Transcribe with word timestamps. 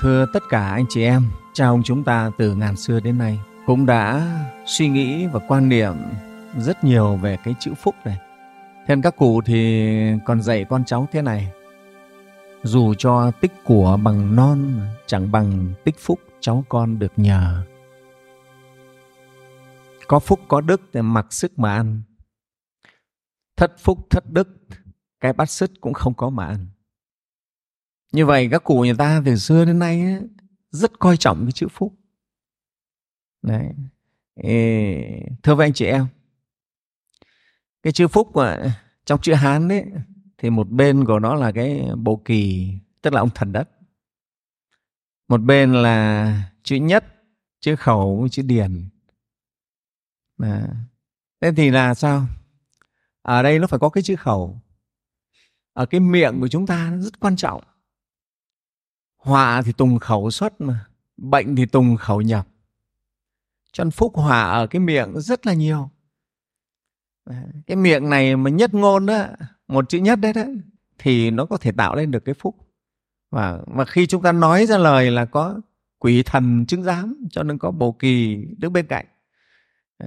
Thưa 0.00 0.26
tất 0.32 0.42
cả 0.48 0.70
anh 0.70 0.86
chị 0.88 1.02
em, 1.02 1.22
cha 1.52 1.66
ông 1.66 1.82
chúng 1.82 2.04
ta 2.04 2.30
từ 2.38 2.54
ngàn 2.54 2.76
xưa 2.76 3.00
đến 3.00 3.18
nay 3.18 3.40
cũng 3.66 3.86
đã 3.86 4.36
suy 4.66 4.88
nghĩ 4.88 5.26
và 5.26 5.40
quan 5.48 5.68
niệm 5.68 5.94
rất 6.58 6.84
nhiều 6.84 7.16
về 7.16 7.38
cái 7.44 7.54
chữ 7.60 7.74
phúc 7.74 7.94
này. 8.04 8.18
Thế 8.86 8.94
các 9.02 9.16
cụ 9.16 9.40
thì 9.44 9.88
còn 10.24 10.42
dạy 10.42 10.64
con 10.64 10.84
cháu 10.84 11.08
thế 11.12 11.22
này. 11.22 11.52
Dù 12.62 12.94
cho 12.94 13.30
tích 13.30 13.52
của 13.64 13.98
bằng 14.02 14.36
non 14.36 14.80
chẳng 15.06 15.32
bằng 15.32 15.72
tích 15.84 15.98
phúc 15.98 16.20
cháu 16.40 16.64
con 16.68 16.98
được 16.98 17.12
nhờ. 17.16 17.64
Có 20.08 20.18
phúc 20.18 20.40
có 20.48 20.60
đức 20.60 20.80
thì 20.92 21.02
mặc 21.02 21.26
sức 21.30 21.58
mà 21.58 21.74
ăn. 21.74 22.02
Thất 23.56 23.72
phúc 23.78 24.06
thất 24.10 24.24
đức, 24.30 24.48
cái 25.20 25.32
bát 25.32 25.50
sức 25.50 25.70
cũng 25.80 25.94
không 25.94 26.14
có 26.14 26.30
mà 26.30 26.46
ăn. 26.46 26.66
Như 28.12 28.26
vậy 28.26 28.48
các 28.50 28.64
cụ 28.64 28.80
nhà 28.80 28.94
ta 28.98 29.22
từ 29.24 29.36
xưa 29.36 29.64
đến 29.64 29.78
nay 29.78 30.00
ấy, 30.00 30.20
rất 30.70 30.98
coi 30.98 31.16
trọng 31.16 31.42
cái 31.42 31.52
chữ 31.52 31.66
phúc. 31.70 31.94
Đấy. 33.42 33.68
Ê, 34.34 35.22
thưa 35.42 35.54
với 35.54 35.66
anh 35.66 35.72
chị 35.72 35.86
em, 35.86 36.06
cái 37.82 37.92
chữ 37.92 38.08
phúc 38.08 38.30
mà 38.34 38.80
trong 39.04 39.20
chữ 39.20 39.34
Hán 39.34 39.68
đấy 39.68 39.84
thì 40.38 40.50
một 40.50 40.70
bên 40.70 41.04
của 41.04 41.18
nó 41.18 41.34
là 41.34 41.52
cái 41.52 41.88
bồ 41.96 42.22
kỳ 42.24 42.72
tức 43.02 43.12
là 43.12 43.20
ông 43.20 43.30
thần 43.34 43.52
đất 43.52 43.70
một 45.28 45.42
bên 45.42 45.72
là 45.72 46.50
chữ 46.62 46.76
nhất 46.76 47.04
chữ 47.60 47.76
khẩu 47.76 48.28
chữ 48.30 48.42
điền 48.42 48.88
à. 50.38 50.68
thế 51.40 51.52
thì 51.56 51.70
là 51.70 51.94
sao 51.94 52.26
ở 53.22 53.42
đây 53.42 53.58
nó 53.58 53.66
phải 53.66 53.78
có 53.78 53.88
cái 53.88 54.02
chữ 54.02 54.16
khẩu 54.16 54.60
ở 55.72 55.86
cái 55.86 56.00
miệng 56.00 56.40
của 56.40 56.48
chúng 56.48 56.66
ta 56.66 56.90
nó 56.90 56.96
rất 56.96 57.20
quan 57.20 57.36
trọng 57.36 57.62
họa 59.18 59.62
thì 59.62 59.72
tùng 59.72 59.98
khẩu 59.98 60.30
xuất 60.30 60.60
mà, 60.60 60.84
bệnh 61.16 61.56
thì 61.56 61.66
tùng 61.66 61.96
khẩu 61.96 62.20
nhập. 62.20 62.48
Cho 63.72 63.84
nên 63.84 63.90
phúc 63.90 64.12
họa 64.16 64.42
ở 64.42 64.66
cái 64.66 64.80
miệng 64.80 65.20
rất 65.20 65.46
là 65.46 65.52
nhiều. 65.52 65.90
Cái 67.66 67.76
miệng 67.76 68.10
này 68.10 68.36
mà 68.36 68.50
nhất 68.50 68.74
ngôn 68.74 69.06
đó 69.06 69.26
một 69.68 69.88
chữ 69.88 69.98
nhất 69.98 70.20
đấy 70.20 70.32
đó, 70.32 70.44
thì 70.98 71.30
nó 71.30 71.44
có 71.44 71.56
thể 71.56 71.72
tạo 71.72 71.96
lên 71.96 72.10
được 72.10 72.24
cái 72.24 72.34
phúc. 72.34 72.56
Và 73.30 73.58
và 73.66 73.84
khi 73.84 74.06
chúng 74.06 74.22
ta 74.22 74.32
nói 74.32 74.66
ra 74.66 74.78
lời 74.78 75.10
là 75.10 75.24
có 75.24 75.60
quỷ 75.98 76.22
thần 76.22 76.66
chứng 76.66 76.82
giám, 76.82 77.26
cho 77.30 77.42
nên 77.42 77.58
có 77.58 77.70
bồ 77.70 77.92
kỳ 77.92 78.44
đứng 78.58 78.72
bên 78.72 78.86
cạnh. 78.86 79.06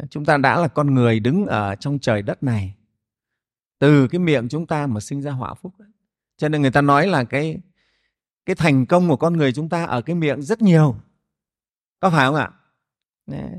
Chúng 0.09 0.25
ta 0.25 0.38
đã 0.38 0.59
là 0.59 0.68
con 0.68 0.94
người 0.94 1.20
đứng 1.20 1.46
ở 1.46 1.75
trong 1.75 2.00
trời 2.00 2.22
đất 2.22 2.44
này. 2.44 2.75
Từ 3.80 4.08
cái 4.08 4.20
miệng 4.20 4.50
chúng 4.50 4.68
ta 4.68 4.88
mà 4.88 5.00
sinh 5.00 5.22
ra 5.22 5.31
họa 5.31 5.53
phúc 5.53 5.73
cho 6.38 6.50
nên 6.50 6.62
người 6.62 6.72
ta 6.72 6.81
nói 6.81 7.08
là 7.08 7.23
cái 7.23 7.58
cái 8.52 8.56
thành 8.56 8.86
công 8.86 9.10
của 9.10 9.16
con 9.16 9.38
người 9.38 9.54
chúng 9.54 9.70
ta 9.70 9.86
ở 9.86 10.02
cái 10.02 10.16
miệng 10.16 10.42
rất 10.42 10.62
nhiều. 10.62 10.96
Có 12.00 12.10
phải 12.10 12.28
không 12.28 12.36
ạ? 12.36 12.52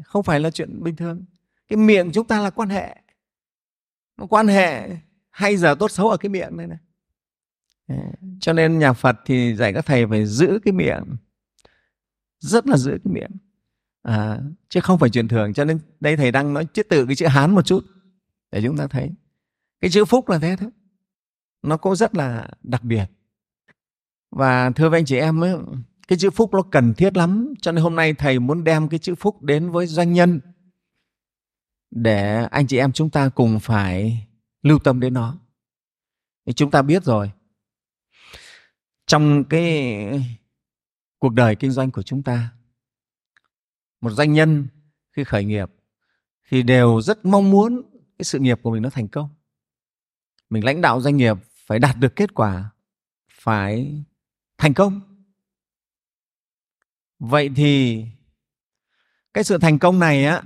Không 0.04 0.22
phải 0.22 0.40
là 0.40 0.50
chuyện 0.50 0.82
bình 0.82 0.96
thường. 0.96 1.24
Cái 1.68 1.76
miệng 1.76 2.12
chúng 2.12 2.26
ta 2.26 2.40
là 2.40 2.50
quan 2.50 2.68
hệ. 2.68 2.96
Nó 4.16 4.26
quan 4.26 4.48
hệ 4.48 4.90
hay 5.30 5.56
giờ 5.56 5.74
tốt 5.78 5.90
xấu 5.90 6.10
ở 6.10 6.16
cái 6.16 6.28
miệng 6.30 6.56
này. 6.56 6.66
Này 6.66 6.78
cho 8.40 8.52
nên 8.52 8.78
nhà 8.78 8.92
phật 8.92 9.16
thì 9.24 9.56
dạy 9.56 9.72
các 9.72 9.86
thầy 9.86 10.06
phải 10.06 10.26
giữ 10.26 10.58
cái 10.64 10.72
miệng. 10.72 11.04
Rất 12.38 12.66
là 12.66 12.76
giữ 12.76 12.90
cái 12.90 13.12
miệng. 13.12 13.30
À, 14.02 14.40
chứ 14.68 14.80
không 14.80 14.98
phải 14.98 15.10
chuyện 15.10 15.28
thường. 15.28 15.52
Cho 15.52 15.64
nên 15.64 15.80
đây 16.00 16.16
thầy 16.16 16.32
đang 16.32 16.54
nói 16.54 16.66
chữ 16.72 16.82
tự 16.82 17.06
cái 17.06 17.16
chữ 17.16 17.26
hán 17.26 17.54
một 17.54 17.66
chút 17.66 17.86
để 18.50 18.62
chúng 18.64 18.76
ta 18.76 18.86
thấy. 18.86 19.10
Cái 19.80 19.90
chữ 19.90 20.04
phúc 20.04 20.28
là 20.28 20.38
thế 20.38 20.56
thôi. 20.56 20.70
Nó 21.62 21.76
cũng 21.76 21.96
rất 21.96 22.14
là 22.14 22.48
đặc 22.62 22.84
biệt 22.84 23.06
và 24.32 24.70
thưa 24.70 24.88
với 24.88 24.98
anh 24.98 25.04
chị 25.04 25.16
em 25.16 25.44
ấy, 25.44 25.54
cái 26.08 26.18
chữ 26.18 26.30
phúc 26.30 26.50
nó 26.54 26.62
cần 26.62 26.94
thiết 26.94 27.16
lắm. 27.16 27.54
Cho 27.60 27.72
nên 27.72 27.82
hôm 27.82 27.96
nay 27.96 28.14
thầy 28.14 28.38
muốn 28.38 28.64
đem 28.64 28.88
cái 28.88 28.98
chữ 28.98 29.14
phúc 29.14 29.42
đến 29.42 29.70
với 29.70 29.86
doanh 29.86 30.12
nhân 30.12 30.40
để 31.90 32.46
anh 32.50 32.66
chị 32.66 32.78
em 32.78 32.92
chúng 32.92 33.10
ta 33.10 33.28
cùng 33.28 33.60
phải 33.60 34.26
lưu 34.62 34.78
tâm 34.78 35.00
đến 35.00 35.14
nó. 35.14 35.38
Thì 36.46 36.52
chúng 36.52 36.70
ta 36.70 36.82
biết 36.82 37.04
rồi 37.04 37.30
trong 39.06 39.44
cái 39.44 39.98
cuộc 41.18 41.32
đời 41.32 41.56
kinh 41.56 41.70
doanh 41.70 41.90
của 41.90 42.02
chúng 42.02 42.22
ta 42.22 42.52
một 44.00 44.10
doanh 44.10 44.32
nhân 44.32 44.68
khi 45.12 45.24
khởi 45.24 45.44
nghiệp 45.44 45.70
thì 46.48 46.62
đều 46.62 47.00
rất 47.00 47.24
mong 47.24 47.50
muốn 47.50 47.82
cái 48.18 48.24
sự 48.24 48.38
nghiệp 48.38 48.58
của 48.62 48.70
mình 48.70 48.82
nó 48.82 48.90
thành 48.90 49.08
công. 49.08 49.28
Mình 50.50 50.64
lãnh 50.64 50.80
đạo 50.80 51.00
doanh 51.00 51.16
nghiệp 51.16 51.36
phải 51.66 51.78
đạt 51.78 51.96
được 51.98 52.16
kết 52.16 52.34
quả 52.34 52.70
phải 53.32 54.02
thành 54.62 54.74
công. 54.74 55.00
Vậy 57.18 57.50
thì 57.56 58.04
cái 59.34 59.44
sự 59.44 59.58
thành 59.58 59.78
công 59.78 59.98
này 59.98 60.24
á 60.24 60.42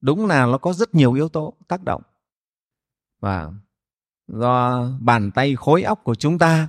đúng 0.00 0.26
là 0.26 0.46
nó 0.46 0.58
có 0.58 0.72
rất 0.72 0.94
nhiều 0.94 1.12
yếu 1.12 1.28
tố 1.28 1.56
tác 1.68 1.82
động. 1.82 2.02
Và 3.20 3.50
do 4.26 4.86
bàn 5.00 5.30
tay 5.34 5.56
khối 5.56 5.82
óc 5.82 6.00
của 6.04 6.14
chúng 6.14 6.38
ta 6.38 6.68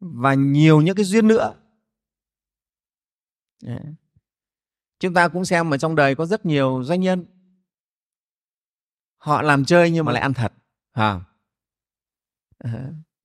và 0.00 0.34
nhiều 0.34 0.80
những 0.80 0.96
cái 0.96 1.04
duyên 1.04 1.28
nữa. 1.28 1.54
Chúng 4.98 5.14
ta 5.14 5.28
cũng 5.28 5.44
xem 5.44 5.70
ở 5.74 5.78
trong 5.78 5.94
đời 5.94 6.14
có 6.14 6.26
rất 6.26 6.46
nhiều 6.46 6.82
doanh 6.84 7.00
nhân. 7.00 7.26
Họ 9.16 9.42
làm 9.42 9.64
chơi 9.64 9.90
nhưng 9.90 10.04
mà 10.04 10.12
lại 10.12 10.22
ăn 10.22 10.34
thật 10.34 10.52
à, 10.92 11.20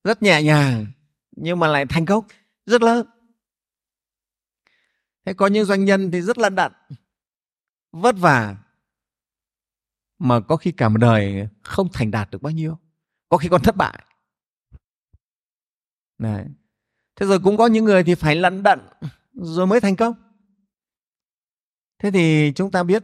rất 0.03 0.23
nhẹ 0.23 0.43
nhàng 0.43 0.85
nhưng 1.35 1.59
mà 1.59 1.67
lại 1.67 1.85
thành 1.85 2.05
công, 2.05 2.25
rất 2.65 2.81
lớn. 2.81 3.07
Thế 5.25 5.33
có 5.33 5.47
những 5.47 5.65
doanh 5.65 5.85
nhân 5.85 6.11
thì 6.11 6.21
rất 6.21 6.37
là 6.37 6.49
đận 6.49 6.71
vất 7.91 8.15
vả, 8.19 8.57
mà 10.19 10.39
có 10.39 10.57
khi 10.57 10.71
cả 10.71 10.89
một 10.89 10.97
đời 10.97 11.47
không 11.63 11.89
thành 11.93 12.11
đạt 12.11 12.31
được 12.31 12.41
bao 12.41 12.51
nhiêu, 12.51 12.77
có 13.29 13.37
khi 13.37 13.49
còn 13.49 13.61
thất 13.61 13.75
bại. 13.75 14.03
Đấy. 16.17 16.45
thế 17.15 17.25
rồi 17.25 17.39
cũng 17.39 17.57
có 17.57 17.67
những 17.67 17.85
người 17.85 18.03
thì 18.03 18.15
phải 18.15 18.35
lận 18.35 18.63
đận 18.63 18.79
rồi 19.33 19.67
mới 19.67 19.81
thành 19.81 19.95
công. 19.95 20.13
Thế 21.99 22.11
thì 22.11 22.51
chúng 22.55 22.71
ta 22.71 22.83
biết, 22.83 23.03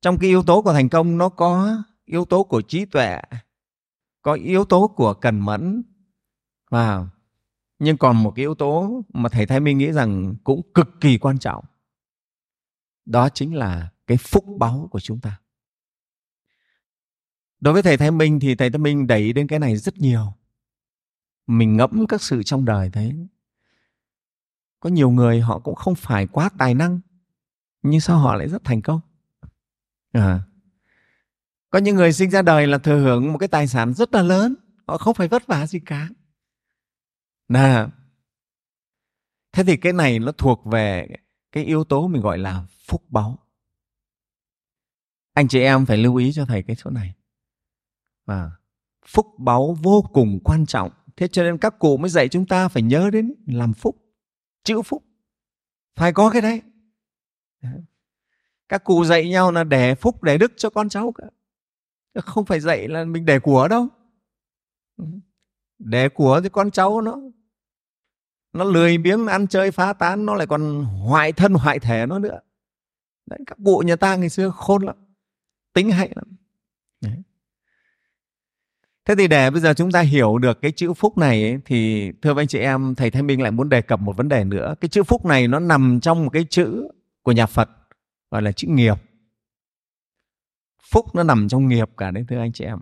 trong 0.00 0.18
cái 0.18 0.28
yếu 0.28 0.42
tố 0.42 0.62
của 0.62 0.72
thành 0.72 0.88
công, 0.88 1.18
nó 1.18 1.28
có 1.28 1.76
yếu 2.04 2.24
tố 2.24 2.44
của 2.44 2.62
trí 2.62 2.84
tuệ, 2.84 3.20
có 4.22 4.32
yếu 4.32 4.64
tố 4.64 4.88
của 4.96 5.14
cần 5.14 5.40
mẫn. 5.40 5.82
Và 6.70 7.06
nhưng 7.82 7.96
còn 7.96 8.22
một 8.22 8.30
cái 8.30 8.42
yếu 8.42 8.54
tố 8.54 9.02
mà 9.12 9.28
thầy 9.28 9.46
thái 9.46 9.60
minh 9.60 9.78
nghĩ 9.78 9.92
rằng 9.92 10.34
cũng 10.44 10.62
cực 10.74 10.88
kỳ 11.00 11.18
quan 11.18 11.38
trọng. 11.38 11.64
Đó 13.04 13.28
chính 13.28 13.54
là 13.54 13.90
cái 14.06 14.16
phúc 14.16 14.44
báu 14.58 14.88
của 14.90 15.00
chúng 15.00 15.20
ta. 15.20 15.40
Đối 17.60 17.74
với 17.74 17.82
thầy 17.82 17.96
thái 17.96 18.10
minh 18.10 18.40
thì 18.40 18.54
thầy 18.54 18.70
thái 18.70 18.78
minh 18.78 19.06
đẩy 19.06 19.32
đến 19.32 19.46
cái 19.46 19.58
này 19.58 19.76
rất 19.76 19.98
nhiều. 19.98 20.32
Mình 21.46 21.76
ngẫm 21.76 22.06
các 22.06 22.22
sự 22.22 22.42
trong 22.42 22.64
đời 22.64 22.90
thấy. 22.90 23.28
Có 24.80 24.90
nhiều 24.90 25.10
người 25.10 25.40
họ 25.40 25.58
cũng 25.58 25.74
không 25.74 25.94
phải 25.94 26.26
quá 26.26 26.50
tài 26.58 26.74
năng, 26.74 27.00
nhưng 27.82 28.00
sao 28.00 28.18
họ 28.18 28.34
lại 28.34 28.48
rất 28.48 28.64
thành 28.64 28.82
công? 28.82 29.00
À. 30.12 30.42
có 31.70 31.78
những 31.78 31.96
người 31.96 32.12
sinh 32.12 32.30
ra 32.30 32.42
đời 32.42 32.66
là 32.66 32.78
thừa 32.78 33.00
hưởng 33.00 33.32
một 33.32 33.38
cái 33.38 33.48
tài 33.48 33.66
sản 33.66 33.94
rất 33.94 34.14
là 34.14 34.22
lớn, 34.22 34.54
họ 34.86 34.98
không 34.98 35.14
phải 35.14 35.28
vất 35.28 35.46
vả 35.46 35.66
gì 35.66 35.80
cả 35.86 36.08
đà 37.48 37.90
thế 39.52 39.64
thì 39.64 39.76
cái 39.76 39.92
này 39.92 40.18
nó 40.18 40.32
thuộc 40.32 40.64
về 40.64 41.08
cái 41.52 41.64
yếu 41.64 41.84
tố 41.84 42.08
mình 42.08 42.22
gọi 42.22 42.38
là 42.38 42.66
phúc 42.86 43.02
báu 43.08 43.42
anh 45.34 45.48
chị 45.48 45.60
em 45.60 45.86
phải 45.86 45.96
lưu 45.96 46.16
ý 46.16 46.32
cho 46.32 46.44
thầy 46.44 46.62
cái 46.62 46.76
chỗ 46.78 46.90
này. 46.90 47.14
Và 48.24 48.50
phúc 49.06 49.26
báu 49.38 49.76
vô 49.82 50.04
cùng 50.12 50.40
quan 50.44 50.66
trọng. 50.66 50.90
Thế 51.16 51.28
cho 51.28 51.42
nên 51.42 51.58
các 51.58 51.78
cụ 51.78 51.96
mới 51.96 52.10
dạy 52.10 52.28
chúng 52.28 52.46
ta 52.46 52.68
phải 52.68 52.82
nhớ 52.82 53.10
đến 53.12 53.34
làm 53.46 53.74
phúc, 53.74 53.96
chữ 54.64 54.82
phúc. 54.82 55.04
Phải 55.96 56.12
có 56.12 56.30
cái 56.30 56.42
đấy. 56.42 56.62
Các 58.68 58.84
cụ 58.84 59.04
dạy 59.04 59.28
nhau 59.28 59.52
là 59.52 59.64
để 59.64 59.94
phúc 59.94 60.22
để 60.22 60.38
đức 60.38 60.52
cho 60.56 60.70
con 60.70 60.88
cháu 60.88 61.12
cả. 61.12 61.24
Không 62.22 62.44
phải 62.44 62.60
dạy 62.60 62.88
là 62.88 63.04
mình 63.04 63.24
để 63.24 63.38
của 63.38 63.68
đâu. 63.68 63.88
Ừ 64.96 65.04
để 65.84 66.08
của 66.08 66.40
thì 66.42 66.48
con 66.48 66.70
cháu 66.70 67.00
nó 67.00 67.18
nó 68.52 68.64
lười 68.64 68.98
biếng 68.98 69.26
ăn 69.26 69.46
chơi 69.46 69.70
phá 69.70 69.92
tán 69.92 70.26
nó 70.26 70.34
lại 70.34 70.46
còn 70.46 70.84
hoại 70.84 71.32
thân 71.32 71.54
hoại 71.54 71.78
thể 71.78 72.06
nó 72.06 72.18
nữa. 72.18 72.40
Đấy 73.26 73.38
các 73.46 73.58
cụ 73.64 73.82
nhà 73.86 73.96
ta 73.96 74.16
ngày 74.16 74.28
xưa 74.28 74.50
khôn 74.50 74.82
lắm 74.82 74.96
tính 75.72 75.90
hay 75.90 76.12
lắm. 76.16 76.24
Đấy. 77.00 77.22
thế 79.04 79.14
thì 79.14 79.28
để 79.28 79.50
bây 79.50 79.60
giờ 79.60 79.74
chúng 79.74 79.90
ta 79.90 80.00
hiểu 80.00 80.38
được 80.38 80.60
cái 80.62 80.72
chữ 80.72 80.94
phúc 80.94 81.18
này 81.18 81.42
ấy, 81.42 81.58
thì 81.64 82.10
thưa 82.22 82.34
anh 82.36 82.46
chị 82.46 82.58
em 82.58 82.94
thầy 82.94 83.10
thanh 83.10 83.26
minh 83.26 83.42
lại 83.42 83.50
muốn 83.50 83.68
đề 83.68 83.82
cập 83.82 84.00
một 84.00 84.16
vấn 84.16 84.28
đề 84.28 84.44
nữa. 84.44 84.74
Cái 84.80 84.88
chữ 84.88 85.02
phúc 85.02 85.24
này 85.24 85.48
nó 85.48 85.58
nằm 85.58 86.00
trong 86.00 86.24
một 86.24 86.30
cái 86.30 86.46
chữ 86.50 86.88
của 87.22 87.32
nhà 87.32 87.46
phật 87.46 87.70
gọi 88.30 88.42
là 88.42 88.52
chữ 88.52 88.68
nghiệp. 88.68 88.94
Phúc 90.92 91.14
nó 91.14 91.22
nằm 91.22 91.48
trong 91.48 91.68
nghiệp 91.68 91.90
cả 91.96 92.10
đấy 92.10 92.24
thưa 92.28 92.38
anh 92.38 92.52
chị 92.52 92.64
em. 92.64 92.78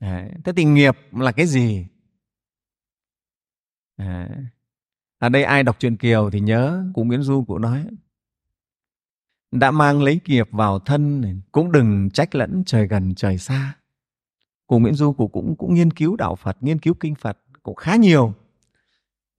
Đấy. 0.00 0.30
thế 0.44 0.52
thì 0.56 0.64
nghiệp 0.64 0.96
là 1.12 1.32
cái 1.32 1.46
gì? 1.46 1.86
À, 3.96 4.28
ở 5.18 5.28
đây 5.28 5.44
ai 5.44 5.62
đọc 5.62 5.76
truyện 5.78 5.96
kiều 5.96 6.30
thì 6.30 6.40
nhớ 6.40 6.84
cụ 6.94 7.04
nguyễn 7.04 7.22
du 7.22 7.44
cụ 7.44 7.58
nói. 7.58 7.86
Đã 9.50 9.70
mang 9.70 10.02
lấy 10.02 10.20
nghiệp 10.24 10.48
vào 10.50 10.78
thân 10.78 11.40
cũng 11.52 11.72
đừng 11.72 12.10
trách 12.10 12.34
lẫn 12.34 12.62
trời 12.66 12.86
gần 12.86 13.14
trời 13.14 13.38
xa. 13.38 13.76
Cụ 14.66 14.78
nguyễn 14.78 14.94
du 14.94 15.12
cụ 15.12 15.28
cũng 15.28 15.56
cũng 15.56 15.74
nghiên 15.74 15.90
cứu 15.90 16.16
đạo 16.16 16.36
phật 16.36 16.56
nghiên 16.60 16.78
cứu 16.78 16.94
kinh 16.94 17.14
phật 17.14 17.38
cũng 17.62 17.74
khá 17.74 17.96
nhiều. 17.96 18.34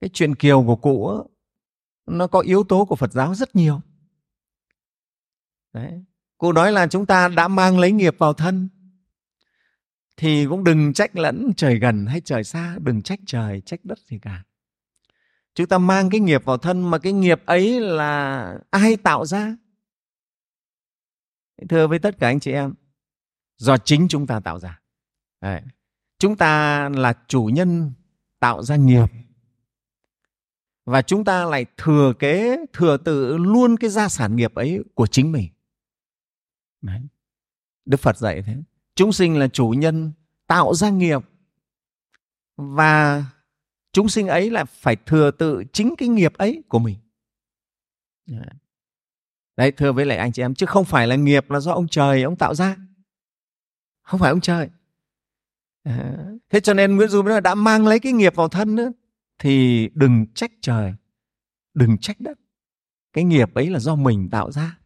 Cái 0.00 0.10
chuyện 0.12 0.34
kiều 0.34 0.64
của 0.66 0.76
cụ 0.76 1.22
nó 2.06 2.26
có 2.26 2.40
yếu 2.40 2.64
tố 2.64 2.84
của 2.84 2.96
phật 2.96 3.12
giáo 3.12 3.34
rất 3.34 3.56
nhiều. 3.56 3.80
Đấy. 5.72 6.04
cụ 6.38 6.52
nói 6.52 6.72
là 6.72 6.86
chúng 6.86 7.06
ta 7.06 7.28
đã 7.28 7.48
mang 7.48 7.78
lấy 7.78 7.92
nghiệp 7.92 8.14
vào 8.18 8.32
thân 8.32 8.68
thì 10.16 10.46
cũng 10.46 10.64
đừng 10.64 10.92
trách 10.92 11.16
lẫn 11.16 11.52
trời 11.56 11.78
gần 11.78 12.06
hay 12.06 12.20
trời 12.20 12.44
xa, 12.44 12.78
đừng 12.80 13.02
trách 13.02 13.20
trời, 13.26 13.60
trách 13.60 13.80
đất 13.84 13.98
gì 13.98 14.18
cả. 14.18 14.44
Chúng 15.54 15.66
ta 15.66 15.78
mang 15.78 16.10
cái 16.10 16.20
nghiệp 16.20 16.44
vào 16.44 16.58
thân 16.58 16.90
mà 16.90 16.98
cái 16.98 17.12
nghiệp 17.12 17.42
ấy 17.46 17.80
là 17.80 18.58
ai 18.70 18.96
tạo 18.96 19.26
ra? 19.26 19.56
Thưa 21.68 21.86
với 21.86 21.98
tất 21.98 22.18
cả 22.18 22.28
anh 22.28 22.40
chị 22.40 22.52
em, 22.52 22.74
do 23.56 23.76
chính 23.76 24.08
chúng 24.08 24.26
ta 24.26 24.40
tạo 24.40 24.58
ra. 24.58 24.80
Đấy. 25.40 25.62
Chúng 26.18 26.36
ta 26.36 26.88
là 26.88 27.14
chủ 27.28 27.44
nhân 27.44 27.92
tạo 28.40 28.62
ra 28.62 28.76
nghiệp 28.76 29.06
và 30.84 31.02
chúng 31.02 31.24
ta 31.24 31.44
lại 31.44 31.66
thừa 31.76 32.12
kế 32.18 32.56
thừa 32.72 32.96
tự 32.96 33.36
luôn 33.36 33.76
cái 33.76 33.90
gia 33.90 34.08
sản 34.08 34.36
nghiệp 34.36 34.54
ấy 34.54 34.78
của 34.94 35.06
chính 35.06 35.32
mình 35.32 35.48
Đấy. 36.82 37.00
Đức 37.84 38.00
Phật 38.00 38.18
dạy 38.18 38.42
thế. 38.42 38.56
Chúng 38.96 39.12
sinh 39.12 39.38
là 39.38 39.48
chủ 39.48 39.68
nhân 39.68 40.12
tạo 40.46 40.74
ra 40.74 40.90
nghiệp 40.90 41.22
và 42.56 43.24
chúng 43.92 44.08
sinh 44.08 44.28
ấy 44.28 44.50
là 44.50 44.64
phải 44.64 44.96
thừa 44.96 45.30
tự 45.30 45.64
chính 45.72 45.94
cái 45.98 46.08
nghiệp 46.08 46.34
ấy 46.34 46.62
của 46.68 46.78
mình. 46.78 46.96
Đấy, 49.56 49.72
thưa 49.72 49.92
với 49.92 50.06
lại 50.06 50.18
anh 50.18 50.32
chị 50.32 50.42
em, 50.42 50.54
chứ 50.54 50.66
không 50.66 50.84
phải 50.84 51.06
là 51.06 51.16
nghiệp 51.16 51.50
là 51.50 51.60
do 51.60 51.72
ông 51.72 51.88
trời 51.88 52.22
ông 52.22 52.36
tạo 52.36 52.54
ra. 52.54 52.76
Không 54.02 54.20
phải 54.20 54.30
ông 54.30 54.40
trời. 54.40 54.68
Thế 56.50 56.60
cho 56.62 56.74
nên 56.74 56.96
Nguyễn 56.96 57.08
Du 57.08 57.22
nói 57.22 57.40
đã 57.40 57.54
mang 57.54 57.86
lấy 57.86 58.00
cái 58.00 58.12
nghiệp 58.12 58.34
vào 58.34 58.48
thân 58.48 58.74
nữa, 58.74 58.92
thì 59.38 59.88
đừng 59.94 60.26
trách 60.34 60.52
trời, 60.60 60.94
đừng 61.74 61.98
trách 61.98 62.20
đất. 62.20 62.38
Cái 63.12 63.24
nghiệp 63.24 63.54
ấy 63.54 63.70
là 63.70 63.78
do 63.78 63.94
mình 63.94 64.28
tạo 64.30 64.52
ra. 64.52 64.78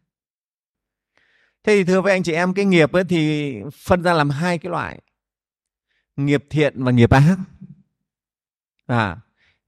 Thế 1.63 1.75
thì 1.75 1.83
thưa 1.83 2.01
với 2.01 2.11
anh 2.11 2.23
chị 2.23 2.31
em, 2.31 2.53
cái 2.53 2.65
nghiệp 2.65 2.91
ấy 2.91 3.03
thì 3.03 3.53
phân 3.73 4.03
ra 4.03 4.13
làm 4.13 4.29
hai 4.29 4.57
cái 4.57 4.69
loại. 4.69 5.01
Nghiệp 6.15 6.45
thiện 6.49 6.83
và 6.83 6.91
nghiệp 6.91 7.09
ác. 7.09 7.37
À, 8.85 9.17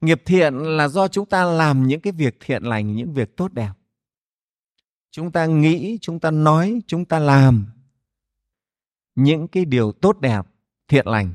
nghiệp 0.02 0.22
thiện 0.26 0.54
là 0.56 0.88
do 0.88 1.08
chúng 1.08 1.26
ta 1.26 1.44
làm 1.44 1.88
những 1.88 2.02
cái 2.02 2.14
việc 2.14 2.38
thiện 2.40 2.64
lành, 2.64 2.96
những 2.96 3.14
việc 3.14 3.38
tốt 3.38 3.54
đẹp. 3.54 3.72
Chúng 5.12 5.32
ta 5.32 5.46
nghĩ, 5.46 5.98
chúng 6.02 6.20
ta 6.20 6.32
nói, 6.32 6.82
chúng 6.88 7.06
ta 7.06 7.20
làm 7.20 7.66
những 9.16 9.48
cái 9.48 9.66
điều 9.66 9.92
tốt 9.92 10.20
đẹp, 10.20 10.42
thiện 10.88 11.08
lành. 11.08 11.34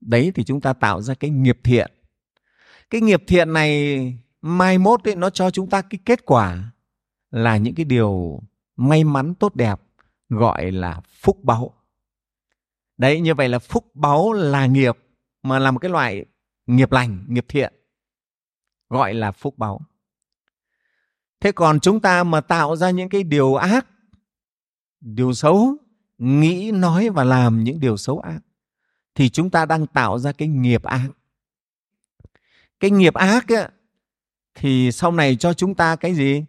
Đấy 0.00 0.32
thì 0.34 0.44
chúng 0.44 0.60
ta 0.60 0.72
tạo 0.72 1.02
ra 1.02 1.14
cái 1.14 1.30
nghiệp 1.30 1.58
thiện. 1.64 1.92
Cái 2.90 3.00
nghiệp 3.00 3.22
thiện 3.26 3.52
này 3.52 4.18
mai 4.42 4.78
mốt 4.78 5.08
ấy, 5.08 5.16
nó 5.16 5.30
cho 5.30 5.50
chúng 5.50 5.70
ta 5.70 5.82
cái 5.82 5.98
kết 6.04 6.24
quả 6.26 6.72
là 7.30 7.56
những 7.56 7.74
cái 7.74 7.84
điều 7.84 8.40
may 8.88 9.04
mắn 9.04 9.34
tốt 9.34 9.54
đẹp 9.54 9.80
gọi 10.28 10.72
là 10.72 11.00
phúc 11.08 11.44
báu. 11.44 11.74
Đấy 12.96 13.20
như 13.20 13.34
vậy 13.34 13.48
là 13.48 13.58
phúc 13.58 13.90
báu 13.94 14.32
là 14.32 14.66
nghiệp 14.66 14.98
mà 15.42 15.58
là 15.58 15.70
một 15.70 15.78
cái 15.78 15.90
loại 15.90 16.24
nghiệp 16.66 16.92
lành 16.92 17.24
nghiệp 17.28 17.44
thiện 17.48 17.74
gọi 18.88 19.14
là 19.14 19.32
phúc 19.32 19.58
báu. 19.58 19.80
Thế 21.40 21.52
còn 21.52 21.80
chúng 21.80 22.00
ta 22.00 22.24
mà 22.24 22.40
tạo 22.40 22.76
ra 22.76 22.90
những 22.90 23.08
cái 23.08 23.22
điều 23.22 23.54
ác 23.54 23.86
điều 25.00 25.32
xấu 25.32 25.76
nghĩ 26.18 26.70
nói 26.74 27.08
và 27.08 27.24
làm 27.24 27.64
những 27.64 27.80
điều 27.80 27.96
xấu 27.96 28.18
ác 28.18 28.40
thì 29.14 29.28
chúng 29.28 29.50
ta 29.50 29.66
đang 29.66 29.86
tạo 29.86 30.18
ra 30.18 30.32
cái 30.32 30.48
nghiệp 30.48 30.82
ác. 30.82 31.08
Cái 32.80 32.90
nghiệp 32.90 33.14
ác 33.14 33.52
ấy, 33.52 33.68
thì 34.54 34.92
sau 34.92 35.12
này 35.12 35.36
cho 35.36 35.54
chúng 35.54 35.74
ta 35.74 35.96
cái 35.96 36.14
gì? 36.14 36.44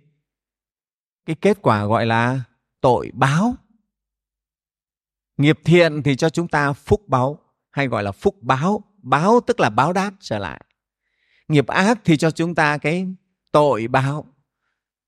Cái 1.26 1.36
kết 1.36 1.58
quả 1.62 1.86
gọi 1.86 2.06
là 2.06 2.44
tội 2.82 3.12
báo. 3.14 3.56
Nghiệp 5.38 5.60
thiện 5.66 6.04
thì 6.04 6.16
cho 6.16 6.30
chúng 6.30 6.48
ta 6.48 6.74
phúc 6.74 7.04
báo 7.08 7.40
hay 7.72 7.88
gọi 7.88 8.04
là 8.04 8.12
phúc 8.12 8.36
báo. 8.42 8.84
Báo 8.98 9.40
tức 9.48 9.60
là 9.60 9.70
báo 9.70 9.94
đáp 9.94 10.12
trở 10.20 10.40
lại. 10.40 10.66
Nghiệp 11.48 11.68
ác 11.68 12.00
thì 12.06 12.18
cho 12.18 12.32
chúng 12.32 12.56
ta 12.56 12.78
cái 12.78 13.08
tội 13.52 13.88
báo. 13.88 14.26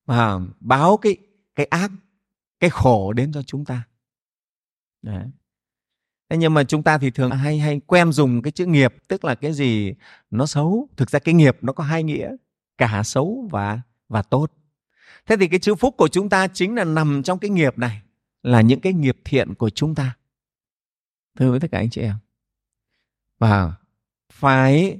À, 0.06 0.34
báo 0.60 0.98
cái 0.98 1.18
cái 1.56 1.66
ác 1.66 1.92
cái 2.60 2.70
khổ 2.70 3.14
đến 3.14 3.32
cho 3.34 3.42
chúng 3.42 3.66
ta. 3.66 3.84
Đấy. 5.02 5.26
Thế 6.30 6.38
nhưng 6.38 6.54
mà 6.54 6.64
chúng 6.64 6.84
ta 6.84 6.98
thì 6.98 7.12
thường 7.12 7.32
hay 7.32 7.60
hay 7.60 7.82
quen 7.88 8.12
dùng 8.12 8.42
cái 8.42 8.52
chữ 8.52 8.66
nghiệp 8.66 8.96
tức 9.08 9.26
là 9.26 9.36
cái 9.36 9.54
gì 9.54 9.94
nó 10.30 10.46
xấu. 10.46 10.90
Thực 10.98 11.10
ra 11.10 11.20
cái 11.20 11.34
nghiệp 11.34 11.58
nó 11.62 11.74
có 11.74 11.84
hai 11.84 12.04
nghĩa 12.04 12.36
cả 12.78 13.04
xấu 13.04 13.48
và 13.52 13.82
và 14.10 14.22
tốt 14.22 14.52
thế 15.26 15.38
thì 15.40 15.48
cái 15.48 15.60
chữ 15.60 15.76
phúc 15.76 15.96
của 15.98 16.08
chúng 16.08 16.30
ta 16.30 16.48
chính 16.48 16.76
là 16.76 16.84
nằm 16.84 17.24
trong 17.24 17.40
cái 17.40 17.50
nghiệp 17.50 17.78
này, 17.78 18.02
là 18.44 18.62
những 18.62 18.80
cái 18.80 18.94
nghiệp 18.94 19.18
thiện 19.26 19.54
của 19.54 19.70
chúng 19.70 19.96
ta. 19.96 20.18
Thưa 21.40 21.52
với 21.52 21.60
tất 21.60 21.68
cả 21.72 21.78
anh 21.78 21.90
chị 21.90 22.02
em, 22.02 22.16
và 23.40 23.74
phải 24.34 25.00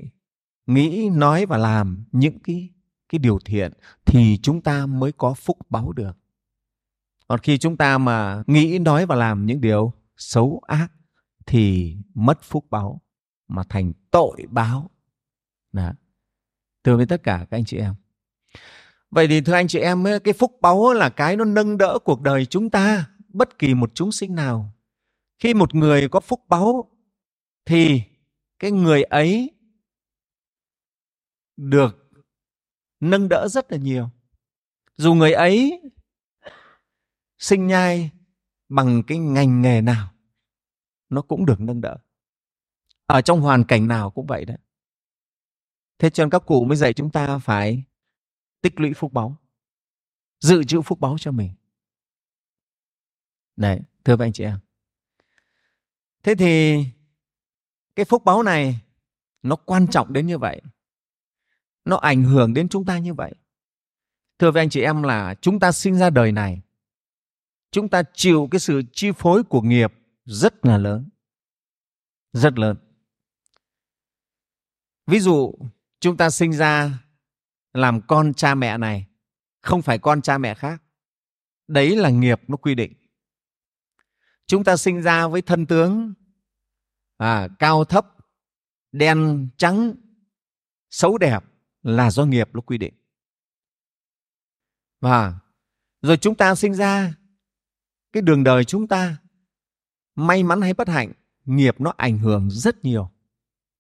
nghĩ, 0.66 1.10
nói 1.10 1.46
và 1.46 1.58
làm 1.58 2.06
những 2.12 2.40
cái 2.40 2.70
cái 3.10 3.20
điều 3.20 3.40
thiện 3.46 3.72
thì 4.06 4.40
chúng 4.44 4.62
ta 4.62 4.86
mới 4.86 5.12
có 5.12 5.34
phúc 5.34 5.58
báo 5.70 5.92
được. 5.92 6.18
Còn 7.28 7.40
khi 7.40 7.58
chúng 7.58 7.78
ta 7.78 7.98
mà 7.98 8.44
nghĩ, 8.48 8.80
nói 8.80 9.06
và 9.06 9.16
làm 9.16 9.46
những 9.46 9.62
điều 9.62 9.94
xấu 10.18 10.62
ác 10.68 10.88
thì 11.46 11.98
mất 12.14 12.44
phúc 12.44 12.66
báo 12.70 13.02
mà 13.48 13.64
thành 13.70 13.94
tội 14.12 14.46
báo. 14.50 14.90
Đó. 15.72 15.92
thưa 16.84 16.98
với 16.98 17.06
tất 17.06 17.24
cả 17.24 17.38
các 17.38 17.58
anh 17.58 17.66
chị 17.66 17.78
em 17.78 17.94
vậy 19.12 19.28
thì 19.28 19.42
thưa 19.42 19.54
anh 19.54 19.68
chị 19.68 19.80
em 19.80 20.04
cái 20.24 20.34
phúc 20.34 20.58
báu 20.62 20.94
là 20.94 21.10
cái 21.10 21.36
nó 21.36 21.46
nâng 21.46 21.78
đỡ 21.78 22.00
cuộc 22.04 22.22
đời 22.22 22.46
chúng 22.46 22.70
ta, 22.70 23.10
bất 23.28 23.60
kỳ 23.60 23.74
một 23.74 23.92
chúng 23.94 24.12
sinh 24.12 24.36
nào. 24.36 24.72
Khi 25.40 25.54
một 25.54 25.76
người 25.76 26.10
có 26.10 26.20
phúc 26.20 26.42
báu, 26.48 26.92
thì 27.66 28.02
cái 28.60 28.72
người 28.72 29.04
ấy 29.04 29.52
được 31.58 32.12
nâng 33.00 33.30
đỡ 33.30 33.48
rất 33.48 33.72
là 33.72 33.78
nhiều. 33.78 34.10
Dù 34.98 35.14
người 35.14 35.34
ấy 35.34 35.82
sinh 37.38 37.68
nhai 37.68 38.12
bằng 38.70 39.04
cái 39.08 39.18
ngành 39.18 39.62
nghề 39.62 39.82
nào, 39.82 40.12
nó 41.10 41.22
cũng 41.22 41.46
được 41.46 41.60
nâng 41.60 41.82
đỡ. 41.82 41.98
Ở 43.06 43.22
trong 43.22 43.42
hoàn 43.42 43.64
cảnh 43.64 43.88
nào 43.88 44.12
cũng 44.12 44.26
vậy 44.26 44.46
đấy. 44.46 44.58
Thế 46.00 46.10
cho 46.10 46.24
nên 46.24 46.30
các 46.30 46.44
cụ 46.46 46.66
mới 46.66 46.78
dạy 46.78 46.94
chúng 46.94 47.10
ta 47.10 47.38
phải 47.38 47.84
tích 48.66 48.80
lũy 48.80 48.94
phúc 48.94 49.14
báu, 49.14 49.38
dự 50.40 50.64
trữ 50.64 50.82
phúc 50.82 51.00
báu 51.00 51.18
cho 51.20 51.32
mình. 51.32 51.52
Đấy 53.56 53.80
thưa 54.04 54.18
các 54.18 54.26
anh 54.26 54.34
chị 54.34 54.44
em. 54.44 54.60
Thế 56.24 56.36
thì 56.36 56.84
cái 57.96 58.06
phúc 58.06 58.26
báu 58.26 58.44
này 58.44 58.80
nó 59.42 59.56
quan 59.56 59.88
trọng 59.88 60.14
đến 60.14 60.28
như 60.28 60.38
vậy, 60.38 60.62
nó 61.86 61.98
ảnh 61.98 62.24
hưởng 62.24 62.54
đến 62.54 62.70
chúng 62.70 62.86
ta 62.86 63.00
như 63.00 63.14
vậy. 63.14 63.36
Thưa 64.40 64.52
với 64.52 64.62
anh 64.62 64.70
chị 64.70 64.82
em 64.82 65.04
là 65.04 65.36
chúng 65.42 65.60
ta 65.60 65.72
sinh 65.72 65.96
ra 65.96 66.10
đời 66.10 66.32
này, 66.32 66.62
chúng 67.72 67.90
ta 67.90 68.04
chịu 68.14 68.48
cái 68.52 68.60
sự 68.60 68.82
chi 68.92 69.12
phối 69.12 69.44
của 69.44 69.62
nghiệp 69.62 69.94
rất 70.26 70.66
là 70.66 70.78
lớn, 70.78 71.10
rất 72.34 72.60
lớn. 72.60 72.78
Ví 75.08 75.20
dụ 75.20 75.54
chúng 76.00 76.18
ta 76.18 76.30
sinh 76.30 76.54
ra 76.54 77.05
làm 77.76 78.02
con 78.02 78.34
cha 78.34 78.56
mẹ 78.56 78.78
này 78.78 79.08
không 79.62 79.82
phải 79.82 80.00
con 80.00 80.22
cha 80.22 80.38
mẹ 80.38 80.54
khác. 80.54 80.82
Đấy 81.68 81.96
là 81.96 82.10
nghiệp 82.10 82.42
nó 82.48 82.58
quy 82.58 82.76
định. 82.76 82.94
Chúng 84.48 84.64
ta 84.64 84.78
sinh 84.78 85.02
ra 85.02 85.28
với 85.28 85.42
thân 85.42 85.66
tướng 85.66 86.14
à, 87.18 87.48
cao 87.60 87.86
thấp 87.86 88.08
đen 88.92 89.50
trắng 89.58 89.96
xấu 90.90 91.18
đẹp 91.18 91.44
là 91.84 92.12
do 92.12 92.26
nghiệp 92.26 92.50
nó 92.54 92.62
quy 92.62 92.78
định. 92.78 92.94
Và 95.02 95.40
rồi 96.02 96.18
chúng 96.18 96.36
ta 96.36 96.56
sinh 96.56 96.74
ra 96.74 97.14
cái 98.12 98.22
đường 98.22 98.44
đời 98.44 98.66
chúng 98.66 98.88
ta 98.88 99.18
may 100.16 100.44
mắn 100.44 100.62
hay 100.62 100.74
bất 100.74 100.88
hạnh 100.88 101.12
nghiệp 101.46 101.82
nó 101.82 101.94
ảnh 101.98 102.18
hưởng 102.18 102.50
rất 102.50 102.86
nhiều 102.86 103.12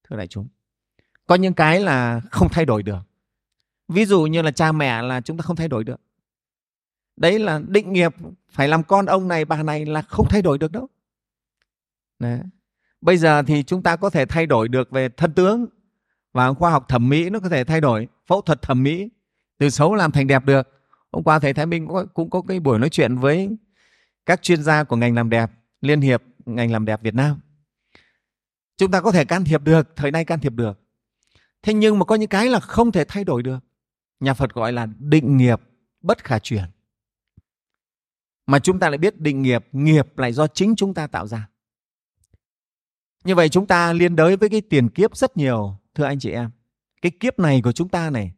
thưa 0.03 0.17
đại 0.17 0.27
chúng. 0.27 0.47
Có 1.27 1.35
những 1.35 1.53
cái 1.53 1.79
là 1.79 2.21
không 2.31 2.47
thay 2.51 2.65
đổi 2.65 2.83
được 2.83 3.01
ví 3.87 4.05
dụ 4.05 4.23
như 4.23 4.41
là 4.41 4.51
cha 4.51 4.71
mẹ 4.71 5.01
là 5.01 5.21
chúng 5.21 5.37
ta 5.37 5.41
không 5.41 5.55
thay 5.55 5.67
đổi 5.67 5.83
được. 5.83 6.01
Đấy 7.15 7.39
là 7.39 7.61
định 7.67 7.93
nghiệp 7.93 8.15
phải 8.49 8.67
làm 8.67 8.83
con 8.83 9.05
ông 9.05 9.27
này 9.27 9.45
bà 9.45 9.63
này 9.63 9.85
là 9.85 10.01
không 10.01 10.27
thay 10.29 10.41
đổi 10.41 10.57
được 10.57 10.71
đâu. 10.71 10.87
Đấy. 12.19 12.39
bây 13.01 13.17
giờ 13.17 13.43
thì 13.43 13.63
chúng 13.63 13.83
ta 13.83 13.95
có 13.95 14.09
thể 14.09 14.25
thay 14.25 14.45
đổi 14.45 14.67
được 14.67 14.91
về 14.91 15.09
thân 15.09 15.33
tướng 15.33 15.65
và 16.33 16.53
khoa 16.53 16.71
học 16.71 16.85
thẩm 16.89 17.09
mỹ 17.09 17.29
nó 17.29 17.39
có 17.39 17.49
thể 17.49 17.63
thay 17.63 17.81
đổi 17.81 18.07
phẫu 18.27 18.41
thuật 18.41 18.61
thẩm 18.61 18.83
mỹ 18.83 19.09
từ 19.57 19.69
xấu 19.69 19.95
làm 19.95 20.11
thành 20.11 20.27
đẹp 20.27 20.45
được. 20.45 20.67
Hôm 21.11 21.23
qua 21.23 21.39
thầy 21.39 21.53
thái 21.53 21.65
minh 21.65 21.87
cũng 21.87 21.95
có, 21.95 22.05
cũng 22.13 22.29
có 22.29 22.41
cái 22.41 22.59
buổi 22.59 22.79
nói 22.79 22.89
chuyện 22.89 23.17
với 23.17 23.49
các 24.25 24.41
chuyên 24.41 24.63
gia 24.63 24.83
của 24.83 24.95
ngành 24.95 25.15
làm 25.15 25.29
đẹp 25.29 25.51
liên 25.81 26.01
hiệp 26.01 26.23
ngành 26.45 26.71
làm 26.71 26.85
đẹp 26.85 27.01
việt 27.01 27.15
nam. 27.15 27.39
Chúng 28.77 28.91
ta 28.91 29.01
có 29.01 29.11
thể 29.11 29.25
can 29.25 29.43
thiệp 29.43 29.61
được 29.63 29.95
thời 29.95 30.11
nay 30.11 30.25
can 30.25 30.39
thiệp 30.39 30.53
được. 30.53 30.79
Thế 31.61 31.73
nhưng 31.73 31.99
mà 31.99 32.05
có 32.05 32.15
những 32.15 32.29
cái 32.29 32.49
là 32.49 32.59
không 32.59 32.91
thể 32.91 33.05
thay 33.05 33.23
đổi 33.23 33.43
được 33.43 33.59
nhà 34.19 34.33
phật 34.33 34.53
gọi 34.53 34.73
là 34.73 34.87
định 34.99 35.37
nghiệp 35.37 35.61
bất 36.01 36.23
khả 36.23 36.39
chuyển. 36.39 36.63
Mà 38.47 38.59
chúng 38.59 38.79
ta 38.79 38.89
lại 38.89 38.97
biết 38.97 39.19
định 39.19 39.41
nghiệp 39.41 39.65
nghiệp 39.71 40.17
lại 40.17 40.33
do 40.33 40.47
chính 40.47 40.75
chúng 40.75 40.93
ta 40.93 41.07
tạo 41.07 41.27
ra. 41.27 41.49
Như 43.23 43.35
vậy 43.35 43.49
chúng 43.49 43.67
ta 43.67 43.93
liên 43.93 44.15
đới 44.15 44.37
với 44.37 44.49
cái 44.49 44.61
tiền 44.61 44.89
kiếp 44.89 45.17
rất 45.17 45.37
nhiều, 45.37 45.77
thưa 45.95 46.03
anh 46.03 46.19
chị 46.19 46.31
em. 46.31 46.51
Cái 47.01 47.11
kiếp 47.19 47.39
này 47.39 47.61
của 47.61 47.71
chúng 47.71 47.89
ta 47.89 48.09
này, 48.09 48.33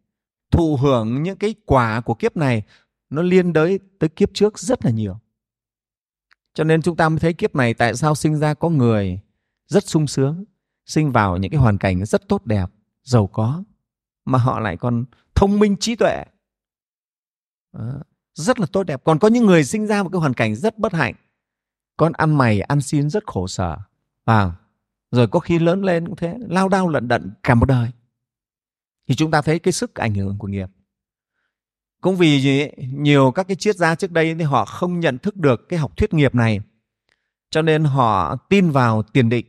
thụ 0.52 0.76
hưởng 0.76 1.24
những 1.24 1.38
cái 1.38 1.56
quả 1.66 2.02
của 2.02 2.14
kiếp 2.14 2.38
này, 2.38 2.64
nó 3.10 3.22
liên 3.22 3.54
đới 3.54 3.80
tới 4.00 4.10
kiếp 4.10 4.30
trước 4.34 4.60
rất 4.60 4.86
là 4.86 4.92
nhiều. 4.92 5.20
Cho 6.54 6.64
nên 6.64 6.82
chúng 6.82 6.96
ta 6.96 7.10
mới 7.10 7.20
thấy 7.20 7.34
kiếp 7.34 7.56
này 7.56 7.74
tại 7.74 7.96
sao 7.96 8.16
sinh 8.16 8.36
ra 8.36 8.54
có 8.54 8.70
người 8.70 9.20
rất 9.68 9.84
sung 9.84 10.08
sướng, 10.08 10.44
sinh 10.86 11.12
vào 11.12 11.38
những 11.38 11.52
cái 11.52 11.60
hoàn 11.60 11.78
cảnh 11.78 12.06
rất 12.06 12.28
tốt 12.28 12.46
đẹp, 12.46 12.66
giàu 13.04 13.28
có, 13.28 13.64
mà 14.26 14.38
họ 14.38 14.60
lại 14.60 14.78
còn 14.78 15.06
thông 15.38 15.60
minh 15.60 15.78
trí 15.78 15.96
tuệ. 15.96 16.24
Đó, 17.74 17.94
rất 18.34 18.60
là 18.60 18.66
tốt 18.72 18.84
đẹp. 18.84 19.02
Còn 19.04 19.20
có 19.20 19.28
những 19.28 19.46
người 19.46 19.64
sinh 19.64 19.88
ra 19.88 20.04
một 20.04 20.10
cái 20.14 20.20
hoàn 20.20 20.34
cảnh 20.34 20.56
rất 20.56 20.78
bất 20.78 20.94
hạnh. 20.94 21.14
Con 21.98 22.14
ăn 22.14 22.38
mày 22.38 22.62
ăn 22.62 22.82
xin 22.82 23.10
rất 23.10 23.24
khổ 23.28 23.48
sở. 23.48 23.78
À, 24.26 24.52
rồi 25.12 25.28
có 25.28 25.40
khi 25.40 25.60
lớn 25.60 25.84
lên 25.84 26.06
cũng 26.06 26.16
thế 26.16 26.36
lao 26.50 26.70
đao 26.70 26.90
lận 26.90 27.08
đận 27.08 27.32
cả 27.44 27.56
một 27.56 27.66
đời. 27.66 27.92
Thì 29.08 29.16
chúng 29.16 29.32
ta 29.32 29.42
thấy 29.42 29.60
cái 29.60 29.72
sức 29.72 29.96
ảnh 29.96 30.14
hưởng 30.14 30.38
của 30.38 30.48
nghiệp. 30.48 30.70
Cũng 32.02 32.16
vì 32.16 32.42
gì 32.42 32.68
nhiều 32.78 33.32
các 33.32 33.48
cái 33.48 33.56
triết 33.56 33.76
gia 33.76 33.96
trước 33.96 34.12
đây 34.12 34.36
thì 34.36 34.44
họ 34.44 34.66
không 34.66 35.00
nhận 35.00 35.18
thức 35.18 35.36
được 35.36 35.70
cái 35.70 35.80
học 35.80 35.98
thuyết 35.98 36.14
nghiệp 36.14 36.36
này. 36.36 36.60
Cho 37.50 37.62
nên 37.62 37.84
họ 37.84 38.36
tin 38.36 38.72
vào 38.72 39.04
tiền 39.04 39.30
định 39.30 39.46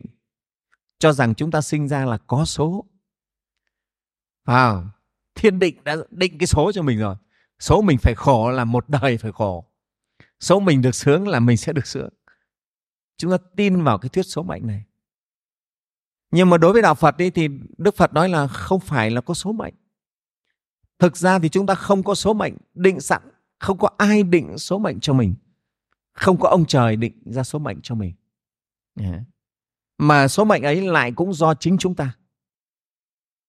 cho 0.98 1.12
rằng 1.12 1.34
chúng 1.34 1.50
ta 1.50 1.60
sinh 1.60 1.88
ra 1.88 2.04
là 2.04 2.18
có 2.26 2.44
số. 2.44 2.86
À, 4.44 4.84
thiên 5.38 5.58
định 5.58 5.84
đã 5.84 5.96
định 6.10 6.38
cái 6.38 6.46
số 6.46 6.72
cho 6.72 6.82
mình 6.82 6.98
rồi. 6.98 7.14
Số 7.58 7.82
mình 7.82 7.98
phải 7.98 8.14
khổ 8.16 8.50
là 8.50 8.64
một 8.64 8.88
đời 8.88 9.18
phải 9.18 9.32
khổ. 9.32 9.64
Số 10.40 10.60
mình 10.60 10.82
được 10.82 10.94
sướng 10.94 11.28
là 11.28 11.40
mình 11.40 11.56
sẽ 11.56 11.72
được 11.72 11.86
sướng. 11.86 12.08
Chúng 13.16 13.30
ta 13.30 13.38
tin 13.56 13.82
vào 13.82 13.98
cái 13.98 14.08
thuyết 14.08 14.22
số 14.22 14.42
mệnh 14.42 14.66
này. 14.66 14.84
Nhưng 16.30 16.50
mà 16.50 16.58
đối 16.58 16.72
với 16.72 16.82
đạo 16.82 16.94
phật 16.94 17.18
ấy, 17.18 17.30
thì 17.30 17.48
đức 17.78 17.96
phật 17.96 18.12
nói 18.12 18.28
là 18.28 18.46
không 18.46 18.80
phải 18.80 19.10
là 19.10 19.20
có 19.20 19.34
số 19.34 19.52
mệnh 19.52 19.74
thực 20.98 21.16
ra 21.16 21.38
thì 21.38 21.48
chúng 21.48 21.66
ta 21.66 21.74
không 21.74 22.02
có 22.02 22.14
số 22.14 22.34
mệnh 22.34 22.54
định 22.74 23.00
sẵn 23.00 23.22
không 23.58 23.78
có 23.78 23.90
ai 23.96 24.22
định 24.22 24.58
số 24.58 24.78
mệnh 24.78 25.00
cho 25.00 25.12
mình. 25.12 25.34
Không 26.12 26.40
có 26.40 26.48
ông 26.48 26.66
trời 26.66 26.96
định 26.96 27.22
ra 27.24 27.42
số 27.42 27.58
mệnh 27.58 27.80
cho 27.82 27.94
mình. 27.94 28.14
Mà 29.98 30.28
số 30.28 30.44
mệnh 30.44 30.62
ấy 30.62 30.88
lại 30.88 31.12
cũng 31.12 31.34
do 31.34 31.54
chính 31.54 31.78
chúng 31.78 31.94
ta 31.94 32.16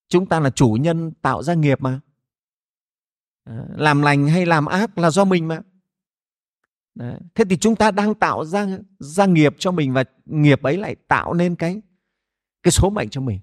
chúng 0.10 0.26
ta 0.26 0.40
là 0.40 0.50
chủ 0.50 0.78
nhân 0.80 1.12
tạo 1.22 1.44
ra 1.44 1.54
nghiệp 1.54 1.82
mà. 1.82 2.00
Làm 3.70 4.02
lành 4.02 4.28
hay 4.28 4.46
làm 4.46 4.66
ác 4.66 4.98
là 4.98 5.10
do 5.10 5.26
mình 5.26 5.48
mà. 5.48 5.62
Đấy. 6.96 7.20
thế 7.36 7.44
thì 7.50 7.58
chúng 7.58 7.76
ta 7.76 7.92
đang 7.92 8.16
tạo 8.16 8.46
ra 8.46 8.68
ra 9.00 9.26
nghiệp 9.26 9.56
cho 9.60 9.72
mình 9.72 9.94
và 9.94 10.04
nghiệp 10.26 10.62
ấy 10.62 10.78
lại 10.78 10.96
tạo 11.08 11.34
nên 11.34 11.56
cái 11.56 11.82
cái 12.64 12.72
số 12.72 12.90
mệnh 12.90 13.10
cho 13.10 13.22
mình. 13.22 13.40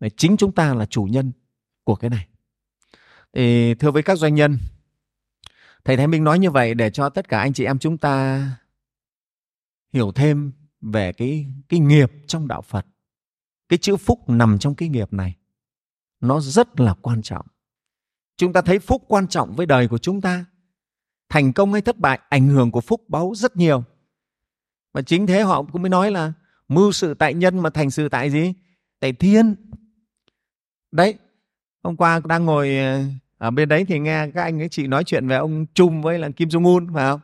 Đấy, 0.00 0.10
chính 0.16 0.36
chúng 0.36 0.52
ta 0.52 0.74
là 0.74 0.86
chủ 0.86 1.04
nhân 1.04 1.32
của 1.84 1.96
cái 1.96 2.10
này. 2.10 2.28
Thì 3.32 3.74
thưa 3.74 3.90
với 3.90 4.02
các 4.02 4.18
doanh 4.18 4.34
nhân 4.34 4.58
thầy 5.84 5.96
thái 5.96 6.06
minh 6.06 6.24
nói 6.24 6.38
như 6.38 6.50
vậy 6.50 6.74
để 6.74 6.90
cho 6.90 7.08
tất 7.08 7.28
cả 7.28 7.40
anh 7.40 7.52
chị 7.52 7.64
em 7.64 7.78
chúng 7.78 7.98
ta 7.98 8.42
hiểu 9.92 10.12
thêm 10.12 10.52
về 10.80 11.12
cái 11.12 11.46
cái 11.68 11.80
nghiệp 11.80 12.12
trong 12.26 12.48
đạo 12.48 12.62
phật 12.62 12.86
cái 13.70 13.78
chữ 13.78 13.96
phúc 13.96 14.28
nằm 14.28 14.58
trong 14.58 14.74
cái 14.74 14.88
nghiệp 14.88 15.12
này. 15.12 15.36
Nó 16.20 16.40
rất 16.40 16.80
là 16.80 16.94
quan 16.94 17.22
trọng. 17.22 17.46
Chúng 18.36 18.52
ta 18.52 18.62
thấy 18.62 18.78
phúc 18.78 19.04
quan 19.08 19.28
trọng 19.28 19.56
với 19.56 19.66
đời 19.66 19.88
của 19.88 19.98
chúng 19.98 20.20
ta. 20.20 20.44
Thành 21.28 21.52
công 21.52 21.72
hay 21.72 21.82
thất 21.82 21.98
bại, 21.98 22.20
ảnh 22.28 22.48
hưởng 22.48 22.70
của 22.70 22.80
phúc 22.80 23.04
báu 23.08 23.32
rất 23.34 23.56
nhiều. 23.56 23.84
Và 24.92 25.02
chính 25.02 25.26
thế 25.26 25.42
họ 25.42 25.62
cũng 25.62 25.82
mới 25.82 25.90
nói 25.90 26.10
là 26.10 26.32
mưu 26.68 26.92
sự 26.92 27.14
tại 27.14 27.34
nhân 27.34 27.58
mà 27.58 27.70
thành 27.70 27.90
sự 27.90 28.08
tại 28.08 28.30
gì? 28.30 28.54
Tại 29.00 29.12
thiên. 29.12 29.54
Đấy, 30.92 31.14
hôm 31.82 31.96
qua 31.96 32.20
đang 32.24 32.44
ngồi 32.44 32.76
ờ, 32.76 33.02
ở 33.38 33.50
bên 33.50 33.68
đấy 33.68 33.84
thì 33.88 33.98
nghe 33.98 34.30
các 34.34 34.42
anh 34.42 34.62
ấy, 34.62 34.68
chị 34.68 34.86
nói 34.86 35.04
chuyện 35.04 35.28
về 35.28 35.36
ông 35.36 35.66
Trung 35.74 36.02
với 36.02 36.18
là 36.18 36.30
Kim 36.30 36.48
Jong 36.48 36.74
Un, 36.74 36.94
phải 36.94 37.10
không? 37.10 37.20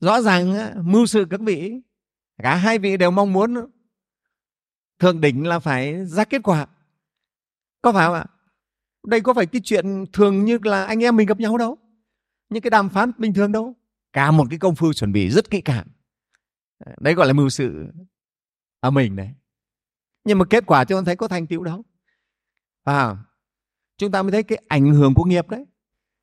Rõ 0.00 0.20
ràng 0.20 0.54
mưu 0.92 1.06
sự 1.06 1.26
các 1.30 1.40
vị, 1.40 1.80
cả 2.42 2.54
hai 2.54 2.78
vị 2.78 2.96
đều 2.96 3.10
mong 3.10 3.32
muốn 3.32 3.70
thượng 5.00 5.20
đỉnh 5.20 5.46
là 5.46 5.58
phải 5.58 6.06
ra 6.06 6.24
kết 6.24 6.42
quả. 6.44 6.66
Có 7.82 7.92
phải 7.92 8.06
không 8.06 8.14
ạ? 8.14 8.26
Đây 9.06 9.20
có 9.20 9.34
phải 9.34 9.46
cái 9.46 9.60
chuyện 9.64 10.04
thường 10.12 10.44
như 10.44 10.58
là 10.62 10.84
anh 10.84 11.04
em 11.04 11.16
mình 11.16 11.26
gặp 11.26 11.40
nhau 11.40 11.58
đâu? 11.58 11.78
Những 12.48 12.62
cái 12.62 12.70
đàm 12.70 12.88
phán 12.88 13.12
bình 13.18 13.34
thường 13.34 13.52
đâu? 13.52 13.74
Cả 14.12 14.30
một 14.30 14.46
cái 14.50 14.58
công 14.58 14.74
phu 14.74 14.92
chuẩn 14.92 15.12
bị 15.12 15.30
rất 15.30 15.50
kỹ 15.50 15.60
càng. 15.60 15.86
Ờ, 16.84 16.92
đấy 17.00 17.14
gọi 17.14 17.26
là 17.26 17.32
mưu 17.32 17.48
sự 17.48 17.86
ở 18.80 18.90
mình 18.90 19.16
đấy. 19.16 19.28
Nhưng 20.24 20.38
mà 20.38 20.44
kết 20.50 20.66
quả 20.66 20.84
chúng 20.84 20.98
ta 20.98 21.02
thấy 21.06 21.16
có 21.16 21.28
thành 21.28 21.46
tựu 21.46 21.64
đâu. 21.64 21.84
À, 22.84 23.16
chúng 23.98 24.10
ta 24.10 24.22
mới 24.22 24.32
thấy 24.32 24.42
cái 24.42 24.62
ảnh 24.68 24.94
hưởng 24.94 25.14
của 25.14 25.24
nghiệp 25.24 25.48
đấy. 25.48 25.64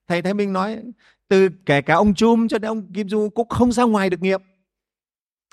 Thầy 0.07 0.21
thái 0.21 0.33
minh 0.33 0.53
nói 0.53 0.83
từ 1.27 1.49
kể 1.65 1.81
cả 1.81 1.95
ông 1.95 2.13
chum 2.13 2.47
cho 2.47 2.57
đến 2.57 2.69
ông 2.69 2.93
kim 2.93 3.09
du 3.09 3.29
cũng 3.29 3.49
không 3.49 3.71
ra 3.71 3.83
ngoài 3.83 4.09
được 4.09 4.21
nghiệp. 4.21 4.41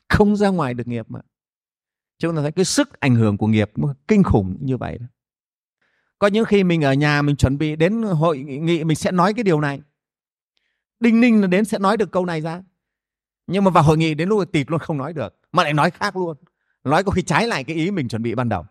Không 0.08 0.36
ra 0.36 0.48
ngoài 0.48 0.74
được 0.74 0.88
nghiệp 0.88 1.06
mà 1.08 1.20
chúng 2.18 2.36
ta 2.36 2.42
thấy 2.42 2.52
cái 2.52 2.64
sức 2.64 3.00
ảnh 3.00 3.14
hưởng 3.14 3.36
của 3.36 3.46
nghiệp 3.46 3.70
kinh 4.08 4.22
khủng 4.22 4.56
như 4.60 4.76
vậy 4.76 4.98
đó. 4.98 5.06
có 6.18 6.26
những 6.26 6.44
khi 6.44 6.64
mình 6.64 6.82
ở 6.82 6.92
nhà 6.92 7.22
mình 7.22 7.36
chuẩn 7.36 7.58
bị 7.58 7.76
đến 7.76 8.02
hội 8.02 8.38
nghị 8.38 8.84
mình 8.84 8.96
sẽ 8.96 9.12
nói 9.12 9.34
cái 9.34 9.44
điều 9.44 9.60
này. 9.60 9.80
Đinh 11.00 11.20
ninh 11.20 11.40
là 11.40 11.46
đến 11.46 11.64
sẽ 11.64 11.78
nói 11.78 11.96
được 11.96 12.10
câu 12.10 12.26
này 12.26 12.40
ra. 12.40 12.62
Nhưng 13.46 13.64
mà 13.64 13.70
vào 13.70 13.84
hội 13.84 13.98
nghị 13.98 14.14
đến 14.14 14.28
lúc 14.28 14.52
tịt 14.52 14.70
luôn, 14.70 14.80
không 14.80 14.98
nói 14.98 15.12
được, 15.12 15.36
mà 15.52 15.62
lại 15.62 15.72
nói 15.72 15.90
khác 15.90 16.16
luôn. 16.16 16.36
Nói 16.84 17.04
có 17.04 17.10
khi 17.10 17.22
trái 17.22 17.46
lại 17.46 17.64
cái 17.64 17.76
ý 17.76 17.90
mình 17.90 18.08
chuẩn 18.08 18.22
bị 18.22 18.34
ban 18.34 18.48
đầu. 18.48 18.66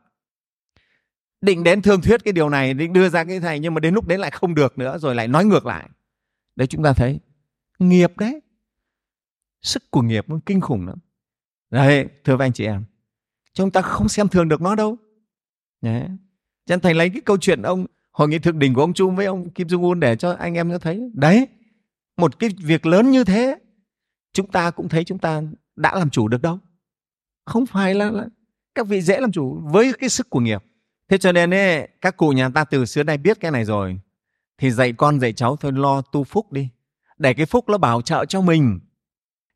Định 1.41 1.63
đến 1.63 1.81
thương 1.81 2.01
thuyết 2.01 2.23
cái 2.23 2.31
điều 2.31 2.49
này, 2.49 2.73
định 2.73 2.93
đưa 2.93 3.09
ra 3.09 3.23
cái 3.23 3.39
này, 3.39 3.59
nhưng 3.59 3.73
mà 3.73 3.79
đến 3.79 3.93
lúc 3.93 4.07
đến 4.07 4.19
lại 4.19 4.31
không 4.31 4.55
được 4.55 4.77
nữa, 4.77 4.97
rồi 4.97 5.15
lại 5.15 5.27
nói 5.27 5.45
ngược 5.45 5.65
lại. 5.65 5.89
Đấy, 6.55 6.67
chúng 6.67 6.83
ta 6.83 6.93
thấy 6.93 7.19
nghiệp 7.79 8.17
đấy. 8.17 8.41
Sức 9.61 9.91
của 9.91 10.01
nghiệp 10.01 10.29
nó 10.29 10.39
kinh 10.45 10.61
khủng 10.61 10.87
lắm. 10.87 10.97
Đấy, 11.69 12.07
thưa 12.23 12.37
anh 12.39 12.53
chị 12.53 12.65
em 12.65 12.83
chúng 13.53 13.71
ta 13.71 13.81
không 13.81 14.09
xem 14.09 14.27
thường 14.27 14.49
được 14.49 14.61
nó 14.61 14.75
đâu. 14.75 14.97
Đấy. 15.81 16.07
cho 16.65 16.79
thầy 16.79 16.93
lấy 16.93 17.09
cái 17.09 17.21
câu 17.21 17.37
chuyện 17.37 17.61
ông 17.61 17.85
hội 18.11 18.29
nghị 18.29 18.39
thượng 18.39 18.59
đỉnh 18.59 18.73
của 18.73 18.81
ông 18.81 18.93
Trung 18.93 19.15
với 19.15 19.25
ông 19.25 19.49
Kim 19.49 19.67
Jong 19.67 19.83
Un 19.83 19.99
để 19.99 20.15
cho 20.15 20.31
anh 20.33 20.53
em 20.53 20.69
nó 20.69 20.77
thấy. 20.77 21.11
Đấy 21.13 21.47
một 22.17 22.39
cái 22.39 22.49
việc 22.57 22.85
lớn 22.85 23.11
như 23.11 23.23
thế 23.23 23.59
chúng 24.33 24.47
ta 24.47 24.71
cũng 24.71 24.89
thấy 24.89 25.03
chúng 25.03 25.17
ta 25.17 25.41
đã 25.75 25.95
làm 25.95 26.09
chủ 26.09 26.27
được 26.27 26.41
đâu. 26.41 26.59
Không 27.45 27.65
phải 27.65 27.93
là, 27.93 28.11
là 28.11 28.25
các 28.75 28.87
vị 28.87 29.01
dễ 29.01 29.19
làm 29.19 29.31
chủ 29.31 29.61
với 29.63 29.93
cái 29.99 30.09
sức 30.09 30.29
của 30.29 30.39
nghiệp. 30.39 30.63
Thế 31.09 31.17
cho 31.17 31.31
nên 31.31 31.53
ấy, 31.53 31.87
các 32.01 32.17
cụ 32.17 32.29
nhà 32.29 32.49
ta 32.49 32.63
từ 32.63 32.85
xưa 32.85 33.03
nay 33.03 33.17
biết 33.17 33.39
cái 33.39 33.51
này 33.51 33.65
rồi. 33.65 33.99
Thì 34.57 34.71
dạy 34.71 34.93
con 34.93 35.19
dạy 35.19 35.33
cháu 35.33 35.55
thôi 35.55 35.71
lo 35.71 36.01
tu 36.01 36.23
phúc 36.23 36.51
đi. 36.51 36.69
Để 37.17 37.33
cái 37.33 37.45
phúc 37.45 37.69
nó 37.69 37.77
bảo 37.77 38.01
trợ 38.01 38.25
cho 38.25 38.41
mình. 38.41 38.79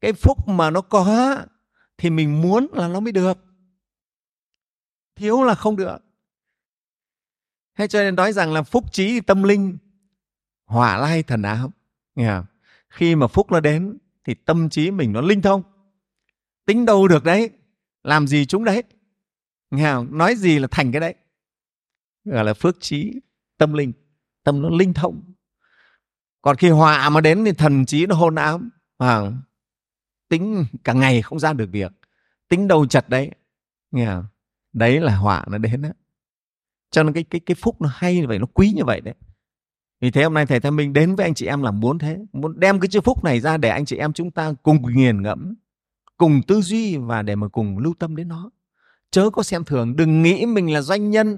Cái 0.01 0.13
phúc 0.13 0.48
mà 0.48 0.70
nó 0.70 0.82
có 0.82 1.38
thì 1.98 2.10
mình 2.10 2.42
muốn 2.42 2.68
là 2.74 2.88
nó 2.88 3.00
mới 3.00 3.12
được 3.12 3.38
thiếu 5.17 5.43
là 5.43 5.55
không 5.55 5.75
được. 5.75 5.97
Thế 7.77 7.88
cho 7.88 8.00
nên 8.00 8.15
nói 8.15 8.33
rằng 8.33 8.53
là 8.53 8.62
phúc 8.63 8.93
trí 8.93 9.21
tâm 9.21 9.43
linh 9.43 9.77
hỏa 10.65 10.97
lai 10.97 11.24
thần 11.24 11.41
áo 11.41 11.71
nghe 12.15 12.27
không? 12.27 12.45
khi 12.89 13.15
mà 13.15 13.27
phúc 13.27 13.51
nó 13.51 13.59
đến 13.59 13.97
thì 14.25 14.33
tâm 14.33 14.69
trí 14.69 14.91
mình 14.91 15.13
nó 15.13 15.21
linh 15.21 15.41
thông. 15.41 15.63
Tính 16.65 16.86
đâu 16.86 17.07
được 17.07 17.24
đấy? 17.24 17.50
Làm 18.03 18.27
gì 18.27 18.45
chúng 18.45 18.63
đấy? 18.63 18.83
Nghe 19.71 19.91
không? 19.93 20.17
nói 20.17 20.36
gì 20.36 20.59
là 20.59 20.67
thành 20.71 20.91
cái 20.91 21.00
đấy? 21.00 21.15
Gọi 22.25 22.43
là 22.43 22.53
phước 22.53 22.77
trí 22.79 23.21
tâm 23.57 23.74
linh. 23.74 23.93
Tâm 24.43 24.62
nó 24.62 24.69
linh 24.69 24.93
thông. 24.93 25.33
Còn 26.41 26.55
khi 26.55 26.69
họa 26.69 27.09
mà 27.09 27.21
đến 27.21 27.45
thì 27.45 27.51
thần 27.51 27.86
trí 27.86 28.05
nó 28.05 28.15
hôn 28.15 28.36
ám. 28.36 28.69
À, 28.97 29.31
tính 30.29 30.65
cả 30.83 30.93
ngày 30.93 31.21
không 31.21 31.39
ra 31.39 31.53
được 31.53 31.69
việc. 31.71 31.91
Tính 32.47 32.67
đầu 32.67 32.88
chặt 32.88 33.09
đấy? 33.09 33.31
Nghe 33.91 34.05
không? 34.05 34.25
Đấy 34.74 35.00
là 35.00 35.15
họa 35.15 35.45
nó 35.47 35.57
đến 35.57 35.81
đó 35.81 35.89
cho 36.91 37.03
nên 37.03 37.13
cái 37.13 37.24
cái 37.24 37.39
cái 37.39 37.55
phúc 37.55 37.81
nó 37.81 37.89
hay 37.93 38.15
như 38.15 38.27
vậy, 38.27 38.39
nó 38.39 38.45
quý 38.45 38.71
như 38.75 38.86
vậy 38.86 39.01
đấy. 39.01 39.13
Vì 40.01 40.12
thế 40.12 40.24
hôm 40.24 40.33
nay 40.33 40.45
thầy 40.45 40.59
Thái 40.59 40.71
Minh 40.71 40.93
đến 40.93 41.15
với 41.15 41.25
anh 41.25 41.33
chị 41.33 41.45
em 41.45 41.62
là 41.62 41.71
muốn 41.71 42.00
thế, 42.00 42.17
muốn 42.33 42.59
đem 42.59 42.79
cái 42.79 42.88
chữ 42.88 43.01
phúc 43.01 43.24
này 43.24 43.39
ra 43.39 43.57
để 43.57 43.69
anh 43.69 43.86
chị 43.86 43.97
em 43.97 44.13
chúng 44.13 44.31
ta 44.31 44.53
cùng 44.63 44.95
nghiền 44.95 45.21
ngẫm, 45.21 45.55
cùng 46.17 46.41
tư 46.47 46.62
duy 46.62 46.97
và 46.97 47.21
để 47.21 47.36
mà 47.36 47.47
cùng 47.47 47.77
lưu 47.77 47.93
tâm 48.00 48.15
đến 48.15 48.27
nó. 48.27 48.50
Chớ 49.12 49.29
có 49.29 49.43
xem 49.43 49.63
thường, 49.63 49.95
đừng 49.95 50.24
nghĩ 50.24 50.45
mình 50.45 50.74
là 50.74 50.81
doanh 50.81 51.09
nhân, 51.09 51.38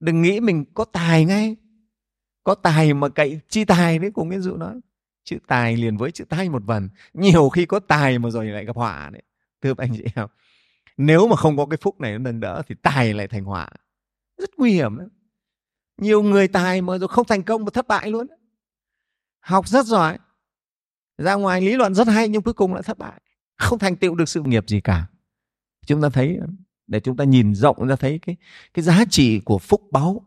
đừng 0.00 0.22
nghĩ 0.22 0.40
mình 0.40 0.64
có 0.74 0.84
tài 0.84 1.24
ngay. 1.24 1.56
Có 2.44 2.54
tài 2.54 2.94
mà 2.94 3.08
cậy 3.08 3.40
chi 3.48 3.64
tài 3.64 3.98
đấy, 3.98 4.10
cùng 4.14 4.30
cái 4.30 4.40
dụ 4.40 4.56
nói. 4.56 4.80
Chữ 5.24 5.38
tài 5.46 5.76
liền 5.76 5.96
với 5.96 6.10
chữ 6.10 6.24
tay 6.24 6.48
một 6.48 6.62
vần 6.66 6.88
nhiều 7.14 7.48
khi 7.48 7.66
có 7.66 7.80
tài 7.80 8.18
mà 8.18 8.30
rồi 8.30 8.46
lại 8.46 8.64
gặp 8.64 8.76
họa 8.76 9.10
đấy. 9.12 9.22
Thưa 9.62 9.74
anh 9.78 9.90
chị 9.96 10.04
em 10.14 10.28
nếu 10.96 11.28
mà 11.28 11.36
không 11.36 11.56
có 11.56 11.66
cái 11.66 11.78
phúc 11.80 12.00
này 12.00 12.12
nó 12.12 12.18
nâng 12.18 12.40
đỡ 12.40 12.62
thì 12.66 12.74
tài 12.82 13.14
lại 13.14 13.28
thành 13.28 13.44
họa. 13.44 13.68
Rất 14.38 14.50
nguy 14.56 14.72
hiểm 14.72 14.98
đấy. 14.98 15.08
nhiều 15.98 16.22
người 16.22 16.48
tài 16.48 16.82
mà 16.82 16.98
rồi 16.98 17.08
không 17.08 17.26
thành 17.26 17.42
công 17.42 17.64
mà 17.64 17.70
thất 17.70 17.88
bại 17.88 18.10
luôn. 18.10 18.26
Học 19.40 19.68
rất 19.68 19.86
giỏi 19.86 20.18
ra 21.18 21.34
ngoài 21.34 21.60
lý 21.60 21.76
luận 21.76 21.94
rất 21.94 22.08
hay 22.08 22.28
nhưng 22.28 22.42
cuối 22.42 22.54
cùng 22.54 22.74
lại 22.74 22.82
thất 22.82 22.98
bại. 22.98 23.20
Không 23.56 23.78
thành 23.78 23.96
tựu 23.96 24.14
được 24.14 24.28
sự 24.28 24.42
nghiệp 24.42 24.68
gì 24.68 24.80
cả. 24.80 25.06
Chúng 25.86 26.02
ta 26.02 26.08
thấy 26.08 26.38
để 26.86 27.00
chúng 27.00 27.16
ta 27.16 27.24
nhìn 27.24 27.54
rộng 27.54 27.86
ra 27.88 27.96
thấy 27.96 28.18
cái 28.18 28.36
cái 28.74 28.82
giá 28.82 29.04
trị 29.10 29.40
của 29.40 29.58
phúc 29.58 29.82
báu 29.90 30.26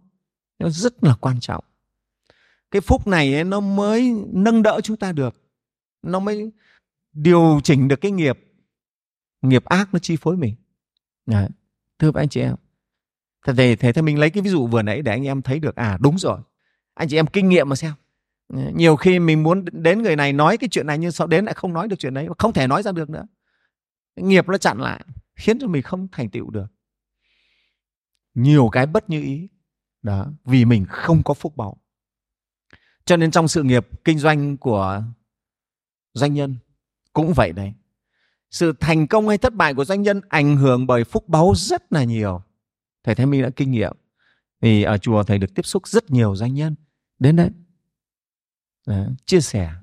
nó 0.60 0.70
rất 0.70 1.04
là 1.04 1.16
quan 1.16 1.40
trọng. 1.40 1.64
Cái 2.72 2.82
phúc 2.82 3.08
này 3.08 3.34
ấy, 3.34 3.44
nó 3.44 3.60
mới 3.60 4.14
nâng 4.28 4.64
đỡ 4.64 4.80
chúng 4.84 4.98
ta 4.98 5.12
được. 5.12 5.36
Nó 6.02 6.20
mới 6.20 6.52
điều 7.14 7.60
chỉnh 7.64 7.88
được 7.88 8.02
cái 8.02 8.12
nghiệp 8.12 8.40
nghiệp 9.46 9.66
ác 9.66 9.90
nó 9.94 10.00
chi 10.00 10.16
phối 10.16 10.38
mình. 10.38 10.56
Đấy. 11.25 11.50
thưa 12.00 12.12
các 12.12 12.22
anh 12.22 12.30
chị 12.30 12.42
em 12.42 12.56
thế 13.48 13.54
thì 13.58 13.75
thế 13.75 13.94
thì 13.94 14.02
mình 14.02 14.20
lấy 14.20 14.30
cái 14.30 14.44
ví 14.44 14.50
dụ 14.50 14.68
vừa 14.68 14.82
nãy 14.82 15.02
để 15.02 15.12
anh 15.12 15.28
em 15.28 15.42
thấy 15.42 15.60
được 15.60 15.75
à 15.75 15.98
đúng 16.02 16.18
rồi. 16.18 16.40
Anh 16.94 17.08
chị 17.08 17.16
em 17.16 17.28
kinh 17.28 17.50
nghiệm 17.50 17.70
mà 17.70 17.75
xem. 17.75 17.94
Nhiều 18.74 18.96
khi 18.96 19.20
mình 19.20 19.44
muốn 19.44 19.66
đến 19.72 20.02
người 20.02 20.16
này 20.16 20.34
nói 20.34 20.58
cái 20.58 20.68
chuyện 20.72 20.88
này 20.88 20.98
nhưng 20.98 21.12
sau 21.12 21.28
đến 21.28 21.46
lại 21.46 21.54
không 21.54 21.74
nói 21.74 21.88
được 21.88 21.96
chuyện 22.00 22.14
đấy, 22.14 22.28
không 22.38 22.54
thể 22.54 22.68
nói 22.68 22.84
ra 22.84 22.92
được 22.92 23.10
nữa. 23.10 23.25
Nghiệp 24.16 24.48
nó 24.48 24.58
chặn 24.58 24.82
lại, 24.82 25.06
khiến 25.36 25.60
cho 25.60 25.68
mình 25.68 25.82
không 25.82 26.08
thành 26.12 26.30
tựu 26.30 26.50
được. 26.50 26.68
Nhiều 28.34 28.70
cái 28.72 28.86
bất 28.86 29.10
như 29.10 29.22
ý. 29.22 29.50
Đó, 30.02 30.28
vì 30.46 30.66
mình 30.66 30.86
không 30.90 31.24
có 31.24 31.34
phúc 31.34 31.58
báu 31.58 31.78
cho 33.06 33.18
nên 33.18 33.32
trong 33.32 33.48
sự 33.48 33.64
nghiệp 33.64 33.88
kinh 34.04 34.20
doanh 34.20 34.58
của 34.58 35.04
doanh 36.14 36.34
nhân 36.34 36.56
cũng 37.14 37.34
vậy 37.34 37.52
đấy 37.52 37.74
sự 38.56 38.74
thành 38.80 39.08
công 39.08 39.28
hay 39.28 39.38
thất 39.38 39.54
bại 39.54 39.74
của 39.74 39.86
doanh 39.86 40.02
nhân 40.02 40.22
ảnh 40.30 40.58
hưởng 40.58 40.88
bởi 40.88 41.04
phúc 41.04 41.30
báu 41.30 41.54
rất 41.56 41.94
là 41.94 42.04
nhiều. 42.04 42.42
Thầy 43.04 43.16
thái 43.16 43.26
minh 43.26 43.42
đã 43.42 43.50
kinh 43.56 43.72
nghiệm 43.72 43.92
thì 44.62 44.84
ở 44.84 44.98
chùa 44.98 45.24
thầy 45.24 45.38
được 45.38 45.56
tiếp 45.56 45.62
xúc 45.62 45.88
rất 45.88 46.12
nhiều 46.12 46.36
doanh 46.36 46.54
nhân. 46.54 46.76
Đến 47.20 47.36
đấy 47.36 47.50
Đấy, 48.88 49.06
à, 49.06 49.10
chia 49.26 49.42
sẻ. 49.42 49.74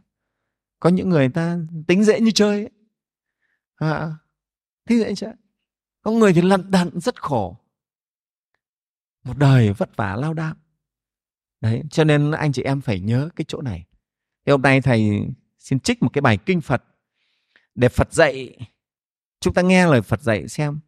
Có 0.81 0.91
những 0.91 1.09
người 1.09 1.29
ta 1.29 1.59
tính 1.87 2.05
dễ 2.05 2.21
như 2.21 2.31
chơi 2.31 2.61
ấy. 2.61 2.71
À, 3.77 4.13
thế 4.87 4.99
dễ 4.99 5.15
chứ 5.15 5.27
có 6.03 6.11
người 6.11 6.33
thì 6.33 6.43
lận 6.43 6.71
đận 6.71 7.01
rất 7.01 7.23
khổ. 7.23 7.57
Một 9.25 9.39
đời 9.39 9.73
vất 9.73 9.97
vả 9.97 10.17
lao 10.17 10.35
đao. 10.35 10.55
Đấy 11.61 11.83
cho 11.91 12.05
nên 12.05 12.31
anh 12.31 12.53
chị 12.53 12.63
em 12.63 12.81
phải 12.81 13.01
nhớ 13.01 13.29
cái 13.37 13.45
chỗ 13.49 13.63
này. 13.63 13.85
Thì 14.47 14.51
hôm 14.51 14.63
nay 14.63 14.81
thầy 14.81 15.27
xin 15.59 15.81
trích 15.81 16.03
một 16.03 16.11
cái 16.13 16.23
bài 16.23 16.39
kinh 16.47 16.61
phật 16.61 16.83
để 17.75 17.89
phật 17.89 18.13
dạy. 18.13 18.59
Chúng 19.41 19.55
ta 19.55 19.63
nghe 19.63 19.87
lời 19.87 20.03
phật 20.03 20.23
dạy 20.23 20.49
xem, 20.49 20.81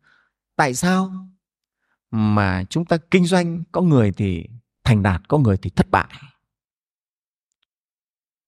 tại 0.57 0.75
sao 0.75 1.29
mà 2.11 2.65
chúng 2.71 2.85
ta 2.85 2.97
kinh 3.11 3.27
doanh 3.27 3.65
có 3.73 3.81
người 3.81 4.13
thì 4.13 4.49
thành 4.85 5.03
đạt, 5.03 5.29
có 5.29 5.39
người 5.39 5.57
thì 5.57 5.71
thất 5.71 5.91
bại? 5.91 6.09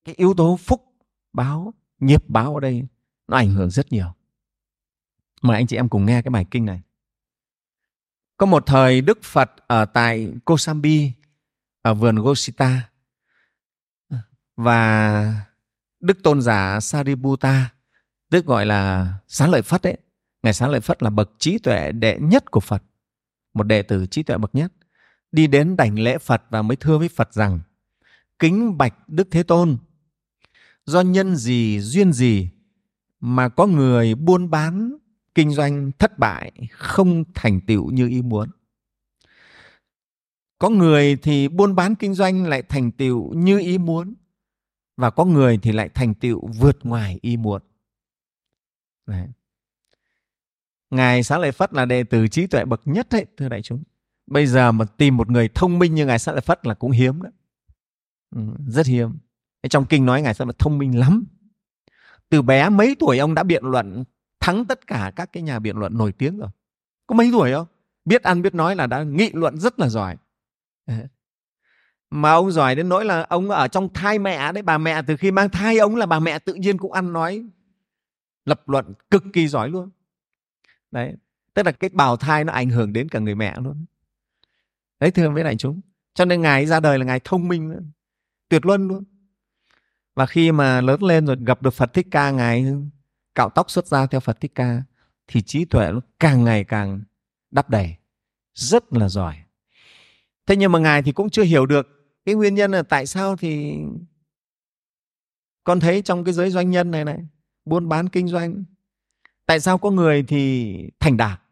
Cái 0.04 0.14
yếu 0.14 0.34
tố 0.34 0.56
phúc 0.56 0.84
báo, 1.32 1.74
nghiệp 1.98 2.28
báo 2.28 2.54
ở 2.54 2.60
đây 2.60 2.86
nó 3.28 3.36
ảnh 3.36 3.50
hưởng 3.50 3.70
rất 3.70 3.92
nhiều. 3.92 4.14
Mời 5.42 5.56
anh 5.56 5.66
chị 5.66 5.76
em 5.76 5.88
cùng 5.88 6.06
nghe 6.06 6.22
cái 6.22 6.30
bài 6.30 6.46
kinh 6.50 6.64
này. 6.64 6.82
Có 8.36 8.46
một 8.46 8.66
thời 8.66 9.00
đức 9.00 9.18
phật 9.22 9.50
ở 9.66 9.84
tại 9.84 10.32
kosambi, 10.44 11.12
ở 11.82 11.94
vườn 11.94 12.16
gosita, 12.16 12.90
và 14.56 15.46
đức 16.00 16.22
tôn 16.22 16.42
giả 16.42 16.80
sariputta 16.80 17.70
tức 18.30 18.46
gọi 18.46 18.66
là 18.66 19.12
xá 19.28 19.46
lợi 19.46 19.62
phất 19.62 19.82
đấy 19.82 19.96
ngài 20.46 20.52
xá 20.52 20.68
lợi 20.68 20.80
phất 20.80 21.02
là 21.02 21.10
bậc 21.10 21.30
trí 21.38 21.58
tuệ 21.58 21.92
đệ 21.92 22.18
nhất 22.20 22.50
của 22.50 22.60
phật, 22.60 22.82
một 23.54 23.62
đệ 23.62 23.82
tử 23.82 24.06
trí 24.06 24.22
tuệ 24.22 24.38
bậc 24.38 24.54
nhất. 24.54 24.72
Đi 25.32 25.46
đến 25.46 25.76
đảnh 25.76 25.98
lễ 25.98 26.18
phật 26.18 26.42
và 26.50 26.62
mới 26.62 26.76
thưa 26.76 26.98
với 26.98 27.08
phật 27.08 27.32
rằng, 27.32 27.60
kính 28.38 28.78
bạch 28.78 29.08
đức 29.08 29.28
thế 29.30 29.42
tôn, 29.42 29.76
do 30.84 31.00
nhân 31.00 31.36
gì, 31.36 31.80
duyên 31.80 32.12
gì 32.12 32.48
mà 33.20 33.48
có 33.48 33.66
người 33.66 34.14
buôn 34.14 34.50
bán, 34.50 34.96
kinh 35.34 35.50
doanh 35.50 35.92
thất 35.98 36.18
bại, 36.18 36.52
không 36.70 37.24
thành 37.34 37.60
tựu 37.60 37.90
như 37.90 38.08
ý 38.08 38.22
muốn? 38.22 38.50
Có 40.58 40.68
người 40.68 41.16
thì 41.16 41.48
buôn 41.48 41.74
bán 41.74 41.94
kinh 41.94 42.14
doanh 42.14 42.46
lại 42.46 42.62
thành 42.62 42.90
tựu 42.90 43.34
như 43.34 43.58
ý 43.58 43.78
muốn 43.78 44.14
và 44.96 45.10
có 45.10 45.24
người 45.24 45.58
thì 45.62 45.72
lại 45.72 45.88
thành 45.88 46.14
tựu 46.14 46.46
vượt 46.46 46.78
ngoài 46.82 47.18
ý 47.22 47.36
muốn. 47.36 47.62
Đấy. 49.06 49.26
ngài 50.90 51.22
xá 51.22 51.38
lợi 51.38 51.52
phất 51.52 51.72
là 51.74 51.84
đệ 51.84 52.04
tử 52.04 52.28
trí 52.28 52.46
tuệ 52.46 52.64
bậc 52.64 52.80
nhất 52.84 53.06
đấy 53.10 53.26
thưa 53.36 53.48
đại 53.48 53.62
chúng. 53.62 53.82
Bây 54.26 54.46
giờ 54.46 54.72
mà 54.72 54.84
tìm 54.84 55.16
một 55.16 55.30
người 55.30 55.48
thông 55.48 55.78
minh 55.78 55.94
như 55.94 56.06
ngài 56.06 56.18
xá 56.18 56.32
lợi 56.32 56.40
phất 56.40 56.66
là 56.66 56.74
cũng 56.74 56.90
hiếm 56.90 57.22
đó. 57.22 57.30
Ừ, 58.36 58.42
rất 58.68 58.86
hiếm. 58.86 59.18
Trong 59.70 59.86
kinh 59.86 60.06
nói 60.06 60.22
ngài 60.22 60.34
sao 60.34 60.46
mà 60.46 60.52
thông 60.58 60.78
minh 60.78 60.98
lắm. 60.98 61.24
Từ 62.28 62.42
bé 62.42 62.68
mấy 62.68 62.96
tuổi 62.98 63.18
ông 63.18 63.34
đã 63.34 63.42
biện 63.42 63.64
luận 63.64 64.04
thắng 64.40 64.64
tất 64.64 64.86
cả 64.86 65.12
các 65.16 65.32
cái 65.32 65.42
nhà 65.42 65.58
biện 65.58 65.76
luận 65.76 65.98
nổi 65.98 66.12
tiếng 66.12 66.38
rồi. 66.38 66.48
Có 67.06 67.14
mấy 67.14 67.30
tuổi 67.32 67.52
không? 67.52 67.66
Biết 68.04 68.22
ăn 68.22 68.42
biết 68.42 68.54
nói 68.54 68.76
là 68.76 68.86
đã 68.86 69.02
nghị 69.02 69.30
luận 69.32 69.58
rất 69.58 69.80
là 69.80 69.88
giỏi. 69.88 70.16
Mà 72.10 72.32
ông 72.32 72.52
giỏi 72.52 72.74
đến 72.74 72.88
nỗi 72.88 73.04
là 73.04 73.22
ông 73.22 73.50
ở 73.50 73.68
trong 73.68 73.88
thai 73.94 74.18
mẹ 74.18 74.52
đấy 74.52 74.62
bà 74.62 74.78
mẹ 74.78 75.02
từ 75.02 75.16
khi 75.16 75.30
mang 75.30 75.50
thai 75.50 75.78
ông 75.78 75.96
là 75.96 76.06
bà 76.06 76.18
mẹ 76.18 76.38
tự 76.38 76.54
nhiên 76.54 76.78
cũng 76.78 76.92
ăn 76.92 77.12
nói 77.12 77.46
lập 78.46 78.68
luận 78.68 78.94
cực 79.10 79.24
kỳ 79.32 79.48
giỏi 79.48 79.70
luôn. 79.70 79.90
Đấy, 80.90 81.14
tức 81.54 81.66
là 81.66 81.72
cái 81.72 81.90
bào 81.92 82.16
thai 82.16 82.44
nó 82.44 82.52
ảnh 82.52 82.70
hưởng 82.70 82.92
đến 82.92 83.08
cả 83.08 83.18
người 83.18 83.34
mẹ 83.34 83.54
luôn. 83.60 83.84
Đấy, 85.00 85.10
thưa 85.10 85.30
với 85.30 85.44
đại 85.44 85.56
chúng, 85.56 85.80
cho 86.14 86.24
nên 86.24 86.42
ngài 86.42 86.66
ra 86.66 86.80
đời 86.80 86.98
là 86.98 87.04
ngài 87.04 87.20
thông 87.24 87.48
minh 87.48 87.70
luôn. 87.70 87.90
tuyệt 88.48 88.66
luân 88.66 88.88
luôn. 88.88 89.04
Và 90.14 90.26
khi 90.26 90.52
mà 90.52 90.80
lớn 90.80 91.02
lên 91.02 91.26
rồi 91.26 91.36
gặp 91.46 91.62
được 91.62 91.74
Phật 91.74 91.92
Thích 91.92 92.06
Ca, 92.10 92.30
ngài 92.30 92.66
cạo 93.34 93.50
tóc 93.50 93.70
xuất 93.70 93.86
ra 93.86 94.06
theo 94.06 94.20
Phật 94.20 94.40
Thích 94.40 94.52
Ca, 94.54 94.82
thì 95.26 95.42
trí 95.42 95.64
tuệ 95.64 95.92
nó 95.92 96.00
càng 96.20 96.44
ngày 96.44 96.64
càng 96.64 97.02
đắp 97.50 97.70
đầy, 97.70 97.96
rất 98.54 98.92
là 98.92 99.08
giỏi. 99.08 99.36
Thế 100.46 100.56
nhưng 100.56 100.72
mà 100.72 100.78
ngài 100.78 101.02
thì 101.02 101.12
cũng 101.12 101.30
chưa 101.30 101.42
hiểu 101.42 101.66
được 101.66 101.86
cái 102.24 102.34
nguyên 102.34 102.54
nhân 102.54 102.70
là 102.70 102.82
tại 102.82 103.06
sao 103.06 103.36
thì 103.36 103.78
con 105.64 105.80
thấy 105.80 106.02
trong 106.02 106.24
cái 106.24 106.34
giới 106.34 106.50
doanh 106.50 106.70
nhân 106.70 106.90
này 106.90 107.04
này 107.04 107.26
buôn 107.66 107.88
bán 107.88 108.08
kinh 108.08 108.28
doanh. 108.28 108.64
Tại 109.46 109.60
sao 109.60 109.78
có 109.78 109.90
người 109.90 110.22
thì 110.28 110.76
thành 111.00 111.16
đạt, 111.16 111.42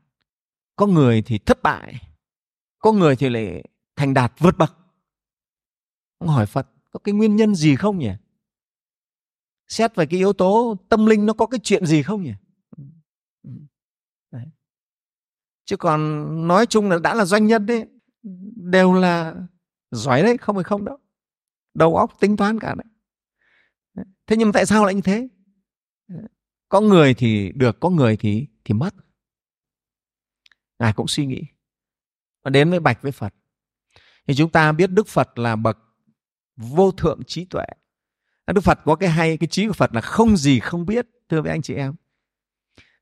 có 0.77 0.87
người 0.87 1.23
thì 1.23 1.39
thất 1.39 1.63
bại, 1.63 1.95
có 2.79 2.93
người 2.93 3.17
thì 3.17 3.29
lại 3.29 3.65
thành 3.97 4.15
đạt 4.15 4.33
vượt 4.39 4.59
bậc? 4.59 4.73
Ông 6.19 6.29
hỏi 6.29 6.47
phật, 6.47 6.69
có 6.91 6.99
cái 7.05 7.15
nguyên 7.15 7.37
nhân 7.37 7.55
gì 7.55 7.77
không 7.77 7.99
nhỉ? 7.99 8.11
Xét 9.69 9.97
về 9.97 10.07
cái 10.07 10.19
yếu 10.19 10.33
tố 10.33 10.77
tâm 10.89 11.07
linh 11.07 11.27
nó 11.27 11.33
có 11.33 11.47
cái 11.47 11.61
chuyện 11.63 11.87
gì 11.87 12.03
không 12.03 12.23
nhỉ? 12.23 12.33
Đấy. 14.31 14.47
chứ 15.65 15.77
còn 15.77 16.25
nói 16.49 16.67
chung 16.67 16.91
là 16.91 16.99
đã 16.99 17.15
là 17.15 17.25
doanh 17.25 17.47
nhân 17.47 17.67
đấy 17.67 17.87
đều 18.57 18.93
là 18.93 19.35
giỏi 19.91 20.23
đấy, 20.23 20.37
không 20.39 20.57
phải 20.57 20.65
không 20.65 20.85
đâu. 20.85 20.99
Đầu 21.75 21.97
óc 21.97 22.21
tính 22.21 22.37
toán 22.37 22.59
cả 22.61 22.75
đấy. 22.75 22.87
Thế 24.27 24.37
nhưng 24.37 24.49
mà 24.49 24.53
tại 24.55 24.67
sao 24.67 24.85
lại 24.85 24.95
như 24.95 25.01
thế? 25.01 25.29
Có 26.69 26.81
người 26.81 27.15
thì 27.15 27.53
được, 27.55 27.81
có 27.81 27.91
người 27.91 28.17
thì 28.17 28.47
thì 28.65 28.75
mất. 28.75 28.95
Ngài 30.79 30.93
cũng 30.93 31.09
suy 31.09 31.27
nghĩ. 31.27 31.43
Và 32.43 32.51
đến 32.51 32.71
với 32.71 32.81
bạch 32.81 33.03
với 33.03 33.13
phật. 33.13 33.35
Thì 34.27 34.35
chúng 34.35 34.51
ta 34.51 34.73
biết 34.73 34.91
đức 34.91 35.09
phật 35.09 35.39
là 35.39 35.57
bậc 35.57 35.79
vô 36.57 36.91
thượng 36.91 37.25
trí 37.25 37.45
tuệ. 37.45 37.65
Đức 38.47 38.61
Phật 38.61 38.81
có 38.85 38.97
cái 38.97 39.09
hay, 39.09 39.37
cái 39.37 39.47
trí 39.47 39.67
của 39.67 39.73
Phật 39.73 39.95
là 39.95 40.01
không 40.01 40.37
gì 40.37 40.61
không 40.61 40.87
biết, 40.87 41.07
thưa 41.29 41.43
với 41.43 41.51
anh 41.51 41.63
chị 41.63 41.75
em. 41.75 41.95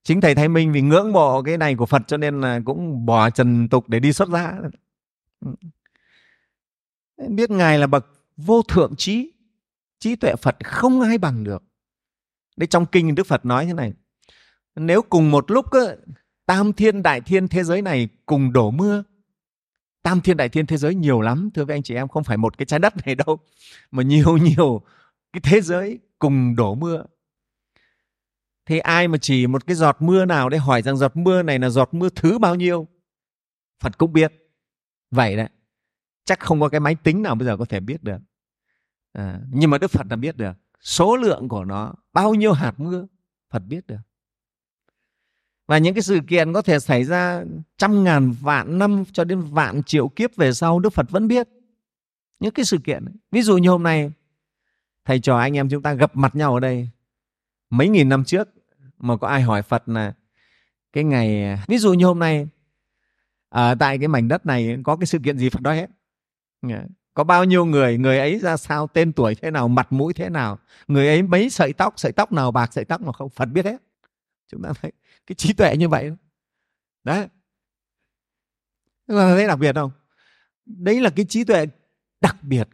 Chính 0.02 0.20
thầy 0.20 0.34
Thái 0.34 0.48
Minh 0.48 0.72
vì 0.72 0.80
ngưỡng 0.80 1.12
mộ 1.12 1.42
cái 1.42 1.58
này 1.58 1.74
của 1.74 1.86
Phật 1.86 2.02
cho 2.06 2.16
nên 2.16 2.40
là 2.40 2.60
cũng 2.64 3.06
bỏ 3.06 3.30
trần 3.30 3.68
tục 3.68 3.88
để 3.88 4.00
đi 4.00 4.12
xuất 4.12 4.28
gia. 4.28 4.52
Biết 7.28 7.50
ngài 7.50 7.78
là 7.78 7.86
bậc 7.86 8.06
vô 8.36 8.62
thượng 8.62 8.96
trí 8.96 9.32
trí 9.98 10.16
tuệ 10.16 10.34
Phật 10.36 10.56
không 10.64 11.00
ai 11.00 11.18
bằng 11.18 11.44
được 11.44 11.62
đấy 12.56 12.66
trong 12.66 12.86
kinh 12.86 13.14
Đức 13.14 13.26
Phật 13.26 13.44
nói 13.44 13.66
thế 13.66 13.72
này 13.72 13.92
nếu 14.76 15.02
cùng 15.02 15.30
một 15.30 15.50
lúc 15.50 15.66
tam 16.46 16.72
thiên 16.72 17.02
đại 17.02 17.20
thiên 17.20 17.48
thế 17.48 17.64
giới 17.64 17.82
này 17.82 18.08
cùng 18.26 18.52
đổ 18.52 18.70
mưa. 18.70 19.04
Tam 20.02 20.20
thiên 20.20 20.36
đại 20.36 20.48
thiên 20.48 20.66
thế 20.66 20.76
giới 20.76 20.94
nhiều 20.94 21.20
lắm 21.20 21.50
thưa 21.54 21.64
các 21.64 21.74
anh 21.74 21.82
chị 21.82 21.94
em 21.94 22.08
không 22.08 22.24
phải 22.24 22.36
một 22.36 22.58
cái 22.58 22.66
trái 22.66 22.78
đất 22.78 23.06
này 23.06 23.14
đâu 23.14 23.38
mà 23.90 24.02
nhiều 24.02 24.36
nhiều 24.42 24.82
cái 25.32 25.40
thế 25.42 25.60
giới 25.60 25.98
cùng 26.18 26.56
đổ 26.56 26.74
mưa. 26.74 27.04
Thì 28.66 28.78
ai 28.78 29.08
mà 29.08 29.18
chỉ 29.18 29.46
một 29.46 29.66
cái 29.66 29.76
giọt 29.76 29.96
mưa 30.00 30.24
nào 30.24 30.48
để 30.48 30.58
hỏi 30.58 30.82
rằng 30.82 30.96
giọt 30.96 31.16
mưa 31.16 31.42
này 31.42 31.58
là 31.58 31.68
giọt 31.68 31.94
mưa 31.94 32.08
thứ 32.08 32.38
bao 32.38 32.54
nhiêu? 32.54 32.88
Phật 33.80 33.98
cũng 33.98 34.12
biết. 34.12 34.32
Vậy 35.10 35.36
đấy 35.36 35.48
chắc 36.24 36.40
không 36.40 36.60
có 36.60 36.68
cái 36.68 36.80
máy 36.80 36.94
tính 36.94 37.22
nào 37.22 37.34
bây 37.34 37.46
giờ 37.46 37.56
có 37.56 37.64
thể 37.64 37.80
biết 37.80 38.02
được. 38.02 38.18
À, 39.12 39.40
nhưng 39.50 39.70
mà 39.70 39.78
đức 39.78 39.90
phật 39.90 40.06
là 40.10 40.16
biết 40.16 40.36
được 40.36 40.52
số 40.82 41.16
lượng 41.16 41.48
của 41.48 41.64
nó 41.64 41.94
bao 42.12 42.34
nhiêu 42.34 42.52
hạt 42.52 42.80
mưa, 42.80 43.06
phật 43.50 43.62
biết 43.68 43.86
được. 43.86 44.00
Và 45.66 45.78
những 45.78 45.94
cái 45.94 46.02
sự 46.02 46.20
kiện 46.28 46.52
có 46.52 46.62
thể 46.62 46.78
xảy 46.78 47.04
ra 47.04 47.44
trăm 47.76 48.04
ngàn 48.04 48.34
vạn 48.40 48.78
năm 48.78 49.04
cho 49.12 49.24
đến 49.24 49.40
vạn 49.40 49.82
triệu 49.82 50.08
kiếp 50.08 50.36
về 50.36 50.52
sau, 50.52 50.78
đức 50.78 50.92
phật 50.92 51.10
vẫn 51.10 51.28
biết 51.28 51.48
những 52.40 52.54
cái 52.54 52.64
sự 52.64 52.78
kiện 52.84 53.04
ví 53.30 53.42
dụ 53.42 53.56
như 53.56 53.68
hôm 53.68 53.82
nay, 53.82 54.12
thầy 55.04 55.20
trò 55.20 55.38
anh 55.38 55.56
em 55.56 55.68
chúng 55.68 55.82
ta 55.82 55.94
gặp 55.94 56.16
mặt 56.16 56.34
nhau 56.34 56.54
ở 56.54 56.60
đây. 56.60 56.88
Mấy 57.70 57.88
nghìn 57.88 58.08
năm 58.08 58.24
trước, 58.24 58.48
mà 58.98 59.16
có 59.16 59.28
ai 59.28 59.42
hỏi 59.42 59.62
phật 59.62 59.88
là 59.88 60.14
cái 60.92 61.04
ngày, 61.04 61.58
ví 61.66 61.78
dụ 61.78 61.92
như 61.92 62.06
hôm 62.06 62.18
nay 62.18 62.48
ở 63.48 63.74
tại 63.74 63.98
cái 63.98 64.08
mảnh 64.08 64.28
đất 64.28 64.46
này 64.46 64.76
có 64.84 64.96
cái 64.96 65.06
sự 65.06 65.18
kiện 65.24 65.38
gì 65.38 65.50
phật 65.50 65.62
nói 65.62 65.76
hết. 65.76 65.90
Dạ 66.62 66.84
có 67.14 67.24
bao 67.24 67.44
nhiêu 67.44 67.64
người 67.64 67.98
người 67.98 68.18
ấy 68.18 68.38
ra 68.38 68.56
sao, 68.56 68.86
tên 68.86 69.12
tuổi 69.12 69.34
thế 69.34 69.50
nào, 69.50 69.68
mặt 69.68 69.92
mũi 69.92 70.12
thế 70.12 70.28
nào? 70.28 70.58
Người 70.86 71.08
ấy 71.08 71.22
mấy 71.22 71.50
sợi 71.50 71.72
tóc 71.72 71.94
sợi 71.96 72.12
tóc 72.12 72.32
nào, 72.32 72.50
bạc, 72.50 72.72
sợi 72.72 72.84
tóc 72.84 73.00
nào 73.00 73.12
không? 73.12 73.30
Phật 73.30 73.44
biết 73.44 73.64
hết. 73.64 73.76
Chúng 74.48 74.62
ta 74.62 74.72
thấy 74.82 74.92
cái 75.26 75.34
trí 75.34 75.52
tuệ 75.52 75.76
như 75.76 75.88
vậy. 75.88 76.12
Đấy. 77.04 77.28
Thấy 79.08 79.46
đặc 79.46 79.58
biệt 79.58 79.74
không? 79.74 79.90
Đấy 80.64 81.00
là 81.00 81.10
cái 81.10 81.24
trí 81.28 81.44
tuệ 81.44 81.66
đặc 82.20 82.36
biệt. 82.42 82.68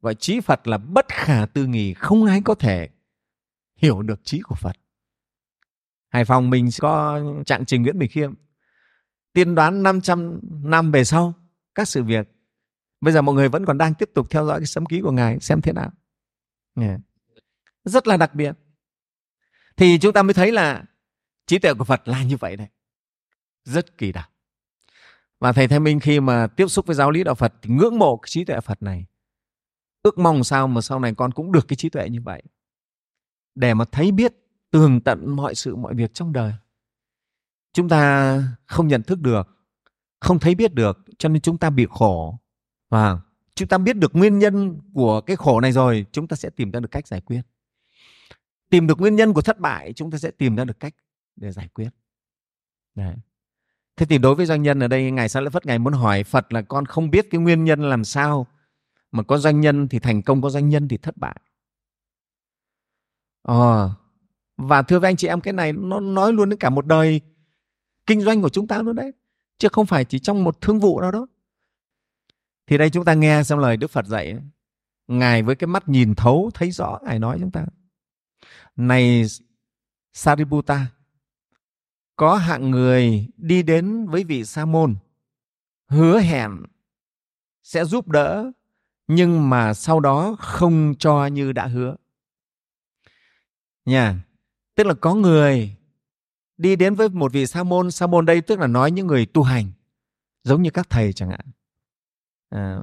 Và 0.00 0.14
trí 0.14 0.40
phật 0.40 0.66
là 0.66 0.78
bất 0.78 1.06
khả 1.08 1.46
tư 1.46 1.66
nghì 1.66 1.94
không 1.94 2.24
ai 2.24 2.40
có 2.44 2.54
thể 2.54 2.88
hiểu 3.76 4.02
được 4.02 4.20
trí 4.24 4.40
của 4.40 4.54
phật. 4.54 4.76
Hải 6.08 6.24
phòng 6.24 6.50
mình 6.50 6.68
có 6.78 7.20
trạng 7.46 7.64
trình 7.64 7.82
nguyễn 7.82 7.98
bình 7.98 8.10
khiêm. 8.10 8.34
Tiên 9.32 9.54
đoán 9.54 9.82
500 9.82 10.40
năm 10.62 10.90
về 10.90 11.04
sau, 11.04 11.34
các 11.74 11.88
sự 11.88 12.02
việc 12.02 12.37
bây 13.00 13.12
giờ 13.12 13.22
mọi 13.22 13.34
người 13.34 13.48
vẫn 13.48 13.64
còn 13.66 13.78
đang 13.78 13.94
tiếp 13.94 14.10
tục 14.14 14.30
theo 14.30 14.46
dõi 14.46 14.60
cái 14.60 14.66
sấm 14.66 14.86
ký 14.86 15.00
của 15.00 15.12
ngài 15.12 15.40
xem 15.40 15.60
thế 15.60 15.72
nào 15.72 15.90
rất 17.84 18.06
là 18.06 18.16
đặc 18.16 18.34
biệt 18.34 18.56
thì 19.76 19.98
chúng 19.98 20.12
ta 20.12 20.22
mới 20.22 20.34
thấy 20.34 20.52
là 20.52 20.84
trí 21.46 21.58
tuệ 21.58 21.74
của 21.74 21.84
phật 21.84 22.08
là 22.08 22.22
như 22.22 22.36
vậy 22.36 22.56
đấy 22.56 22.68
rất 23.64 23.98
kỳ 23.98 24.12
đặc 24.12 24.30
và 25.40 25.52
thầy 25.52 25.68
Thái 25.68 25.80
Minh 25.80 26.00
khi 26.00 26.20
mà 26.20 26.46
tiếp 26.46 26.66
xúc 26.68 26.86
với 26.86 26.96
giáo 26.96 27.10
lý 27.10 27.24
đạo 27.24 27.34
Phật 27.34 27.54
thì 27.62 27.70
ngưỡng 27.70 27.98
mộ 27.98 28.16
cái 28.16 28.28
trí 28.28 28.44
tuệ 28.44 28.60
Phật 28.60 28.82
này. 28.82 29.06
Ước 30.02 30.18
mong 30.18 30.44
sao 30.44 30.68
mà 30.68 30.80
sau 30.80 31.00
này 31.00 31.14
con 31.14 31.32
cũng 31.32 31.52
được 31.52 31.68
cái 31.68 31.76
trí 31.76 31.88
tuệ 31.88 32.08
như 32.08 32.20
vậy. 32.20 32.42
Để 33.54 33.74
mà 33.74 33.84
thấy 33.84 34.12
biết 34.12 34.34
tường 34.70 35.00
tận 35.00 35.36
mọi 35.36 35.54
sự 35.54 35.76
mọi 35.76 35.94
việc 35.94 36.14
trong 36.14 36.32
đời. 36.32 36.52
Chúng 37.72 37.88
ta 37.88 38.42
không 38.66 38.88
nhận 38.88 39.02
thức 39.02 39.20
được, 39.20 39.48
không 40.20 40.38
thấy 40.38 40.54
biết 40.54 40.74
được 40.74 40.98
cho 41.18 41.28
nên 41.28 41.42
chúng 41.42 41.58
ta 41.58 41.70
bị 41.70 41.86
khổ. 41.90 42.38
Và 42.88 43.20
chúng 43.54 43.68
ta 43.68 43.78
biết 43.78 43.96
được 43.96 44.16
nguyên 44.16 44.38
nhân 44.38 44.80
của 44.94 45.20
cái 45.20 45.36
khổ 45.36 45.60
này 45.60 45.72
rồi, 45.72 46.06
chúng 46.12 46.28
ta 46.28 46.36
sẽ 46.36 46.50
tìm 46.50 46.70
ra 46.70 46.80
được 46.80 46.90
cách 46.90 47.06
giải 47.06 47.20
quyết. 47.20 47.42
Tìm 48.70 48.86
được 48.86 49.00
nguyên 49.00 49.16
nhân 49.16 49.32
của 49.32 49.42
thất 49.42 49.60
bại, 49.60 49.92
chúng 49.92 50.10
ta 50.10 50.18
sẽ 50.18 50.30
tìm 50.30 50.56
ra 50.56 50.64
được 50.64 50.80
cách 50.80 50.94
để 51.36 51.52
giải 51.52 51.68
quyết. 51.68 51.88
Đấy. 52.94 53.14
Thế 53.96 54.06
thì 54.06 54.18
đối 54.18 54.34
với 54.34 54.46
doanh 54.46 54.62
nhân 54.62 54.80
ở 54.80 54.88
đây, 54.88 55.10
Ngài 55.10 55.28
Sa 55.28 55.40
Lợi 55.40 55.50
Phất 55.50 55.66
Ngài 55.66 55.78
muốn 55.78 55.92
hỏi 55.92 56.24
Phật 56.24 56.52
là 56.52 56.62
con 56.62 56.86
không 56.86 57.10
biết 57.10 57.30
cái 57.30 57.40
nguyên 57.40 57.64
nhân 57.64 57.80
làm 57.82 58.04
sao 58.04 58.46
mà 59.12 59.22
có 59.22 59.38
doanh 59.38 59.60
nhân 59.60 59.88
thì 59.88 59.98
thành 59.98 60.22
công, 60.22 60.42
có 60.42 60.50
doanh 60.50 60.68
nhân 60.68 60.88
thì 60.88 60.96
thất 60.96 61.16
bại. 61.16 61.40
Ờ, 63.42 63.90
và 64.56 64.82
thưa 64.82 64.98
với 64.98 65.10
anh 65.10 65.16
chị 65.16 65.28
em 65.28 65.40
cái 65.40 65.52
này 65.52 65.72
nó 65.72 66.00
nói 66.00 66.32
luôn 66.32 66.48
đến 66.48 66.58
cả 66.58 66.70
một 66.70 66.86
đời 66.86 67.20
kinh 68.06 68.20
doanh 68.20 68.42
của 68.42 68.48
chúng 68.48 68.66
ta 68.66 68.82
luôn 68.82 68.96
đấy. 68.96 69.12
Chứ 69.58 69.68
không 69.72 69.86
phải 69.86 70.04
chỉ 70.04 70.18
trong 70.18 70.44
một 70.44 70.60
thương 70.60 70.80
vụ 70.80 71.00
nào 71.00 71.10
đó. 71.12 71.26
Thì 72.68 72.78
đây 72.78 72.90
chúng 72.90 73.04
ta 73.04 73.14
nghe 73.14 73.42
xem 73.42 73.58
lời 73.58 73.76
Đức 73.76 73.90
Phật 73.90 74.06
dạy. 74.06 74.36
Ngài 75.06 75.42
với 75.42 75.56
cái 75.56 75.68
mắt 75.68 75.88
nhìn 75.88 76.14
thấu 76.14 76.50
thấy 76.54 76.70
rõ 76.70 76.98
Ngài 77.04 77.18
nói 77.18 77.36
chúng 77.40 77.50
ta. 77.50 77.66
Này 78.76 79.24
Sariputta, 80.12 80.86
có 82.16 82.36
hạng 82.36 82.70
người 82.70 83.28
đi 83.36 83.62
đến 83.62 84.06
với 84.06 84.24
vị 84.24 84.44
sa 84.44 84.64
môn 84.64 84.96
hứa 85.88 86.20
hẹn 86.20 86.50
sẽ 87.62 87.84
giúp 87.84 88.08
đỡ 88.08 88.50
nhưng 89.06 89.50
mà 89.50 89.74
sau 89.74 90.00
đó 90.00 90.36
không 90.38 90.94
cho 90.98 91.26
như 91.26 91.52
đã 91.52 91.66
hứa 91.66 91.96
nha 93.84 94.16
tức 94.74 94.86
là 94.86 94.94
có 94.94 95.14
người 95.14 95.76
đi 96.56 96.76
đến 96.76 96.94
với 96.94 97.08
một 97.08 97.32
vị 97.32 97.46
sa 97.46 97.62
môn 97.62 97.90
sa 97.90 98.06
môn 98.06 98.26
đây 98.26 98.40
tức 98.40 98.58
là 98.58 98.66
nói 98.66 98.90
những 98.90 99.06
người 99.06 99.26
tu 99.26 99.42
hành 99.42 99.70
giống 100.44 100.62
như 100.62 100.70
các 100.70 100.90
thầy 100.90 101.12
chẳng 101.12 101.30
hạn 101.30 101.46
à, 102.50 102.78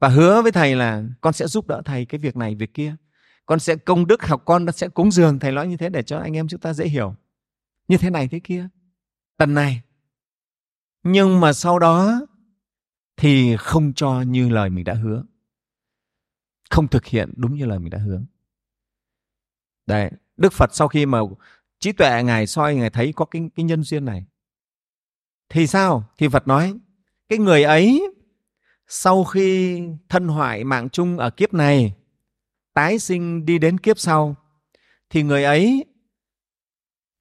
và 0.00 0.08
hứa 0.08 0.42
với 0.42 0.52
thầy 0.52 0.76
là 0.76 1.04
con 1.20 1.32
sẽ 1.32 1.46
giúp 1.46 1.66
đỡ 1.66 1.82
thầy 1.84 2.04
cái 2.04 2.18
việc 2.18 2.36
này 2.36 2.54
việc 2.54 2.74
kia. 2.74 2.96
Con 3.46 3.58
sẽ 3.58 3.76
công 3.76 4.06
đức 4.06 4.22
học 4.22 4.42
con 4.44 4.72
sẽ 4.72 4.88
cúng 4.88 5.10
dường 5.10 5.38
thầy 5.38 5.52
nói 5.52 5.68
như 5.68 5.76
thế 5.76 5.88
để 5.88 6.02
cho 6.02 6.18
anh 6.18 6.36
em 6.36 6.48
chúng 6.48 6.60
ta 6.60 6.72
dễ 6.72 6.88
hiểu. 6.88 7.14
Như 7.88 7.96
thế 7.96 8.10
này 8.10 8.28
thế 8.28 8.40
kia. 8.44 8.68
Tần 9.36 9.54
này. 9.54 9.82
Nhưng 11.02 11.40
mà 11.40 11.52
sau 11.52 11.78
đó 11.78 12.20
thì 13.16 13.56
không 13.56 13.92
cho 13.92 14.20
như 14.20 14.48
lời 14.48 14.70
mình 14.70 14.84
đã 14.84 14.94
hứa. 14.94 15.24
Không 16.70 16.88
thực 16.88 17.04
hiện 17.04 17.32
đúng 17.36 17.54
như 17.54 17.66
lời 17.66 17.78
mình 17.78 17.90
đã 17.90 17.98
hứa 17.98 18.20
đấy 19.88 20.10
đức 20.36 20.52
phật 20.52 20.74
sau 20.74 20.88
khi 20.88 21.06
mà 21.06 21.18
trí 21.78 21.92
tuệ 21.92 22.22
ngài 22.22 22.46
soi 22.46 22.74
ngài 22.74 22.90
thấy 22.90 23.12
có 23.16 23.24
cái, 23.24 23.42
cái 23.56 23.64
nhân 23.64 23.82
duyên 23.82 24.04
này 24.04 24.24
thì 25.48 25.66
sao? 25.66 26.04
Thì 26.18 26.28
phật 26.28 26.48
nói 26.48 26.74
cái 27.28 27.38
người 27.38 27.62
ấy 27.62 28.02
sau 28.88 29.24
khi 29.24 29.82
thân 30.08 30.28
hoại 30.28 30.64
mạng 30.64 30.88
chung 30.88 31.18
ở 31.18 31.30
kiếp 31.30 31.54
này, 31.54 31.94
tái 32.74 32.98
sinh 32.98 33.44
đi 33.46 33.58
đến 33.58 33.78
kiếp 33.78 33.98
sau, 33.98 34.36
thì 35.10 35.22
người 35.22 35.44
ấy, 35.44 35.84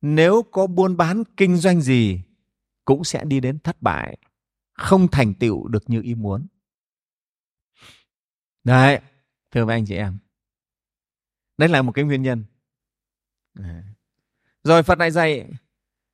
nếu 0.01 0.43
có 0.51 0.67
buôn 0.67 0.97
bán 0.97 1.23
kinh 1.37 1.57
doanh 1.57 1.81
gì, 1.81 2.21
cũng 2.85 3.03
sẽ 3.03 3.25
đi 3.25 3.39
đến 3.39 3.59
thất 3.59 3.81
bại, 3.81 4.17
không 4.73 5.07
thành 5.07 5.33
tựu 5.33 5.67
được 5.67 5.89
như 5.89 6.01
ý 6.01 6.15
muốn. 6.15 6.47
Đấy, 8.63 8.99
thưa 9.51 9.65
với 9.65 9.75
anh 9.75 9.85
chị 9.85 9.95
em. 9.95 10.17
Đấy 11.57 11.69
là 11.69 11.81
một 11.81 11.91
cái 11.91 12.05
nguyên 12.05 12.21
nhân. 12.21 12.45
Rồi 14.63 14.83
phật 14.83 14.99
lại 14.99 15.11
dạy, 15.11 15.49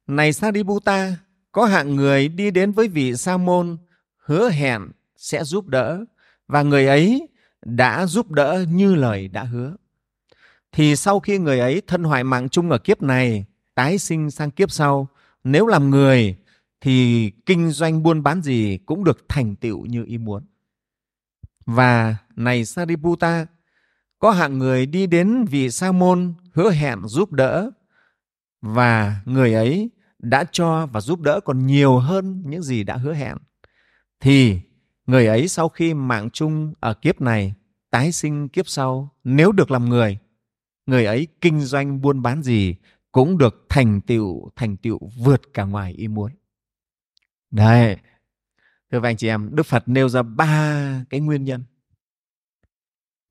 này 0.08 0.34
sariputta 0.34 1.18
có 1.52 1.66
hạng 1.66 1.96
người 1.96 2.28
đi 2.28 2.52
đến 2.52 2.72
với 2.72 2.88
vị 2.88 3.16
sa 3.16 3.38
môn 3.38 3.78
hứa 4.18 4.50
hẹn 4.50 4.92
sẽ 5.24 5.44
giúp 5.44 5.68
đỡ 5.68 6.06
và 6.48 6.64
người 6.64 6.88
ấy 6.88 7.28
đã 7.66 8.06
giúp 8.06 8.32
đỡ 8.32 8.66
như 8.72 8.96
lời 8.96 9.28
đã 9.28 9.44
hứa. 9.44 9.76
Thì 10.72 10.96
sau 10.96 11.20
khi 11.20 11.38
người 11.38 11.60
ấy 11.60 11.82
thân 11.88 12.04
hoại 12.04 12.24
mạng 12.24 12.50
chung 12.50 12.70
ở 12.70 12.78
kiếp 12.78 13.02
này, 13.02 13.46
tái 13.76 13.98
sinh 13.98 14.32
sang 14.32 14.52
kiếp 14.52 14.72
sau, 14.72 15.08
nếu 15.44 15.68
làm 15.68 15.90
người 15.90 16.36
thì 16.82 17.32
kinh 17.46 17.72
doanh 17.72 18.04
buôn 18.04 18.24
bán 18.24 18.42
gì 18.42 18.78
cũng 18.86 19.04
được 19.04 19.26
thành 19.30 19.56
tựu 19.56 19.86
như 19.86 20.04
ý 20.06 20.18
muốn. 20.18 20.46
Và 21.66 22.16
này 22.36 22.66
Sariputta 22.66 23.46
có 24.20 24.32
hạng 24.32 24.58
người 24.58 24.86
đi 24.86 25.08
đến 25.08 25.46
vị 25.46 25.72
sa 25.72 25.92
môn 25.92 26.34
hứa 26.54 26.72
hẹn 26.72 27.00
giúp 27.06 27.32
đỡ 27.32 27.72
và 28.62 29.22
người 29.26 29.54
ấy 29.54 29.90
đã 30.20 30.46
cho 30.52 30.86
và 30.86 31.02
giúp 31.02 31.22
đỡ 31.22 31.40
còn 31.46 31.66
nhiều 31.66 31.98
hơn 31.98 32.44
những 32.46 32.62
gì 32.64 32.84
đã 32.84 32.98
hứa 32.98 33.14
hẹn. 33.14 33.38
Thì 34.20 34.60
người 35.08 35.28
ấy 35.28 35.48
sau 35.48 35.70
khi 35.70 35.94
mạng 35.94 36.30
chung 36.30 36.74
ở 36.80 36.94
kiếp 36.94 37.22
này, 37.22 37.54
tái 37.90 38.12
sinh 38.12 38.50
kiếp 38.50 38.68
sau, 38.68 39.10
nếu 39.24 39.52
được 39.52 39.72
làm 39.72 39.90
người 39.90 40.20
người 40.86 41.06
ấy 41.06 41.28
kinh 41.42 41.60
doanh 41.60 42.02
buôn 42.02 42.22
bán 42.22 42.44
gì 42.44 42.76
cũng 43.12 43.38
được 43.38 43.66
thành 43.70 44.02
tựu 44.02 44.50
thành 44.56 44.78
tựu 44.78 45.00
vượt 45.18 45.42
cả 45.54 45.64
ngoài 45.64 45.94
ý 45.94 46.08
muốn 46.08 46.32
đấy 47.52 47.98
thưa 48.92 49.02
các 49.02 49.10
anh 49.10 49.18
chị 49.18 49.28
em, 49.28 49.50
đức 49.56 49.64
phật 49.64 49.84
nêu 49.86 50.10
ra 50.10 50.22
ba 50.22 51.06
cái 51.10 51.20
nguyên 51.20 51.44
nhân 51.44 51.64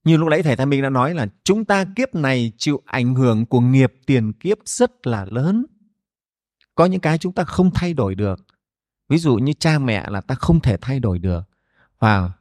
như 0.04 0.16
lúc 0.16 0.28
nãy 0.28 0.42
thầy 0.42 0.56
Tham 0.56 0.70
Minh 0.70 0.82
đã 0.82 0.90
nói 0.90 1.14
là 1.14 1.26
chúng 1.44 1.64
ta 1.64 1.85
kiếp 1.96 2.14
này 2.14 2.52
chịu 2.58 2.82
ảnh 2.87 3.14
hưởng 3.14 3.46
của 3.46 3.61
nghiệp 3.61 3.94
tiền 4.06 4.32
kiếp 4.32 4.58
rất 4.64 5.06
là 5.06 5.24
lớn. 5.24 5.66
Có 6.74 6.87
những 6.87 7.00
cái 7.00 7.18
chúng 7.18 7.32
ta 7.32 7.44
không 7.44 7.70
thay 7.74 7.94
đổi 7.94 8.14
được. 8.14 8.40
Ví 9.08 9.18
dụ 9.18 9.37
như 9.37 9.52
cha 9.52 9.78
mẹ 9.78 10.11
là 10.11 10.20
ta 10.20 10.35
không 10.35 10.61
thể 10.61 10.76
thay 10.80 11.00
đổi 11.00 11.18
được. 11.18 11.42
Và 12.03 12.33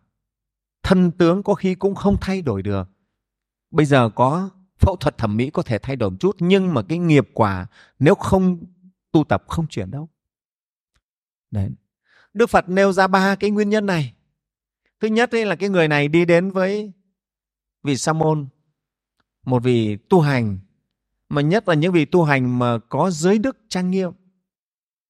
thân 0.84 1.12
tướng 1.12 1.43
có 1.43 1.54
khi 1.54 1.76
cũng 1.76 1.95
không 1.95 2.17
thay 2.21 2.41
đổi 2.41 2.62
được. 2.62 2.89
Bây 3.71 3.86
giờ 3.86 4.10
có 4.15 4.50
phẫu 4.80 4.95
thuật 4.95 5.17
thẩm 5.17 5.38
mỹ 5.38 5.50
có 5.50 5.63
thể 5.63 5.78
thay 5.80 5.95
đổi 5.95 6.10
một 6.10 6.17
chút, 6.19 6.36
nhưng 6.39 6.74
mà 6.74 6.82
cái 6.89 6.97
nghiệp 6.97 7.30
quả 7.34 7.67
nếu 8.00 8.15
không 8.15 8.63
tu 9.12 9.24
tập 9.24 9.43
không 9.47 9.67
chuyển 9.67 9.91
đâu. 9.91 10.10
Đấy. 11.52 11.69
Đức 12.34 12.50
phật 12.50 12.69
nêu 12.69 12.93
ra 12.93 13.08
ba 13.08 13.36
cái 13.36 13.52
nguyên 13.52 13.69
nhân 13.69 13.86
này. 13.86 14.13
Thứ 15.00 15.08
nhất 15.08 15.34
là 15.34 15.56
cái 15.56 15.69
người 15.69 15.88
này 15.88 16.08
đi 16.08 16.26
đến 16.26 16.52
với 16.52 16.91
vị 17.84 17.97
sa 17.97 18.13
môn, 18.13 18.47
một 19.43 19.63
vị 19.63 19.97
tu 20.10 20.21
hành, 20.21 20.60
mà 21.30 21.41
nhất 21.41 21.67
là 21.67 21.74
những 21.74 21.93
vị 21.93 22.06
tu 22.06 22.24
hành 22.24 22.60
mà 22.60 22.78
có 22.89 23.12
giới 23.12 23.39
đức 23.39 23.58
trang 23.69 23.91
nghiêm 23.91 24.12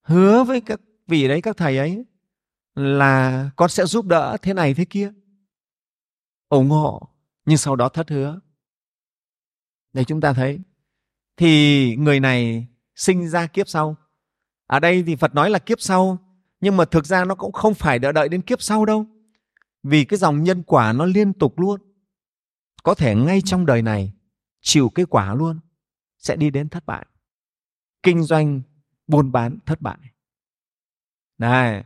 hứa 0.02 0.44
với 0.44 0.62
các 0.62 0.82
vị 1.08 1.28
đấy, 1.28 1.42
các 1.42 1.58
thầy 1.58 1.78
ấy 1.78 2.06
là 2.76 3.50
con 3.56 3.70
sẽ 3.70 3.86
giúp 3.86 4.06
đỡ 4.06 4.38
thế 4.42 4.54
này 4.54 4.74
thế 4.74 4.86
kia. 4.86 5.14
Ủng 6.50 6.70
hộ, 6.70 7.10
nhưng 7.46 7.58
sau 7.58 7.76
đó 7.76 7.90
thất 7.90 8.10
hứa. 8.10 8.40
Để 9.94 10.04
chúng 10.04 10.22
ta 10.22 10.34
thấy, 10.34 10.60
thì 11.38 11.96
người 11.96 12.20
này 12.20 12.68
sinh 12.96 13.30
ra 13.30 13.48
kiếp 13.48 13.68
sau. 13.68 13.96
Ở 14.68 14.80
đây 14.80 15.04
thì 15.04 15.16
phật 15.16 15.36
nói 15.36 15.50
là 15.50 15.60
kiếp 15.60 15.82
sau, 15.82 16.18
nhưng 16.60 16.78
mà 16.78 16.86
thực 16.86 17.06
ra 17.06 17.26
nó 17.26 17.36
cũng 17.36 17.52
không 17.52 17.74
phải 17.74 18.00
đợi 18.00 18.14
đợi 18.14 18.30
đến 18.30 18.42
kiếp 18.42 18.62
sau 18.62 18.86
đâu, 18.86 19.06
vì 19.84 20.06
cái 20.06 20.18
dòng 20.20 20.44
nhân 20.44 20.64
quả 20.64 20.94
nó 20.94 21.06
liên 21.06 21.34
tục 21.34 21.60
luôn. 21.60 21.82
Có 22.84 22.94
thể 22.94 23.16
ngay 23.16 23.42
trong 23.46 23.66
đời 23.66 23.82
này, 23.82 24.14
chịu 24.62 24.92
cái 24.96 25.06
quả 25.06 25.36
luôn, 25.36 25.60
sẽ 26.18 26.36
đi 26.36 26.50
đến 26.50 26.70
thất 26.70 26.86
bại. 26.86 27.06
Kinh 28.04 28.24
doanh, 28.24 28.62
buôn 29.08 29.32
bán 29.32 29.58
thất 29.66 29.82
bại. 29.82 29.98
Này 31.38 31.84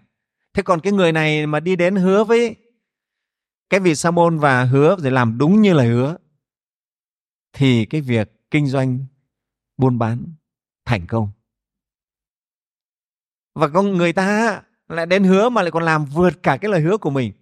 thế 0.56 0.64
còn 0.64 0.80
cái 0.82 0.94
người 0.94 1.12
này 1.12 1.48
mà 1.48 1.60
đi 1.60 1.76
đến 1.76 1.96
hứa 1.96 2.24
với 2.24 2.56
cái 3.70 3.80
vị 3.80 3.96
sa 3.96 4.12
môn 4.12 4.40
và 4.40 4.64
hứa 4.64 4.96
để 5.04 5.10
làm 5.10 5.38
đúng 5.38 5.62
như 5.62 5.74
lời 5.74 5.88
hứa, 5.88 6.18
thì 7.54 7.86
cái 7.86 8.02
việc 8.02 8.32
kinh 8.52 8.68
doanh 8.68 9.06
buôn 9.78 10.00
bán 10.00 10.34
thành 10.86 11.08
công. 11.08 11.30
Và 13.56 13.68
con 13.68 13.98
người 13.98 14.14
ta 14.14 14.62
lại 14.88 15.06
đến 15.06 15.24
hứa 15.24 15.50
mà 15.50 15.62
lại 15.62 15.72
còn 15.72 15.84
làm 15.84 16.06
vượt 16.06 16.44
cả 16.44 16.58
cái 16.58 16.72
lời 16.72 16.82
hứa 16.82 16.98
của 16.98 17.10
mình, 17.10 17.34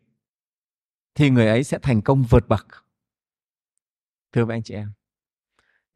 thì 1.15 1.29
người 1.29 1.47
ấy 1.47 1.63
sẽ 1.63 1.79
thành 1.81 2.01
công 2.01 2.23
vượt 2.23 2.47
bậc. 2.47 2.67
Thưa 4.31 4.45
với 4.45 4.57
anh 4.57 4.63
chị 4.63 4.73
em, 4.73 4.91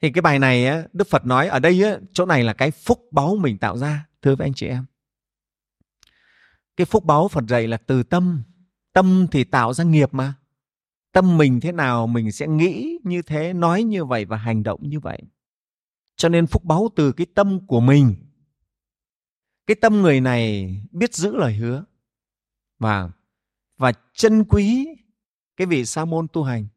thì 0.02 0.12
cái 0.12 0.22
bài 0.22 0.40
này 0.40 0.84
đức 0.94 1.08
phật 1.08 1.26
nói 1.26 1.48
ở 1.48 1.60
đây 1.60 1.84
chỗ 2.14 2.26
này 2.26 2.44
là 2.44 2.54
cái 2.54 2.72
phúc 2.72 3.08
báu 3.12 3.36
mình 3.36 3.58
tạo 3.58 3.78
ra, 3.78 4.08
thưa 4.22 4.36
với 4.36 4.48
anh 4.48 4.54
chị 4.54 4.68
em 4.68 4.86
cái 6.78 6.86
phúc 6.86 7.06
báu 7.06 7.28
phật 7.28 7.44
dạy 7.48 7.68
là 7.68 7.78
từ 7.78 8.04
tâm. 8.04 8.44
Tâm 8.94 9.28
thì 9.32 9.44
tạo 9.44 9.74
ra 9.74 9.84
nghiệp 9.84 10.14
mà. 10.14 10.34
Tâm 11.12 11.38
mình 11.38 11.60
thế 11.60 11.72
nào 11.72 12.08
mình 12.08 12.32
sẽ 12.32 12.48
nghĩ 12.48 12.98
như 13.04 13.22
thế, 13.22 13.54
nói 13.54 13.84
như 13.84 14.06
vậy 14.06 14.26
và 14.26 14.38
hành 14.38 14.64
động 14.64 14.90
như 14.90 15.00
vậy. 15.00 15.22
Cho 16.16 16.30
nên 16.30 16.48
phúc 16.48 16.64
báu 16.64 16.90
từ 16.96 17.12
cái 17.12 17.28
tâm 17.36 17.68
của 17.68 17.80
mình. 17.80 18.16
Cái 19.68 19.76
tâm 19.76 20.02
người 20.02 20.22
này 20.22 20.76
biết 20.92 21.16
giữ 21.16 21.36
lời 21.36 21.54
hứa. 21.54 21.86
Và 22.80 23.10
và 23.78 23.94
chân 24.14 24.44
quý 24.44 24.88
cái 25.58 25.68
vị 25.68 25.86
sa 25.86 26.06
môn 26.06 26.28
tu 26.34 26.44
hành. 26.44 26.68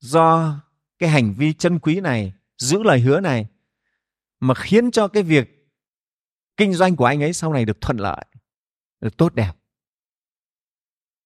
Do 0.00 0.60
cái 0.98 1.08
hành 1.08 1.34
vi 1.34 1.52
chân 1.52 1.78
quý 1.78 2.00
này, 2.00 2.32
giữ 2.58 2.82
lời 2.82 3.00
hứa 3.00 3.20
này, 3.20 3.46
mà 4.40 4.54
khiến 4.54 4.90
cho 4.90 5.08
cái 5.08 5.22
việc 5.22 5.72
kinh 6.56 6.74
doanh 6.74 6.96
của 6.96 7.04
anh 7.04 7.22
ấy 7.22 7.32
sau 7.32 7.52
này 7.52 7.64
được 7.64 7.80
thuận 7.80 7.96
lợi 7.96 8.24
tốt 9.10 9.34
đẹp. 9.34 9.52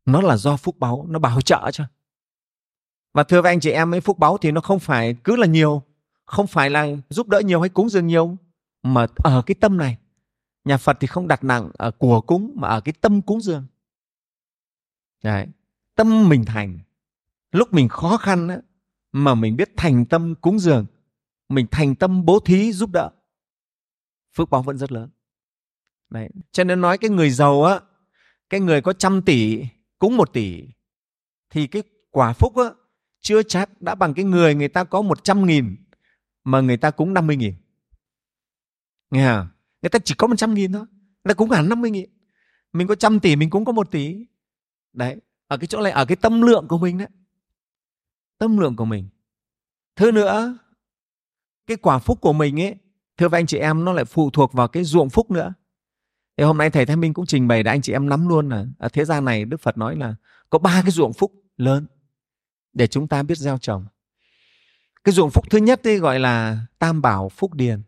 Nó 0.04 0.20
là 0.20 0.36
do 0.36 0.56
phúc 0.56 0.78
báu 0.78 1.06
nó 1.08 1.18
bảo 1.18 1.40
trợ 1.40 1.70
cho. 1.72 1.84
Và 3.14 3.22
thưa 3.22 3.42
với 3.42 3.52
anh 3.52 3.60
chị 3.60 3.70
em 3.70 3.94
ấy 3.94 4.00
phúc 4.00 4.18
báu 4.18 4.38
thì 4.38 4.50
nó 4.50 4.60
không 4.60 4.78
phải 4.78 5.16
cứ 5.24 5.36
là 5.36 5.46
nhiều 5.46 5.82
không 6.24 6.46
phải 6.46 6.70
là 6.70 6.86
giúp 7.08 7.28
đỡ 7.28 7.40
nhiều 7.40 7.60
hay 7.60 7.68
cúng 7.68 7.88
dường 7.88 8.06
nhiều 8.06 8.36
mà 8.82 9.06
ở 9.16 9.42
cái 9.46 9.54
tâm 9.54 9.76
này. 9.76 9.98
Nhà 10.64 10.76
phật 10.76 10.96
thì 11.00 11.06
không 11.06 11.28
đặt 11.28 11.44
nặng 11.44 11.70
ở 11.78 11.90
của 11.90 12.20
cúng 12.20 12.52
mà 12.54 12.68
ở 12.68 12.80
cái 12.80 12.92
tâm 13.00 13.22
cúng 13.22 13.40
dường. 13.40 13.66
Đấy. 15.22 15.46
tâm 15.94 16.28
mình 16.28 16.44
thành. 16.44 16.78
Lúc 17.52 17.72
mình 17.72 17.88
khó 17.88 18.16
khăn 18.16 18.48
á, 18.48 18.60
mà 19.12 19.34
mình 19.34 19.56
biết 19.56 19.70
thành 19.76 20.06
tâm 20.06 20.34
cúng 20.34 20.58
dường 20.58 20.86
mình 21.48 21.66
thành 21.70 21.94
tâm 21.94 22.24
bố 22.24 22.40
thí 22.40 22.72
giúp 22.72 22.90
đỡ 22.90 23.10
phước 24.34 24.50
báo 24.50 24.62
vẫn 24.62 24.78
rất 24.78 24.92
lớn. 24.92 25.10
Đấy. 26.10 26.28
cho 26.52 26.64
nên 26.64 26.80
nói 26.80 26.98
cái 26.98 27.10
người 27.10 27.30
giàu 27.30 27.64
á, 27.64 27.80
cái 28.50 28.60
người 28.60 28.80
có 28.80 28.92
trăm 28.92 29.22
tỷ 29.22 29.64
cúng 29.98 30.16
một 30.16 30.32
tỷ, 30.32 30.64
thì 31.50 31.66
cái 31.66 31.82
quả 32.10 32.32
phúc 32.32 32.56
á, 32.56 32.64
chưa 33.20 33.42
chắc 33.42 33.82
đã 33.82 33.94
bằng 33.94 34.14
cái 34.14 34.24
người 34.24 34.54
người 34.54 34.68
ta 34.68 34.84
có 34.84 35.02
một 35.02 35.24
trăm 35.24 35.46
nghìn, 35.46 35.76
mà 36.44 36.60
người 36.60 36.76
ta 36.76 36.90
cúng 36.90 37.14
năm 37.14 37.26
mươi 37.26 37.36
nghìn. 37.36 37.54
Nghe 39.10 39.26
à? 39.26 39.48
người 39.82 39.90
ta 39.90 39.98
chỉ 40.04 40.14
có 40.18 40.26
một 40.26 40.36
trăm 40.36 40.54
nghìn 40.54 40.72
thôi, 40.72 40.84
người 41.24 41.34
ta 41.34 41.34
cúng 41.34 41.50
hẳn 41.50 41.68
năm 41.68 41.80
mươi 41.80 41.90
nghìn. 41.90 42.10
Mình 42.72 42.86
có 42.86 42.94
trăm 42.94 43.20
tỷ, 43.20 43.36
mình 43.36 43.50
cũng 43.50 43.64
có 43.64 43.72
một 43.72 43.90
tỷ. 43.90 44.26
Đấy, 44.92 45.16
ở 45.46 45.56
cái 45.56 45.66
chỗ 45.66 45.82
này, 45.82 45.92
ở 45.92 46.04
cái 46.04 46.16
tâm 46.16 46.42
lượng 46.42 46.68
của 46.68 46.78
mình 46.78 46.98
đấy. 46.98 47.08
Tâm 48.38 48.58
lượng 48.58 48.76
của 48.76 48.84
mình. 48.84 49.08
Thứ 49.96 50.12
nữa, 50.12 50.58
cái 51.66 51.76
quả 51.76 51.98
phúc 51.98 52.20
của 52.20 52.32
mình 52.32 52.60
ấy, 52.60 52.76
thưa 53.16 53.28
với 53.28 53.40
anh 53.40 53.46
chị 53.46 53.58
em, 53.58 53.84
nó 53.84 53.92
lại 53.92 54.04
phụ 54.04 54.30
thuộc 54.30 54.52
vào 54.52 54.68
cái 54.68 54.84
ruộng 54.84 55.10
phúc 55.10 55.30
nữa. 55.30 55.52
Thế 56.38 56.44
hôm 56.44 56.58
nay 56.58 56.70
thầy 56.70 56.86
Thái 56.86 56.96
Minh 56.96 57.14
cũng 57.14 57.26
trình 57.26 57.48
bày 57.48 57.62
để 57.62 57.70
anh 57.70 57.82
chị 57.82 57.92
em 57.92 58.08
nắm 58.08 58.28
luôn 58.28 58.48
là 58.48 58.66
ở 58.78 58.88
thế 58.88 59.04
gian 59.04 59.24
này 59.24 59.44
Đức 59.44 59.60
Phật 59.60 59.78
nói 59.78 59.96
là 59.96 60.14
có 60.50 60.58
ba 60.58 60.82
cái 60.82 60.90
ruộng 60.90 61.12
phúc 61.12 61.32
lớn 61.56 61.86
để 62.72 62.86
chúng 62.86 63.08
ta 63.08 63.22
biết 63.22 63.38
gieo 63.38 63.58
trồng. 63.58 63.86
Cái 65.04 65.12
ruộng 65.12 65.30
phúc 65.30 65.44
thứ 65.50 65.58
nhất 65.58 65.84
ấy 65.84 65.98
gọi 65.98 66.18
là 66.18 66.66
Tam 66.78 67.02
Bảo 67.02 67.28
Phúc 67.28 67.54
Điền. 67.54 67.82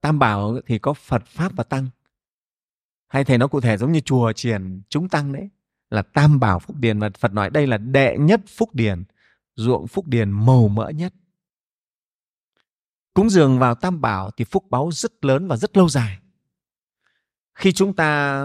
Tam 0.00 0.18
Bảo 0.18 0.60
thì 0.66 0.78
có 0.78 0.92
Phật 0.92 1.26
Pháp 1.26 1.52
và 1.56 1.64
Tăng. 1.64 1.88
Hay 3.08 3.24
thầy 3.24 3.38
nói 3.38 3.48
cụ 3.48 3.60
thể 3.60 3.76
giống 3.76 3.92
như 3.92 4.00
chùa 4.00 4.32
triền 4.32 4.82
chúng 4.88 5.08
tăng 5.08 5.32
đấy 5.32 5.48
là 5.90 6.02
Tam 6.02 6.40
Bảo 6.40 6.58
Phúc 6.58 6.76
Điền 6.76 6.98
và 6.98 7.10
Phật 7.18 7.32
nói 7.32 7.50
đây 7.50 7.66
là 7.66 7.78
đệ 7.78 8.16
nhất 8.18 8.40
Phúc 8.46 8.74
Điền, 8.74 9.04
ruộng 9.54 9.86
Phúc 9.86 10.06
Điền 10.06 10.30
màu 10.30 10.68
mỡ 10.68 10.88
nhất. 10.88 11.14
Cúng 13.14 13.30
dường 13.30 13.58
vào 13.58 13.74
Tam 13.74 14.00
Bảo 14.00 14.30
thì 14.30 14.44
phúc 14.44 14.64
báu 14.70 14.90
rất 14.92 15.24
lớn 15.24 15.48
và 15.48 15.56
rất 15.56 15.76
lâu 15.76 15.88
dài 15.88 16.21
khi 17.54 17.72
chúng 17.72 17.96
ta 17.96 18.44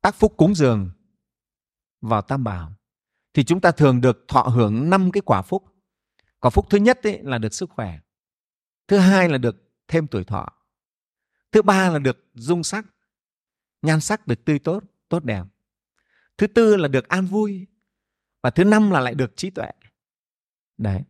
tác 0.00 0.14
phúc 0.14 0.34
cúng 0.36 0.54
dường 0.54 0.90
vào 2.00 2.22
tam 2.22 2.44
bảo, 2.44 2.72
thì 3.34 3.44
chúng 3.44 3.60
ta 3.60 3.70
thường 3.70 4.00
được 4.00 4.24
thọ 4.28 4.42
hưởng 4.42 4.90
năm 4.90 5.12
cái 5.12 5.20
quả 5.20 5.42
phúc. 5.42 5.64
Quả 6.40 6.50
phúc 6.50 6.66
thứ 6.70 6.78
nhất 6.78 7.00
ấy 7.02 7.22
là 7.22 7.38
được 7.38 7.54
sức 7.54 7.70
khỏe, 7.70 7.98
thứ 8.88 8.98
hai 8.98 9.28
là 9.28 9.38
được 9.38 9.56
thêm 9.88 10.06
tuổi 10.06 10.24
thọ, 10.24 10.48
thứ 11.52 11.62
ba 11.62 11.90
là 11.90 11.98
được 11.98 12.26
dung 12.34 12.62
sắc, 12.62 12.86
nhan 13.82 14.00
sắc 14.00 14.26
được 14.26 14.44
tươi 14.44 14.58
tốt 14.58 14.84
tốt 15.08 15.24
đẹp, 15.24 15.44
thứ 16.38 16.46
tư 16.46 16.76
là 16.76 16.88
được 16.88 17.08
an 17.08 17.26
vui, 17.26 17.66
và 18.42 18.50
thứ 18.50 18.64
năm 18.64 18.90
là 18.90 19.00
lại 19.00 19.14
được 19.14 19.36
trí 19.36 19.50
tuệ. 19.50 19.70
Đấy, 20.78 21.02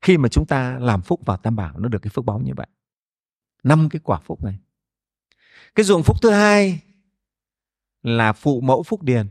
khi 0.00 0.18
mà 0.18 0.28
chúng 0.28 0.46
ta 0.46 0.78
làm 0.78 1.02
phúc 1.02 1.20
vào 1.26 1.36
tam 1.36 1.56
bảo 1.56 1.78
nó 1.78 1.88
được 1.88 1.98
cái 2.02 2.10
phước 2.10 2.24
báu 2.24 2.40
như 2.40 2.52
vậy. 2.56 2.66
Năm 3.62 3.88
cái 3.88 4.00
quả 4.04 4.20
phúc 4.20 4.44
này 4.44 4.58
cái 5.74 5.84
ruộng 5.84 6.02
phúc 6.02 6.16
thứ 6.22 6.30
hai 6.30 6.80
là 8.02 8.32
phụ 8.32 8.60
mẫu 8.60 8.82
phúc 8.82 9.02
điền, 9.02 9.28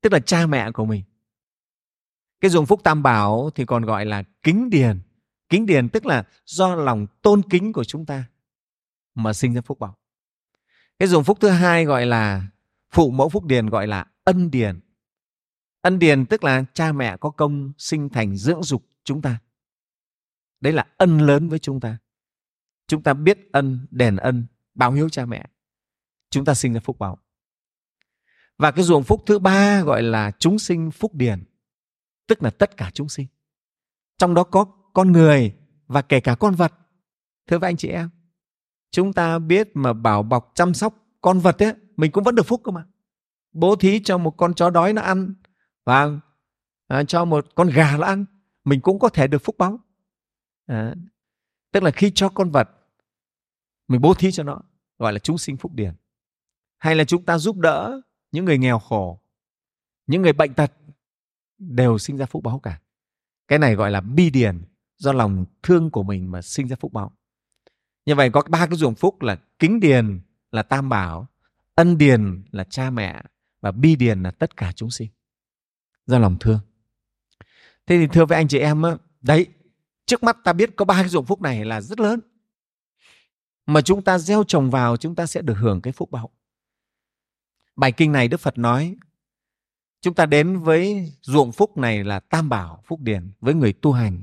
tức 0.00 0.12
là 0.12 0.20
cha 0.20 0.46
mẹ 0.46 0.70
của 0.70 0.84
mình. 0.84 1.04
Cái 2.40 2.50
ruộng 2.50 2.66
phúc 2.66 2.80
tam 2.84 3.02
bảo 3.02 3.50
thì 3.54 3.64
còn 3.64 3.84
gọi 3.84 4.06
là 4.06 4.22
kính 4.42 4.70
điền. 4.70 5.00
Kính 5.48 5.66
điền 5.66 5.88
tức 5.88 6.06
là 6.06 6.24
do 6.44 6.74
lòng 6.74 7.06
tôn 7.22 7.42
kính 7.50 7.72
của 7.72 7.84
chúng 7.84 8.06
ta 8.06 8.24
mà 9.14 9.32
sinh 9.32 9.54
ra 9.54 9.60
phúc 9.60 9.78
bảo. 9.78 9.96
Cái 10.98 11.08
ruộng 11.08 11.24
phúc 11.24 11.38
thứ 11.40 11.48
hai 11.48 11.84
gọi 11.84 12.06
là 12.06 12.46
phụ 12.90 13.10
mẫu 13.10 13.28
phúc 13.28 13.44
điền 13.44 13.66
gọi 13.66 13.86
là 13.86 14.06
ân 14.24 14.50
điền. 14.50 14.80
Ân 15.82 15.98
điền 15.98 16.26
tức 16.26 16.44
là 16.44 16.64
cha 16.74 16.92
mẹ 16.92 17.16
có 17.16 17.30
công 17.30 17.72
sinh 17.78 18.08
thành 18.08 18.36
dưỡng 18.36 18.62
dục 18.62 18.86
chúng 19.04 19.22
ta. 19.22 19.38
Đấy 20.60 20.72
là 20.72 20.86
ân 20.96 21.18
lớn 21.18 21.48
với 21.48 21.58
chúng 21.58 21.80
ta. 21.80 21.98
Chúng 22.86 23.02
ta 23.02 23.14
biết 23.14 23.38
ân, 23.52 23.86
đền 23.90 24.16
ân 24.16 24.46
báo 24.76 24.92
hiếu 24.92 25.08
cha 25.08 25.26
mẹ. 25.26 25.46
Chúng 26.30 26.44
ta 26.44 26.54
sinh 26.54 26.72
ra 26.72 26.80
phúc 26.80 26.98
báo. 26.98 27.18
Và 28.58 28.70
cái 28.70 28.84
ruộng 28.84 29.02
phúc 29.02 29.22
thứ 29.26 29.38
ba 29.38 29.82
gọi 29.82 30.02
là 30.02 30.30
chúng 30.38 30.58
sinh 30.58 30.90
phúc 30.90 31.14
điền 31.14 31.44
tức 32.26 32.42
là 32.42 32.50
tất 32.50 32.76
cả 32.76 32.90
chúng 32.94 33.08
sinh. 33.08 33.26
Trong 34.18 34.34
đó 34.34 34.44
có 34.44 34.64
con 34.94 35.12
người 35.12 35.54
và 35.86 36.02
kể 36.02 36.20
cả 36.20 36.34
con 36.34 36.54
vật. 36.54 36.72
Thưa 37.46 37.58
với 37.58 37.70
anh 37.70 37.76
chị 37.76 37.88
em 37.88 38.10
chúng 38.90 39.12
ta 39.12 39.38
biết 39.38 39.70
mà 39.74 39.92
bảo 39.92 40.22
bọc 40.22 40.52
chăm 40.54 40.74
sóc 40.74 40.94
con 41.20 41.38
vật 41.38 41.62
ấy 41.62 41.74
mình 41.96 42.12
cũng 42.12 42.24
vẫn 42.24 42.34
được 42.34 42.46
phúc 42.46 42.60
cơ 42.64 42.72
mà. 42.72 42.86
Bố 43.52 43.76
thí 43.76 44.00
cho 44.04 44.18
một 44.18 44.30
con 44.30 44.54
chó 44.54 44.70
đói 44.70 44.92
nó 44.92 45.02
ăn 45.02 45.34
và 45.84 46.10
à, 46.88 47.04
cho 47.04 47.24
một 47.24 47.46
con 47.54 47.68
gà 47.68 47.96
nó 47.96 48.06
ăn 48.06 48.24
mình 48.64 48.80
cũng 48.80 48.98
có 48.98 49.08
thể 49.08 49.26
được 49.26 49.38
phúc 49.38 49.58
báo. 49.58 49.80
À, 50.66 50.94
tức 51.72 51.82
là 51.82 51.90
khi 51.90 52.12
cho 52.14 52.28
con 52.28 52.50
vật 52.50 52.68
mình 53.88 54.00
bố 54.00 54.14
thí 54.14 54.32
cho 54.32 54.42
nó, 54.42 54.60
gọi 54.98 55.12
là 55.12 55.18
chúng 55.18 55.38
sinh 55.38 55.56
phúc 55.56 55.72
điển. 55.74 55.94
Hay 56.78 56.94
là 56.94 57.04
chúng 57.04 57.24
ta 57.24 57.38
giúp 57.38 57.56
đỡ 57.56 58.00
những 58.32 58.44
người 58.44 58.58
nghèo 58.58 58.78
khổ, 58.78 59.20
những 60.06 60.22
người 60.22 60.32
bệnh 60.32 60.54
tật 60.54 60.72
đều 61.58 61.98
sinh 61.98 62.16
ra 62.16 62.26
phúc 62.26 62.42
báo 62.42 62.58
cả. 62.58 62.80
Cái 63.48 63.58
này 63.58 63.74
gọi 63.74 63.90
là 63.90 64.00
bi 64.00 64.30
điển 64.30 64.62
do 64.96 65.12
lòng 65.12 65.44
thương 65.62 65.90
của 65.90 66.02
mình 66.02 66.30
mà 66.30 66.42
sinh 66.42 66.68
ra 66.68 66.76
phúc 66.80 66.92
báo. 66.92 67.12
Như 68.06 68.14
vậy 68.14 68.30
có 68.30 68.42
ba 68.48 68.66
cái 68.66 68.76
ruộng 68.76 68.94
phúc 68.94 69.22
là 69.22 69.36
kính 69.58 69.80
điền 69.80 70.20
là 70.52 70.62
tam 70.62 70.88
bảo, 70.88 71.26
ân 71.74 71.98
điền 71.98 72.42
là 72.50 72.64
cha 72.64 72.90
mẹ 72.90 73.22
và 73.60 73.72
bi 73.72 73.96
điền 73.96 74.22
là 74.22 74.30
tất 74.30 74.56
cả 74.56 74.72
chúng 74.72 74.90
sinh 74.90 75.08
do 76.06 76.18
lòng 76.18 76.36
thương. 76.40 76.60
Thế 77.86 77.98
thì 77.98 78.06
thưa 78.06 78.26
với 78.26 78.36
anh 78.36 78.48
chị 78.48 78.58
em 78.58 78.82
đấy, 79.20 79.46
trước 80.06 80.22
mắt 80.22 80.36
ta 80.44 80.52
biết 80.52 80.76
có 80.76 80.84
ba 80.84 80.94
cái 80.94 81.08
dụng 81.08 81.24
phúc 81.24 81.40
này 81.40 81.64
là 81.64 81.80
rất 81.80 82.00
lớn 82.00 82.20
mà 83.66 83.80
chúng 83.80 84.02
ta 84.02 84.18
gieo 84.18 84.44
trồng 84.44 84.70
vào, 84.70 84.96
chúng 84.96 85.14
ta 85.14 85.26
sẽ 85.26 85.42
được 85.42 85.54
hưởng 85.54 85.80
cái 85.80 85.92
phúc 85.92 86.10
báo. 86.10 86.30
Bài 87.76 87.92
kinh 87.92 88.12
này 88.12 88.28
đức 88.28 88.40
phật 88.40 88.58
nói, 88.58 88.96
chúng 90.00 90.14
ta 90.14 90.26
đến 90.26 90.58
với 90.58 91.12
ruộng 91.20 91.52
phúc 91.52 91.76
này 91.76 92.04
là 92.04 92.20
tam 92.20 92.48
bảo, 92.48 92.82
phúc 92.86 93.00
điển, 93.00 93.32
với 93.40 93.54
người 93.54 93.72
tu 93.72 93.92
hành. 93.92 94.22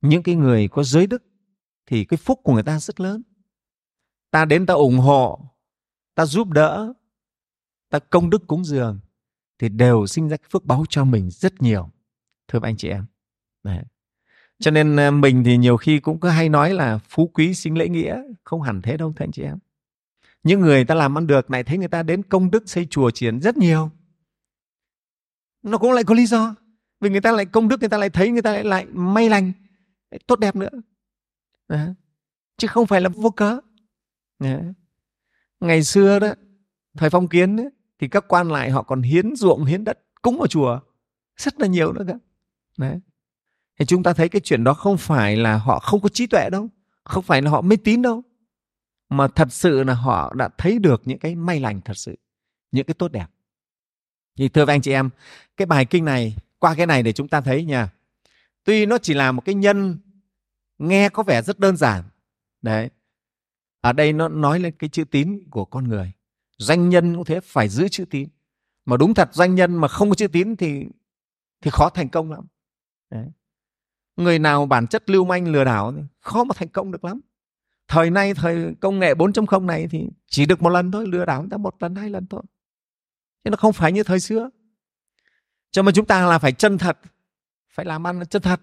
Những 0.00 0.22
cái 0.22 0.34
người 0.34 0.68
có 0.68 0.82
giới 0.82 1.06
đức 1.06 1.22
thì 1.86 2.04
cái 2.04 2.16
phúc 2.16 2.40
của 2.44 2.54
người 2.54 2.62
ta 2.62 2.80
rất 2.80 3.00
lớn. 3.00 3.22
Ta 4.30 4.44
đến 4.44 4.66
ta 4.66 4.74
ủng 4.74 4.98
hộ, 4.98 5.40
ta 6.14 6.26
giúp 6.26 6.48
đỡ, 6.48 6.94
ta 7.90 7.98
công 7.98 8.30
đức 8.30 8.46
cúng 8.46 8.64
dường 8.64 9.00
thì 9.58 9.68
đều 9.68 10.06
sinh 10.06 10.28
ra 10.28 10.36
cái 10.36 10.48
phước 10.50 10.64
báu 10.64 10.84
cho 10.88 11.04
mình 11.04 11.30
rất 11.30 11.62
nhiều. 11.62 11.90
Thưa 12.48 12.58
anh 12.62 12.76
chị 12.76 12.88
em. 12.88 13.06
Đấy 13.62 13.82
cho 14.58 14.70
nên 14.70 14.96
ờ, 14.96 15.10
mình 15.10 15.44
thì 15.44 15.56
nhiều 15.56 15.76
khi 15.76 16.00
cũng 16.00 16.20
có 16.20 16.30
hay 16.30 16.48
nói 16.48 16.74
là 16.74 16.98
phú 17.08 17.30
quý 17.34 17.54
sinh 17.54 17.78
lễ 17.78 17.88
nghĩa 17.88 18.22
không 18.44 18.62
hẳn 18.62 18.82
thế 18.82 18.96
đâu 18.96 19.12
thưa 19.16 19.24
anh 19.24 19.32
chị 19.32 19.42
em. 19.42 19.58
Những 20.42 20.60
người 20.60 20.84
ta 20.84 20.94
làm 20.94 21.18
ăn 21.18 21.26
được 21.26 21.50
này 21.50 21.64
thấy 21.64 21.78
người 21.78 21.88
ta 21.88 22.02
đến 22.02 22.22
công 22.22 22.50
đức 22.50 22.68
xây 22.68 22.86
chùa 22.90 23.10
triển 23.10 23.40
rất 23.40 23.56
nhiều. 23.56 23.90
Nó 25.62 25.78
cũng 25.78 25.92
lại 25.92 26.04
có 26.04 26.14
lý 26.14 26.26
do. 26.26 26.54
Vì 27.00 27.10
người 27.10 27.20
ta 27.20 27.32
lại 27.32 27.46
công 27.46 27.68
đức 27.68 27.80
người 27.80 27.88
ta 27.88 27.98
lại 27.98 28.10
thấy 28.10 28.30
người 28.30 28.42
ta 28.42 28.52
lại 28.52 28.64
lại 28.64 28.86
may 28.86 29.28
lành 29.28 29.52
lại 30.10 30.20
tốt 30.26 30.38
đẹp 30.38 30.56
nữa. 30.56 30.68
Đó. 31.68 31.78
chứ 32.56 32.68
không 32.68 32.86
phải 32.86 33.00
là 33.00 33.08
vô 33.08 33.30
cớ. 33.30 33.60
Đó. 34.38 34.58
ngày 35.60 35.82
xưa 35.82 36.18
đó 36.18 36.28
thời 36.96 37.10
phong 37.10 37.28
kiến 37.28 37.56
ấy, 37.56 37.70
thì 37.98 38.08
các 38.08 38.24
quan 38.28 38.50
lại 38.50 38.70
họ 38.70 38.82
còn 38.82 39.02
hiến 39.02 39.36
ruộng 39.36 39.64
hiến 39.64 39.84
đất 39.84 39.98
cúng 40.22 40.38
vào 40.38 40.46
chùa. 40.46 40.80
Rất 41.36 41.60
là 41.60 41.66
nhiều 41.66 41.92
nữa 41.92 42.04
cơ. 42.08 42.14
Đấy 42.78 43.00
thì 43.78 43.84
chúng 43.86 44.02
ta 44.02 44.12
thấy 44.12 44.28
cái 44.28 44.40
chuyện 44.44 44.64
đó 44.64 44.74
không 44.74 44.98
phải 44.98 45.36
là 45.36 45.56
họ 45.56 45.78
không 45.78 46.00
có 46.00 46.08
trí 46.08 46.26
tuệ 46.26 46.50
đâu, 46.50 46.68
không 47.04 47.24
phải 47.24 47.42
là 47.42 47.50
họ 47.50 47.60
mê 47.60 47.76
tín 47.76 48.02
đâu, 48.02 48.22
mà 49.08 49.28
thật 49.28 49.48
sự 49.50 49.84
là 49.84 49.94
họ 49.94 50.34
đã 50.34 50.48
thấy 50.58 50.78
được 50.78 51.02
những 51.04 51.18
cái 51.18 51.34
may 51.34 51.60
lành 51.60 51.80
thật 51.80 51.94
sự, 51.96 52.16
những 52.72 52.86
cái 52.86 52.94
tốt 52.94 53.12
đẹp. 53.12 53.26
Thì 54.38 54.48
thưa 54.48 54.64
với 54.64 54.74
anh 54.74 54.82
chị 54.82 54.92
em, 54.92 55.10
cái 55.56 55.66
bài 55.66 55.84
kinh 55.84 56.04
này, 56.04 56.36
qua 56.58 56.74
cái 56.74 56.86
này 56.86 57.02
để 57.02 57.12
chúng 57.12 57.28
ta 57.28 57.40
thấy 57.40 57.64
nha. 57.64 57.92
Tuy 58.64 58.86
nó 58.86 58.98
chỉ 58.98 59.14
là 59.14 59.32
một 59.32 59.42
cái 59.44 59.54
nhân 59.54 59.98
nghe 60.78 61.08
có 61.08 61.22
vẻ 61.22 61.42
rất 61.42 61.58
đơn 61.58 61.76
giản, 61.76 62.04
đấy. 62.62 62.90
Ở 63.80 63.92
đây 63.92 64.12
nó 64.12 64.28
nói 64.28 64.60
lên 64.60 64.74
cái 64.78 64.90
chữ 64.90 65.04
tín 65.04 65.40
của 65.50 65.64
con 65.64 65.88
người. 65.88 66.12
Doanh 66.58 66.88
nhân 66.88 67.14
cũng 67.14 67.24
thế, 67.24 67.40
phải 67.40 67.68
giữ 67.68 67.88
chữ 67.88 68.04
tín. 68.10 68.28
Mà 68.84 68.96
đúng 68.96 69.14
thật 69.14 69.28
doanh 69.32 69.54
nhân 69.54 69.74
mà 69.74 69.88
không 69.88 70.08
có 70.08 70.14
chữ 70.14 70.28
tín 70.28 70.56
thì 70.56 70.86
thì 71.60 71.70
khó 71.70 71.90
thành 71.90 72.08
công 72.08 72.30
lắm. 72.30 72.46
Đấy 73.10 73.26
người 74.16 74.38
nào 74.38 74.66
bản 74.66 74.86
chất 74.86 75.10
lưu 75.10 75.24
manh 75.24 75.48
lừa 75.48 75.64
đảo 75.64 75.92
thì 75.96 76.02
khó 76.20 76.44
mà 76.44 76.54
thành 76.58 76.68
công 76.68 76.92
được 76.92 77.04
lắm. 77.04 77.20
Thời 77.88 78.10
nay 78.10 78.34
thời 78.34 78.74
công 78.80 78.98
nghệ 78.98 79.14
4.0 79.14 79.66
này 79.66 79.86
thì 79.90 80.08
chỉ 80.26 80.46
được 80.46 80.62
một 80.62 80.70
lần 80.70 80.90
thôi 80.90 81.06
lừa 81.08 81.24
đảo 81.24 81.40
người 81.40 81.50
ta 81.50 81.56
một 81.56 81.74
lần 81.82 81.94
hai 81.94 82.10
lần 82.10 82.26
thôi. 82.26 82.42
Chứ 83.44 83.50
nó 83.50 83.56
không 83.56 83.72
phải 83.72 83.92
như 83.92 84.02
thời 84.02 84.20
xưa. 84.20 84.50
Cho 85.70 85.82
mà 85.82 85.92
chúng 85.92 86.06
ta 86.06 86.26
là 86.26 86.38
phải 86.38 86.52
chân 86.52 86.78
thật 86.78 86.98
phải 87.76 87.86
làm 87.86 88.06
ăn 88.06 88.26
chân 88.30 88.42
thật. 88.42 88.60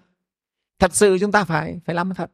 Thật 0.79 0.95
sự 0.95 1.17
chúng 1.19 1.31
ta 1.31 1.43
phải 1.43 1.79
phải 1.85 1.95
làm 1.95 2.13
thật. 2.13 2.31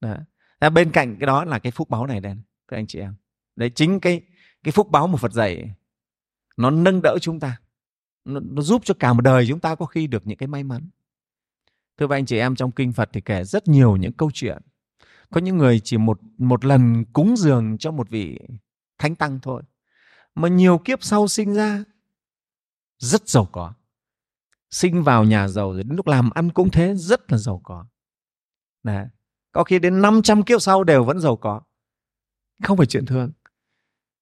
Đó. 0.00 0.70
bên 0.70 0.90
cạnh 0.90 1.16
cái 1.20 1.26
đó 1.26 1.44
là 1.44 1.58
cái 1.58 1.72
phúc 1.72 1.90
báo 1.90 2.06
này 2.06 2.20
đây, 2.20 2.34
các 2.68 2.76
anh 2.76 2.86
chị 2.86 2.98
em. 2.98 3.14
Đấy 3.56 3.70
chính 3.70 4.00
cái 4.00 4.20
cái 4.62 4.72
phúc 4.72 4.90
báo 4.90 5.06
một 5.06 5.20
Phật 5.20 5.32
dạy 5.32 5.74
nó 6.56 6.70
nâng 6.70 7.00
đỡ 7.02 7.18
chúng 7.20 7.40
ta. 7.40 7.60
Nó, 8.24 8.40
nó 8.40 8.62
giúp 8.62 8.82
cho 8.84 8.94
cả 8.98 9.12
một 9.12 9.20
đời 9.20 9.46
chúng 9.48 9.60
ta 9.60 9.74
có 9.74 9.86
khi 9.86 10.06
được 10.06 10.26
những 10.26 10.38
cái 10.38 10.46
may 10.46 10.64
mắn 10.64 10.88
thưa 11.98 12.08
các 12.08 12.14
anh 12.14 12.26
chị 12.26 12.38
em 12.38 12.56
trong 12.56 12.72
kinh 12.72 12.92
Phật 12.92 13.10
thì 13.12 13.20
kể 13.20 13.44
rất 13.44 13.68
nhiều 13.68 13.96
những 13.96 14.12
câu 14.12 14.30
chuyện. 14.34 14.62
Có 15.30 15.40
những 15.40 15.58
người 15.58 15.80
chỉ 15.80 15.96
một 15.96 16.20
một 16.38 16.64
lần 16.64 17.04
cúng 17.12 17.36
dường 17.36 17.78
cho 17.78 17.90
một 17.90 18.10
vị 18.10 18.38
thánh 18.98 19.14
tăng 19.14 19.38
thôi 19.42 19.62
mà 20.34 20.48
nhiều 20.48 20.78
kiếp 20.78 21.02
sau 21.02 21.28
sinh 21.28 21.54
ra 21.54 21.84
rất 22.98 23.28
giàu 23.28 23.48
có. 23.52 23.72
Sinh 24.70 25.02
vào 25.02 25.24
nhà 25.24 25.48
giàu 25.48 25.72
rồi 25.72 25.82
đến 25.82 25.96
lúc 25.96 26.06
làm 26.06 26.30
ăn 26.30 26.50
cũng 26.50 26.70
thế 26.70 26.94
rất 26.94 27.32
là 27.32 27.38
giàu 27.38 27.60
có. 27.64 27.86
Đấy. 28.82 29.06
có 29.52 29.64
khi 29.64 29.78
đến 29.78 30.02
500 30.02 30.42
kiếp 30.42 30.62
sau 30.62 30.84
đều 30.84 31.04
vẫn 31.04 31.20
giàu 31.20 31.36
có. 31.36 31.60
Không 32.62 32.76
phải 32.76 32.86
chuyện 32.86 33.06
thường. 33.06 33.32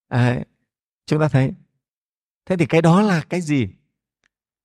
À, 0.09 0.45
chúng 1.07 1.21
ta 1.21 1.29
thấy. 1.29 1.53
Thế 2.47 2.57
thì 2.57 2.67
cái 2.67 2.83
đó 2.83 3.03
là 3.03 3.23
cái 3.29 3.41
gì? 3.41 3.69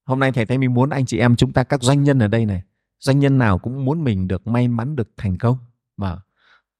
Hôm 0.04 0.20
nay 0.20 0.32
thầy 0.32 0.46
thấy 0.46 0.58
mình 0.58 0.74
muốn 0.74 0.90
anh 0.90 1.06
chị 1.06 1.18
em 1.18 1.36
chúng 1.36 1.52
ta 1.52 1.64
các 1.64 1.82
doanh 1.82 2.02
nhân 2.02 2.18
ở 2.18 2.28
đây 2.28 2.46
này 2.46 2.62
doanh 3.02 3.18
nhân 3.18 3.38
nào 3.38 3.58
cũng 3.58 3.84
muốn 3.84 4.04
mình 4.04 4.28
được 4.28 4.46
may 4.46 4.68
mắn, 4.68 4.96
được 4.96 5.10
thành 5.16 5.38
công. 5.38 5.58
Mà 5.96 6.20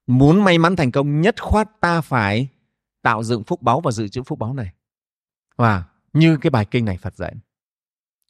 muốn 0.07 0.45
may 0.45 0.59
mắn 0.59 0.77
thành 0.77 0.93
công, 0.93 1.21
nhất 1.21 1.43
khoát 1.43 1.81
ta 1.81 2.01
phải 2.01 2.49
tạo 3.03 3.23
dựng 3.23 3.45
phúc 3.45 3.63
báu 3.63 3.81
và 3.81 3.91
dự 3.91 4.09
trữ 4.09 4.23
phúc 4.23 4.39
báu 4.39 4.55
này. 4.55 4.73
Và 5.57 5.85
như 6.13 6.37
cái 6.37 6.51
bài 6.51 6.67
kinh 6.71 6.85
này 6.85 6.99
phật 6.99 7.17
dạy, 7.17 7.35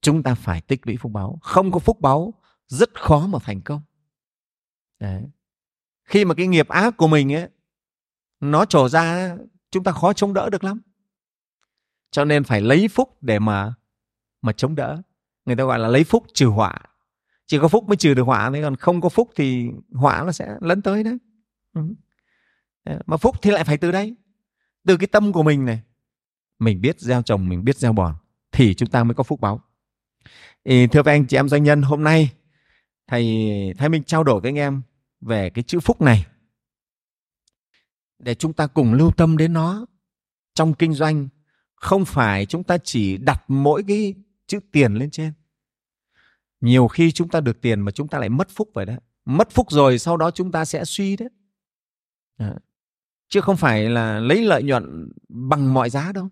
chúng 0.01 0.23
ta 0.23 0.35
phải 0.35 0.61
tích 0.61 0.87
lũy 0.87 0.97
phúc 0.97 1.13
báu 1.13 1.39
không 1.43 1.73
có 1.73 1.79
phúc 1.79 2.01
báu 2.01 2.35
rất 2.69 3.01
khó 3.01 3.27
mà 3.27 3.39
thành 3.43 3.61
công. 3.61 3.83
Đấy. 4.99 5.25
khi 6.05 6.25
mà 6.25 6.35
cái 6.35 6.47
nghiệp 6.47 6.69
ác 6.69 6.97
của 6.97 7.09
mình 7.09 7.33
ấy, 7.33 7.49
nó 8.41 8.65
trổ 8.65 8.89
ra, 8.89 9.37
chúng 9.71 9.85
ta 9.85 9.93
khó 9.93 10.13
chống 10.13 10.35
đỡ 10.35 10.51
được 10.51 10.65
lắm. 10.65 10.81
Cho 12.11 12.25
nên 12.25 12.45
phải 12.45 12.61
lấy 12.61 12.89
phúc 12.89 13.17
để 13.21 13.39
mà 13.39 13.75
mà 14.43 14.53
chống 14.53 14.75
đỡ. 14.75 15.03
Người 15.45 15.57
ta 15.57 15.65
gọi 15.65 15.79
là 15.79 15.89
lấy 15.89 16.05
phúc 16.05 16.27
trừ 16.35 16.47
họa 16.47 16.79
chỉ 17.53 17.59
có 17.59 17.69
phúc 17.69 17.89
mới 17.89 17.97
trừ 17.97 18.15
được 18.15 18.23
họa 18.23 18.51
thôi 18.51 18.61
còn 18.63 18.77
không 18.77 19.01
có 19.01 19.09
phúc 19.09 19.31
thì 19.37 19.71
họa 19.93 20.23
nó 20.27 20.33
sẽ 20.33 20.57
lấn 20.61 20.83
tới 20.83 21.05
ừ. 21.75 21.81
đấy. 22.85 22.99
Mà 23.07 23.17
phúc 23.17 23.37
thì 23.43 23.51
lại 23.51 23.65
phải 23.65 23.77
từ 23.77 23.93
đây. 23.93 24.15
Từ 24.87 24.97
cái 24.97 25.07
tâm 25.07 25.33
của 25.33 25.43
mình 25.43 25.65
này, 25.65 25.83
mình 26.59 26.81
biết 26.81 27.01
gieo 27.01 27.23
trồng, 27.23 27.49
mình 27.49 27.65
biết 27.65 27.77
gieo 27.77 27.93
bòn, 27.93 28.15
thì 28.53 28.75
chúng 28.75 28.89
ta 28.89 29.05
mới 29.05 29.15
có 29.15 29.23
phúc 29.23 29.41
báo. 29.41 29.61
Thì 30.65 30.87
thưa 30.87 31.03
với 31.03 31.15
anh 31.15 31.27
chị 31.27 31.37
em 31.37 31.49
doanh 31.49 31.63
nhân, 31.63 31.83
hôm 31.83 32.05
nay 32.05 32.33
thầy 33.07 33.25
thầy 33.79 33.89
mình 33.89 34.03
trao 34.05 34.25
đổi 34.25 34.41
với 34.41 34.49
anh 34.49 34.59
em 34.59 34.83
về 35.21 35.51
cái 35.51 35.63
chữ 35.63 35.81
phúc 35.81 36.01
này. 36.01 36.27
Để 38.19 38.35
chúng 38.35 38.53
ta 38.53 38.67
cùng 38.67 38.95
lưu 38.95 39.11
tâm 39.11 39.37
đến 39.37 39.53
nó 39.53 39.87
trong 40.55 40.75
kinh 40.75 40.93
doanh, 40.95 41.29
không 41.75 42.05
phải 42.05 42.47
chúng 42.47 42.65
ta 42.65 42.79
chỉ 42.85 43.17
đặt 43.17 43.45
mỗi 43.49 43.83
cái 43.89 44.15
chữ 44.47 44.61
tiền 44.73 44.95
lên 44.95 45.11
trên 45.11 45.33
nhiều 46.63 46.89
khi 46.89 47.13
chúng 47.13 47.29
ta 47.29 47.41
được 47.41 47.61
tiền 47.61 47.81
mà 47.81 47.91
chúng 47.91 48.09
ta 48.09 48.19
lại 48.19 48.29
mất 48.29 48.49
phúc 48.51 48.71
vậy 48.75 48.87
đó. 48.87 48.95
Mất 49.25 49.51
phúc 49.51 49.67
rồi 49.71 49.99
sau 49.99 50.17
đó 50.17 50.31
chúng 50.31 50.53
ta 50.53 50.65
sẽ 50.65 50.85
suy 50.85 51.17
đấy 51.17 51.29
à. 52.37 52.55
chứ 53.29 53.41
không 53.41 53.57
phải 53.57 53.89
là 53.89 54.21
lấy 54.21 54.45
lợi 54.45 54.63
nhuận 54.63 55.13
bằng 55.29 55.75
mọi 55.75 55.91
giá 55.91 56.13
đâu. 56.13 56.29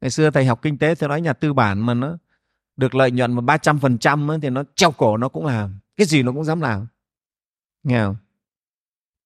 Ngày 0.00 0.10
xưa 0.10 0.30
thầy 0.30 0.44
học 0.44 0.62
kinh 0.62 0.78
tế, 0.78 0.94
thầy 0.94 1.08
nói 1.08 1.20
nhà 1.20 1.32
tư 1.32 1.52
bản 1.52 1.86
mà 1.86 1.94
nó 1.94 2.18
được 2.76 2.94
lợi 2.94 3.10
nhuận 3.10 3.32
mà 3.32 3.40
ba 3.40 3.56
trăm 3.56 3.78
phần 3.78 3.98
trăm 3.98 4.28
thì 4.42 4.50
nó 4.50 4.64
treo 4.74 4.90
cổ 4.90 5.16
nó 5.16 5.28
cũng 5.28 5.46
làm, 5.46 5.78
cái 5.96 6.06
gì 6.06 6.22
nó 6.22 6.32
cũng 6.32 6.44
dám 6.44 6.60
làm. 6.60 6.86
Nghe 7.82 8.04
không? 8.04 8.16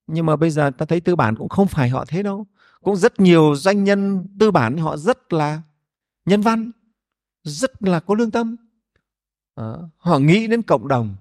Nhưng 0.06 0.26
mà 0.26 0.36
bây 0.36 0.50
giờ 0.50 0.70
ta 0.78 0.86
thấy 0.86 1.00
tư 1.00 1.16
bản 1.16 1.36
cũng 1.36 1.48
không 1.48 1.66
phải 1.66 1.88
họ 1.88 2.04
thế 2.08 2.22
đâu. 2.22 2.46
Cũng 2.82 2.96
rất 2.96 3.20
nhiều 3.20 3.54
doanh 3.56 3.84
nhân 3.84 4.26
tư 4.40 4.50
bản 4.50 4.76
họ 4.76 4.96
rất 4.96 5.32
là 5.32 5.62
nhân 6.24 6.40
văn, 6.40 6.70
rất 7.42 7.82
là 7.82 8.00
có 8.00 8.14
lương 8.14 8.30
tâm 8.30 8.56
à, 9.56 9.64
họ 9.96 10.18
nghĩ 10.18 10.46
đến 10.46 10.62
cộng 10.62 10.88
đồng. 10.88 11.16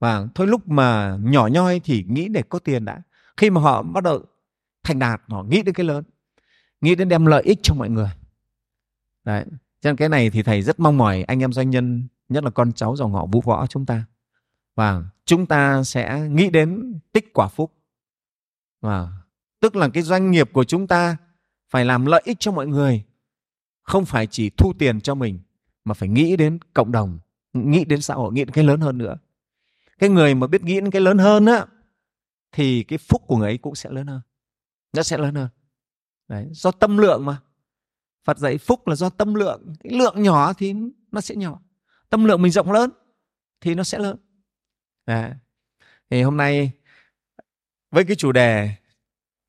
Và 0.00 0.26
thôi 0.34 0.46
lúc 0.46 0.68
mà 0.68 1.18
nhỏ 1.20 1.46
nhoi 1.46 1.80
thì 1.84 2.04
nghĩ 2.08 2.28
để 2.28 2.42
có 2.48 2.58
tiền 2.58 2.84
đã. 2.84 3.02
Khi 3.36 3.50
mà 3.50 3.60
họ 3.60 3.82
bắt 3.82 4.04
đầu 4.04 4.24
thành 4.82 4.98
đạt 4.98 5.22
họ 5.28 5.42
nghĩ 5.42 5.62
đến 5.62 5.74
cái 5.74 5.86
lớn 5.86 6.04
nghĩ 6.80 6.94
đến 6.94 7.08
đem 7.08 7.26
lợi 7.26 7.42
ích 7.42 7.58
cho 7.62 7.74
mọi 7.74 7.90
người. 7.90 8.10
Đấy 9.24 9.44
cho 9.80 9.90
nên 9.90 9.96
cái 9.96 10.08
này 10.08 10.30
thì 10.30 10.42
thầy 10.42 10.62
rất 10.62 10.80
mong 10.80 10.98
mỏi 10.98 11.22
anh 11.22 11.42
em 11.42 11.52
doanh 11.52 11.70
nhân 11.70 12.08
nhất 12.28 12.44
là 12.44 12.50
con 12.50 12.72
cháu 12.72 12.96
dòng 12.96 13.12
họ 13.12 13.26
vũ 13.26 13.40
võ 13.40 13.66
chúng 13.66 13.86
ta. 13.86 14.04
Và 14.74 15.02
chúng 15.24 15.46
ta 15.46 15.82
sẽ 15.82 16.28
nghĩ 16.30 16.50
đến 16.50 16.98
tích 17.12 17.32
quả 17.34 17.48
phúc. 17.48 17.72
Và 18.80 19.08
tức 19.60 19.76
là 19.76 19.88
cái 19.88 20.02
doanh 20.02 20.30
nghiệp 20.30 20.50
của 20.52 20.64
chúng 20.64 20.86
ta 20.86 21.16
phải 21.70 21.84
làm 21.84 22.06
lợi 22.06 22.22
ích 22.24 22.36
cho 22.40 22.52
mọi 22.52 22.66
người 22.66 23.04
không 23.82 24.04
phải 24.04 24.26
chỉ 24.26 24.50
thu 24.50 24.72
tiền 24.78 25.00
cho 25.00 25.14
mình 25.14 25.40
mà 25.84 25.94
phải 25.94 26.08
nghĩ 26.08 26.36
đến 26.36 26.58
cộng 26.74 26.92
đồng 26.92 27.18
nghĩ 27.52 27.84
đến 27.84 28.00
xã 28.00 28.14
hội, 28.14 28.32
nghĩ 28.32 28.44
đến 28.44 28.50
cái 28.50 28.64
lớn 28.64 28.80
hơn 28.80 28.98
nữa. 28.98 29.18
Cái 29.98 30.10
người 30.10 30.34
mà 30.34 30.46
biết 30.46 30.62
nghĩ 30.62 30.74
đến 30.74 30.90
cái 30.90 31.02
lớn 31.02 31.18
hơn 31.18 31.46
á, 31.46 31.66
thì 32.52 32.82
cái 32.82 32.98
phúc 32.98 33.22
của 33.26 33.36
người 33.36 33.48
ấy 33.48 33.58
cũng 33.58 33.74
sẽ 33.74 33.90
lớn 33.90 34.06
hơn. 34.06 34.20
Nó 34.92 35.02
sẽ 35.02 35.18
lớn 35.18 35.34
hơn. 35.34 35.48
Đấy, 36.28 36.48
do 36.52 36.70
tâm 36.70 36.98
lượng 36.98 37.24
mà. 37.24 37.40
Phật 38.24 38.38
dạy 38.38 38.58
phúc 38.58 38.88
là 38.88 38.94
do 38.94 39.08
tâm 39.08 39.34
lượng. 39.34 39.74
Cái 39.80 39.92
lượng 39.92 40.22
nhỏ 40.22 40.52
thì 40.52 40.74
nó 41.12 41.20
sẽ 41.20 41.34
nhỏ. 41.34 41.60
Tâm 42.10 42.24
lượng 42.24 42.42
mình 42.42 42.52
rộng 42.52 42.72
lớn 42.72 42.90
thì 43.60 43.74
nó 43.74 43.84
sẽ 43.84 43.98
lớn. 43.98 44.16
Đấy. 45.06 45.30
thì 46.10 46.22
hôm 46.22 46.36
nay 46.36 46.72
với 47.90 48.04
cái 48.04 48.16
chủ 48.16 48.32
đề 48.32 48.70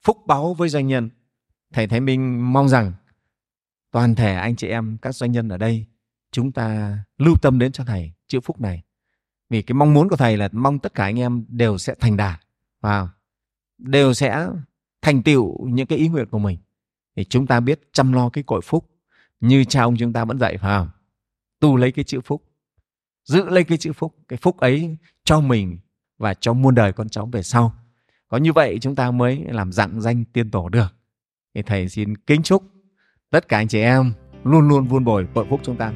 phúc 0.01 0.17
báu 0.25 0.53
với 0.53 0.69
doanh 0.69 0.87
nhân, 0.87 1.09
thầy 1.73 1.87
Thái 1.87 1.99
Minh 1.99 2.53
mong 2.53 2.69
rằng 2.69 2.93
toàn 3.91 4.15
thể 4.15 4.35
anh 4.35 4.55
chị 4.55 4.67
em, 4.67 4.97
các 5.01 5.15
doanh 5.15 5.31
nhân 5.31 5.49
ở 5.49 5.57
đây 5.57 5.85
chúng 6.31 6.51
ta 6.51 6.97
lưu 7.17 7.35
tâm 7.41 7.59
đến 7.59 7.71
cho 7.71 7.83
thầy 7.83 8.11
chữ 8.27 8.39
phúc 8.39 8.61
này. 8.61 8.83
Vì 9.49 9.61
cái 9.61 9.73
mong 9.73 9.93
muốn 9.93 10.09
của 10.09 10.15
thầy 10.15 10.37
là 10.37 10.49
mong 10.51 10.79
tất 10.79 10.93
cả 10.93 11.03
anh 11.03 11.19
em 11.19 11.45
đều 11.47 11.77
sẽ 11.77 11.95
thành 11.99 12.17
đạt 12.17 12.39
và 12.81 13.09
đều 13.77 14.13
sẽ 14.13 14.47
thành 15.01 15.23
tựu 15.23 15.67
những 15.67 15.87
cái 15.87 15.97
ý 15.97 16.07
nguyện 16.07 16.29
của 16.29 16.39
mình. 16.39 16.57
Thì 17.15 17.23
chúng 17.23 17.47
ta 17.47 17.59
biết 17.59 17.81
chăm 17.93 18.13
lo 18.13 18.29
cái 18.29 18.43
cội 18.43 18.61
phúc, 18.61 18.89
như 19.39 19.63
cha 19.63 19.81
ông 19.81 19.97
chúng 19.97 20.13
ta 20.13 20.25
vẫn 20.25 20.39
dạy, 20.39 20.57
phải 20.57 20.77
không? 20.77 20.89
Tu 21.59 21.77
lấy 21.77 21.91
cái 21.91 22.05
chữ 22.05 22.21
phúc, 22.21 22.43
giữ 23.25 23.49
lấy 23.49 23.63
cái 23.63 23.77
chữ 23.77 23.93
phúc, 23.93 24.15
cái 24.27 24.39
phúc 24.41 24.57
ấy 24.57 24.97
cho 25.23 25.39
mình 25.39 25.77
và 26.17 26.33
cho 26.33 26.53
muôn 26.53 26.75
đời 26.75 26.93
con 26.93 27.09
cháu 27.09 27.25
về 27.25 27.43
sau. 27.43 27.73
Có 28.27 28.37
như 28.37 28.53
vậy 28.53 28.77
chúng 28.81 28.95
ta 28.95 29.11
mới 29.11 29.45
làm 29.49 29.71
dạng 29.71 30.01
danh 30.01 30.25
tiên 30.25 30.51
tổ 30.51 30.69
được. 30.69 30.95
Thì 31.53 31.61
thầy 31.61 31.89
xin 31.89 32.17
kính 32.17 32.43
chúc 32.43 32.63
tất 33.29 33.47
cả 33.47 33.57
anh 33.57 33.67
chị 33.67 33.79
em 33.79 34.13
luôn 34.43 34.67
luôn 34.67 34.87
vun 34.87 35.05
bồi 35.05 35.27
cội 35.33 35.45
phúc 35.49 35.59
chúng 35.63 35.77
ta. 35.77 35.93